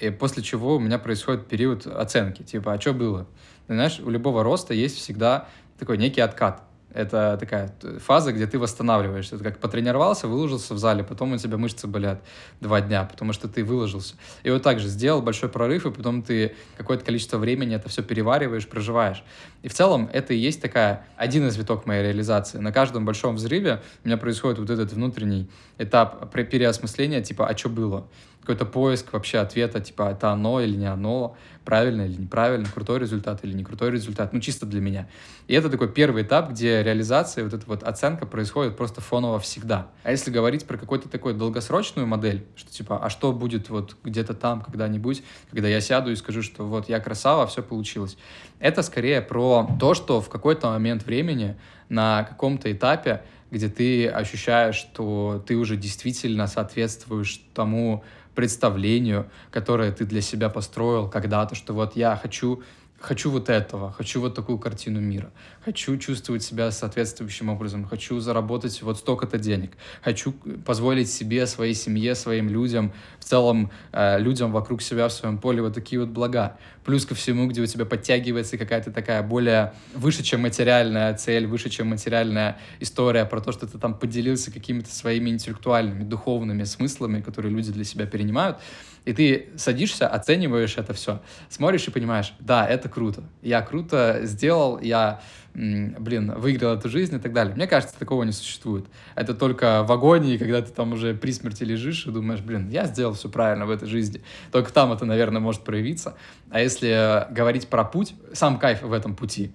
и 0.00 0.10
после 0.10 0.42
чего 0.42 0.76
у 0.76 0.80
меня 0.80 0.98
происходит 0.98 1.46
период 1.46 1.86
оценки, 1.86 2.42
типа, 2.42 2.72
а 2.72 2.80
что 2.80 2.92
было? 2.92 3.26
Ты 3.66 3.74
знаешь, 3.74 4.00
у 4.00 4.10
любого 4.10 4.42
роста 4.42 4.74
есть 4.74 4.96
всегда 4.96 5.48
такой 5.78 5.98
некий 5.98 6.20
откат. 6.20 6.62
Это 6.94 7.36
такая 7.38 7.74
фаза, 7.98 8.32
где 8.32 8.46
ты 8.46 8.58
восстанавливаешься. 8.58 9.34
Это 9.34 9.44
как 9.44 9.58
потренировался, 9.58 10.28
выложился 10.28 10.74
в 10.74 10.78
зале, 10.78 11.02
потом 11.02 11.32
у 11.32 11.38
тебя 11.38 11.56
мышцы 11.56 11.88
болят 11.88 12.22
два 12.60 12.80
дня, 12.80 13.04
потому 13.04 13.32
что 13.32 13.48
ты 13.48 13.64
выложился. 13.64 14.14
И 14.44 14.50
вот 14.50 14.62
так 14.62 14.78
же 14.78 14.86
сделал 14.86 15.20
большой 15.20 15.48
прорыв, 15.48 15.86
и 15.86 15.90
потом 15.90 16.22
ты 16.22 16.54
какое-то 16.76 17.04
количество 17.04 17.38
времени 17.38 17.74
это 17.74 17.88
все 17.88 18.02
перевариваешь, 18.02 18.68
проживаешь. 18.68 19.24
И 19.64 19.68
в 19.68 19.72
целом 19.72 20.10
это 20.12 20.34
и 20.34 20.36
есть 20.36 20.60
такая 20.60 21.06
один 21.16 21.48
из 21.48 21.56
виток 21.56 21.86
моей 21.86 22.02
реализации. 22.02 22.58
На 22.58 22.70
каждом 22.70 23.06
большом 23.06 23.36
взрыве 23.36 23.80
у 24.04 24.08
меня 24.08 24.18
происходит 24.18 24.58
вот 24.58 24.68
этот 24.68 24.92
внутренний 24.92 25.48
этап 25.78 26.30
переосмысления, 26.30 27.22
типа, 27.22 27.48
а 27.48 27.56
что 27.56 27.70
было? 27.70 28.06
какой-то 28.44 28.66
поиск 28.66 29.12
вообще 29.14 29.38
ответа, 29.38 29.80
типа, 29.80 30.10
это 30.12 30.30
оно 30.30 30.60
или 30.60 30.76
не 30.76 30.84
оно, 30.84 31.34
правильно 31.64 32.02
или 32.02 32.20
неправильно, 32.20 32.68
крутой 32.72 32.98
результат 32.98 33.42
или 33.42 33.54
не 33.54 33.64
крутой 33.64 33.90
результат, 33.90 34.34
ну, 34.34 34.40
чисто 34.40 34.66
для 34.66 34.82
меня. 34.82 35.08
И 35.48 35.54
это 35.54 35.70
такой 35.70 35.90
первый 35.90 36.24
этап, 36.24 36.50
где 36.50 36.82
реализация, 36.82 37.42
вот 37.42 37.54
эта 37.54 37.64
вот 37.66 37.82
оценка 37.82 38.26
происходит 38.26 38.76
просто 38.76 39.00
фоново 39.00 39.38
всегда. 39.38 39.88
А 40.02 40.10
если 40.10 40.30
говорить 40.30 40.66
про 40.66 40.76
какую-то 40.76 41.08
такую 41.08 41.34
долгосрочную 41.34 42.06
модель, 42.06 42.44
что 42.54 42.70
типа, 42.70 43.02
а 43.02 43.08
что 43.08 43.32
будет 43.32 43.70
вот 43.70 43.96
где-то 44.04 44.34
там 44.34 44.60
когда-нибудь, 44.60 45.22
когда 45.50 45.68
я 45.68 45.80
сяду 45.80 46.12
и 46.12 46.16
скажу, 46.16 46.42
что 46.42 46.64
вот 46.64 46.90
я 46.90 47.00
красава, 47.00 47.46
все 47.46 47.62
получилось. 47.62 48.18
Это 48.58 48.82
скорее 48.82 49.22
про 49.22 49.53
то, 49.62 49.94
что 49.94 50.20
в 50.20 50.28
какой-то 50.28 50.68
момент 50.68 51.04
времени 51.06 51.56
на 51.88 52.24
каком-то 52.24 52.72
этапе 52.72 53.22
где 53.54 53.68
ты 53.68 54.08
ощущаешь, 54.08 54.74
что 54.74 55.42
ты 55.46 55.54
уже 55.54 55.76
действительно 55.76 56.48
соответствуешь 56.48 57.40
тому 57.54 58.02
представлению, 58.34 59.30
которое 59.52 59.92
ты 59.92 60.04
для 60.04 60.20
себя 60.20 60.48
построил 60.48 61.08
когда-то, 61.08 61.54
что 61.54 61.72
вот 61.72 61.94
я 61.94 62.16
хочу 62.20 62.64
хочу 63.04 63.30
вот 63.30 63.48
этого, 63.48 63.92
хочу 63.92 64.20
вот 64.20 64.34
такую 64.34 64.58
картину 64.58 65.00
мира, 65.00 65.30
хочу 65.64 65.96
чувствовать 65.98 66.42
себя 66.42 66.70
соответствующим 66.70 67.48
образом, 67.48 67.84
хочу 67.84 68.18
заработать 68.20 68.82
вот 68.82 68.98
столько-то 68.98 69.38
денег, 69.38 69.72
хочу 70.02 70.32
позволить 70.64 71.10
себе, 71.10 71.46
своей 71.46 71.74
семье, 71.74 72.14
своим 72.14 72.48
людям, 72.48 72.92
в 73.20 73.24
целом 73.24 73.70
э, 73.92 74.18
людям 74.18 74.52
вокруг 74.52 74.82
себя 74.82 75.08
в 75.08 75.12
своем 75.12 75.38
поле 75.38 75.62
вот 75.62 75.74
такие 75.74 76.00
вот 76.00 76.08
блага. 76.08 76.56
Плюс 76.84 77.06
ко 77.06 77.14
всему, 77.14 77.46
где 77.46 77.62
у 77.62 77.66
тебя 77.66 77.84
подтягивается 77.84 78.58
какая-то 78.58 78.90
такая 78.90 79.22
более 79.22 79.72
выше, 79.94 80.22
чем 80.22 80.42
материальная 80.42 81.14
цель, 81.14 81.46
выше, 81.46 81.70
чем 81.70 81.88
материальная 81.88 82.58
история 82.80 83.24
про 83.24 83.40
то, 83.40 83.52
что 83.52 83.66
ты 83.66 83.78
там 83.78 83.94
поделился 83.94 84.52
какими-то 84.52 84.92
своими 84.92 85.30
интеллектуальными, 85.30 86.04
духовными 86.04 86.64
смыслами, 86.64 87.20
которые 87.20 87.52
люди 87.52 87.72
для 87.72 87.84
себя 87.84 88.06
перенимают. 88.06 88.58
И 89.04 89.12
ты 89.12 89.50
садишься, 89.56 90.08
оцениваешь 90.08 90.78
это 90.78 90.94
все, 90.94 91.20
смотришь 91.50 91.86
и 91.86 91.90
понимаешь, 91.90 92.32
да, 92.40 92.66
это 92.66 92.88
круто. 92.88 93.22
Я 93.42 93.60
круто 93.60 94.20
сделал, 94.22 94.80
я, 94.80 95.20
блин, 95.52 96.32
выиграл 96.36 96.74
эту 96.74 96.88
жизнь 96.88 97.14
и 97.14 97.18
так 97.18 97.34
далее. 97.34 97.54
Мне 97.54 97.66
кажется, 97.66 97.98
такого 97.98 98.22
не 98.22 98.32
существует. 98.32 98.86
Это 99.14 99.34
только 99.34 99.82
в 99.82 99.92
агонии, 99.92 100.38
когда 100.38 100.62
ты 100.62 100.72
там 100.72 100.92
уже 100.92 101.14
при 101.14 101.32
смерти 101.32 101.64
лежишь 101.64 102.06
и 102.06 102.10
думаешь, 102.10 102.40
блин, 102.40 102.70
я 102.70 102.86
сделал 102.86 103.12
все 103.12 103.28
правильно 103.28 103.66
в 103.66 103.70
этой 103.70 103.88
жизни. 103.88 104.22
Только 104.50 104.72
там 104.72 104.90
это, 104.90 105.04
наверное, 105.04 105.40
может 105.40 105.64
проявиться. 105.64 106.16
А 106.50 106.60
если 106.60 107.26
говорить 107.30 107.68
про 107.68 107.84
путь, 107.84 108.14
сам 108.32 108.58
кайф 108.58 108.82
в 108.82 108.92
этом 108.92 109.14
пути. 109.14 109.52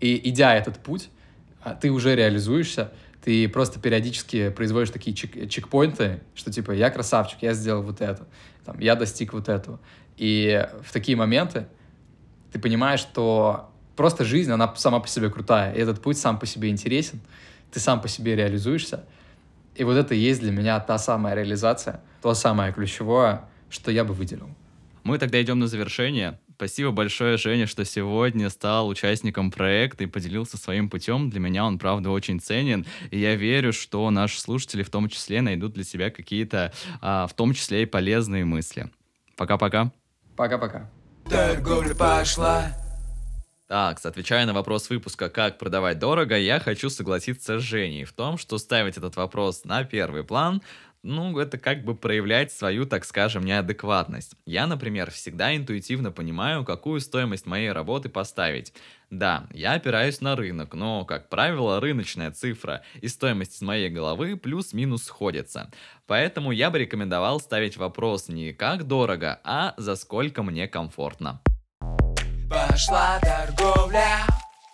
И 0.00 0.28
идя 0.28 0.56
этот 0.56 0.78
путь, 0.78 1.08
а, 1.62 1.74
ты 1.74 1.90
уже 1.90 2.16
реализуешься, 2.16 2.92
ты 3.24 3.48
просто 3.48 3.80
периодически 3.80 4.50
производишь 4.50 4.90
такие 4.90 5.14
чек 5.14 5.48
чекпоинты, 5.48 6.20
что 6.34 6.52
типа 6.52 6.72
я 6.72 6.90
красавчик, 6.90 7.42
я 7.42 7.54
сделал 7.54 7.82
вот 7.82 8.00
это, 8.00 8.26
там, 8.64 8.78
я 8.78 8.94
достиг 8.94 9.32
вот 9.32 9.48
этого. 9.48 9.80
И 10.16 10.66
в 10.82 10.92
такие 10.92 11.16
моменты 11.16 11.66
ты 12.52 12.58
понимаешь, 12.58 13.00
что 13.00 13.70
просто 13.96 14.24
жизнь, 14.24 14.50
она 14.50 14.74
сама 14.76 15.00
по 15.00 15.08
себе 15.08 15.30
крутая, 15.30 15.74
и 15.74 15.78
этот 15.78 16.00
путь 16.00 16.18
сам 16.18 16.38
по 16.38 16.46
себе 16.46 16.70
интересен, 16.70 17.20
ты 17.72 17.80
сам 17.80 18.00
по 18.00 18.08
себе 18.08 18.36
реализуешься. 18.36 19.04
И 19.74 19.84
вот 19.84 19.96
это 19.96 20.14
и 20.14 20.18
есть 20.18 20.40
для 20.40 20.50
меня 20.50 20.80
та 20.80 20.98
самая 20.98 21.34
реализация, 21.34 22.00
то 22.22 22.34
самое 22.34 22.72
ключевое, 22.72 23.44
что 23.70 23.90
я 23.90 24.04
бы 24.04 24.14
выделил. 24.14 24.50
Мы 25.04 25.18
тогда 25.18 25.40
идем 25.40 25.58
на 25.58 25.66
завершение. 25.66 26.38
Спасибо 26.58 26.90
большое, 26.90 27.36
Женя, 27.36 27.68
что 27.68 27.84
сегодня 27.84 28.50
стал 28.50 28.88
участником 28.88 29.52
проекта 29.52 30.02
и 30.02 30.06
поделился 30.08 30.56
своим 30.56 30.90
путем. 30.90 31.30
Для 31.30 31.38
меня 31.38 31.64
он, 31.64 31.78
правда, 31.78 32.10
очень 32.10 32.40
ценен. 32.40 32.84
И 33.12 33.18
я 33.20 33.36
верю, 33.36 33.72
что 33.72 34.10
наши 34.10 34.40
слушатели 34.40 34.82
в 34.82 34.90
том 34.90 35.08
числе 35.08 35.40
найдут 35.40 35.74
для 35.74 35.84
себя 35.84 36.10
какие-то, 36.10 36.72
а, 37.00 37.28
в 37.28 37.34
том 37.34 37.54
числе 37.54 37.84
и 37.84 37.86
полезные 37.86 38.44
мысли. 38.44 38.90
Пока-пока. 39.36 39.92
Пока-пока. 40.36 40.90
Торговля 41.30 41.94
пошла. 41.94 42.72
Так, 43.68 44.04
отвечая 44.04 44.46
на 44.46 44.54
вопрос 44.54 44.88
выпуска 44.88 45.28
«Как 45.28 45.58
продавать 45.58 45.98
дорого», 45.98 46.38
я 46.38 46.58
хочу 46.58 46.88
согласиться 46.88 47.60
с 47.60 47.62
Женей 47.62 48.04
в 48.04 48.14
том, 48.14 48.38
что 48.38 48.56
ставить 48.56 48.96
этот 48.96 49.14
вопрос 49.14 49.64
на 49.64 49.84
первый 49.84 50.24
план 50.24 50.62
ну, 51.02 51.38
это 51.38 51.58
как 51.58 51.84
бы 51.84 51.94
проявлять 51.94 52.52
свою, 52.52 52.86
так 52.86 53.04
скажем, 53.04 53.44
неадекватность. 53.44 54.34
Я, 54.46 54.66
например, 54.66 55.10
всегда 55.10 55.56
интуитивно 55.56 56.10
понимаю, 56.10 56.64
какую 56.64 57.00
стоимость 57.00 57.46
моей 57.46 57.72
работы 57.72 58.08
поставить. 58.08 58.72
Да, 59.10 59.46
я 59.52 59.72
опираюсь 59.72 60.20
на 60.20 60.36
рынок, 60.36 60.74
но, 60.74 61.04
как 61.04 61.28
правило, 61.28 61.80
рыночная 61.80 62.30
цифра 62.30 62.82
и 63.00 63.08
стоимость 63.08 63.56
из 63.56 63.62
моей 63.62 63.88
головы 63.88 64.36
плюс-минус 64.36 65.04
сходятся. 65.04 65.70
Поэтому 66.06 66.50
я 66.52 66.70
бы 66.70 66.78
рекомендовал 66.78 67.40
ставить 67.40 67.76
вопрос 67.76 68.28
не 68.28 68.52
как 68.52 68.84
дорого, 68.84 69.40
а 69.44 69.74
за 69.76 69.96
сколько 69.96 70.42
мне 70.42 70.68
комфортно. 70.68 71.40
Пошла 72.50 73.18
торговля. 73.20 74.17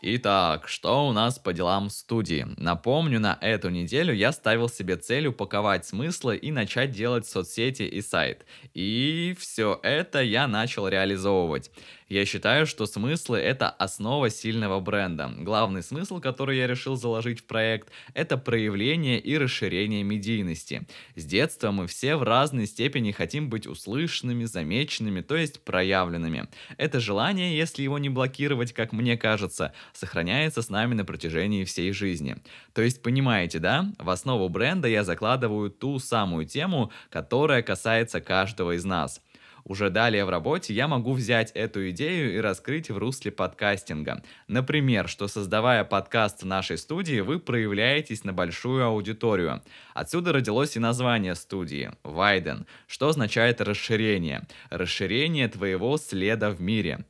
Итак, 0.07 0.69
что 0.69 1.09
у 1.09 1.13
нас 1.13 1.39
по 1.39 1.55
делам 1.55 1.89
студии? 1.89 2.47
Напомню, 2.59 3.21
на 3.21 3.39
эту 3.41 3.71
неделю 3.71 4.13
я 4.13 4.33
ставил 4.33 4.69
себе 4.69 4.97
цель 4.97 5.29
упаковать 5.29 5.87
смыслы 5.87 6.37
и 6.37 6.53
начать 6.53 6.91
делать 6.91 7.27
соцсети 7.27 7.85
и 7.85 8.03
сайт. 8.03 8.45
И 8.75 9.35
все 9.39 9.81
это 9.83 10.21
я 10.21 10.47
начал 10.47 10.89
реализовывать. 10.89 11.71
Я 12.15 12.25
считаю, 12.27 12.65
что 12.65 12.87
смыслы— 12.87 13.39
это 13.41 13.69
основа 13.69 14.31
сильного 14.31 14.79
бренда. 14.79 15.33
Главный 15.37 15.83
смысл, 15.83 16.21
который 16.21 16.59
я 16.59 16.69
решил 16.69 16.95
заложить 16.95 17.41
в 17.41 17.45
проект, 17.45 17.91
это 18.15 18.39
проявление 18.39 19.19
и 19.19 19.37
расширение 19.37 20.05
медийности. 20.05 20.87
С 21.17 21.25
детства 21.25 21.73
мы 21.73 21.89
все 21.89 22.15
в 22.15 22.23
разной 22.23 22.67
степени 22.67 23.11
хотим 23.11 23.49
быть 23.49 23.67
услышанными, 23.67 24.45
замеченными, 24.45 25.23
то 25.23 25.35
есть 25.35 25.65
проявленными. 25.65 26.47
Это 26.77 27.01
желание, 27.01 27.57
если 27.57 27.83
его 27.83 27.99
не 27.99 28.11
блокировать, 28.11 28.73
как 28.73 28.93
мне 28.93 29.17
кажется, 29.17 29.73
сохраняется 29.93 30.63
с 30.63 30.69
нами 30.69 30.95
на 30.95 31.05
протяжении 31.05 31.65
всей 31.65 31.91
жизни. 31.91 32.37
То 32.75 32.83
есть, 32.83 33.03
понимаете, 33.03 33.59
да? 33.59 33.93
В 33.99 34.09
основу 34.09 34.49
бренда 34.49 34.87
я 34.87 35.03
закладываю 35.03 35.69
ту 35.69 35.99
самую 35.99 36.47
тему, 36.47 36.93
которая 37.11 37.63
касается 37.63 38.21
каждого 38.21 38.77
из 38.77 38.85
нас. 38.85 39.21
Уже 39.65 39.91
далее 39.91 40.25
в 40.25 40.31
работе 40.31 40.75
я 40.75 40.89
могу 40.89 41.13
взять 41.13 41.51
эту 41.53 41.89
идею 41.91 42.35
и 42.35 42.39
раскрыть 42.39 42.91
в 42.91 42.99
русле 42.99 43.33
подкастинга. 43.33 44.23
Например, 44.47 45.09
что 45.09 45.27
создавая 45.27 45.85
подкаст 45.85 46.43
в 46.43 46.47
нашей 46.47 46.77
студии, 46.77 47.21
вы 47.21 47.39
проявляетесь 47.39 48.25
на 48.25 48.33
большую 48.33 48.85
аудиторию. 48.85 49.63
Отсюда 49.95 50.33
родилось 50.33 50.77
и 50.77 50.81
название 50.81 51.35
студии– 51.35 51.93
Вайден, 52.03 52.67
что 52.87 53.09
означает 53.09 53.61
расширение. 53.61 54.43
Расширение 54.71 55.49
твоего 55.49 55.97
следа 55.97 56.51
в 56.51 56.61
мире 56.61 57.05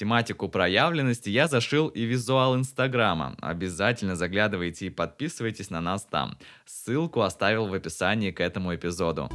тематику 0.00 0.48
проявленности 0.48 1.28
я 1.28 1.46
зашил 1.46 1.88
и 1.88 2.04
визуал 2.04 2.56
Инстаграма. 2.56 3.36
Обязательно 3.42 4.16
заглядывайте 4.16 4.86
и 4.86 4.90
подписывайтесь 4.90 5.68
на 5.68 5.82
нас 5.82 6.04
там. 6.04 6.38
Ссылку 6.64 7.20
оставил 7.20 7.66
в 7.66 7.74
описании 7.74 8.30
к 8.30 8.40
этому 8.40 8.74
эпизоду. 8.74 9.28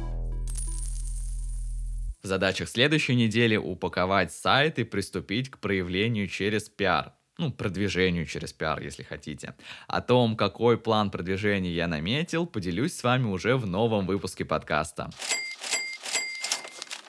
В 2.26 2.28
задачах 2.28 2.68
следующей 2.68 3.14
недели 3.14 3.54
упаковать 3.54 4.32
сайт 4.32 4.80
и 4.80 4.84
приступить 4.84 5.48
к 5.48 5.58
проявлению 5.58 6.26
через 6.26 6.68
пиар 6.68 7.12
ну, 7.38 7.52
продвижению 7.52 8.26
через 8.26 8.52
пиар, 8.52 8.80
если 8.80 9.04
хотите. 9.04 9.54
О 9.86 10.00
том, 10.00 10.36
какой 10.36 10.76
план 10.76 11.12
продвижения 11.12 11.70
я 11.70 11.86
наметил, 11.86 12.44
поделюсь 12.46 12.96
с 12.96 13.04
вами 13.04 13.26
уже 13.26 13.56
в 13.56 13.64
новом 13.64 14.06
выпуске 14.06 14.44
подкаста. 14.44 15.10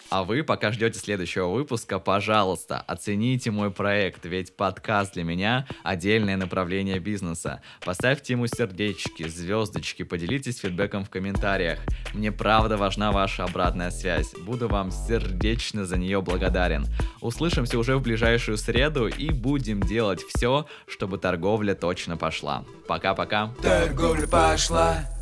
А 0.10 0.24
вы, 0.24 0.44
пока 0.44 0.72
ждете 0.72 1.00
следующего 1.00 1.48
выпуска, 1.48 2.00
пожалуйста, 2.00 2.80
оцените 2.80 3.52
мой 3.52 3.72
проект, 3.72 4.26
ведь 4.26 4.56
подкаст 4.56 5.14
для 5.16 5.24
меня— 5.24 5.68
отдельное 5.84 6.38
направление 6.38 7.00
бизнеса. 7.00 7.62
Поставьте 7.84 8.34
ему 8.34 8.48
сердечки, 8.48 9.28
звездочки, 9.28 10.04
поделитесь 10.04 10.60
фидбэком 10.60 11.04
в 11.04 11.10
комментариях. 11.10 11.80
Мне 12.14 12.32
правда 12.32 12.78
важна 12.78 13.12
ваша 13.12 13.44
обратная 13.44 13.92
связь. 13.92 14.34
Буду 14.46 14.70
вам 14.70 14.92
сердечно 14.92 15.86
за 15.86 15.98
нее 15.98 16.22
благодарен. 16.22 16.86
Услышимся 17.20 17.78
уже 17.78 17.98
в 17.98 18.02
ближайшую 18.02 18.58
среду 18.58 19.08
и 19.08 19.32
будем 19.32 19.82
делать 19.82 20.22
все, 20.22 20.68
чтобы 20.88 21.18
торговля 21.18 21.76
точно 21.76 22.16
пошла. 22.16 22.64
Пока-пока. 22.88 23.54
Торговля 23.62 24.28
пошла. 24.28 25.17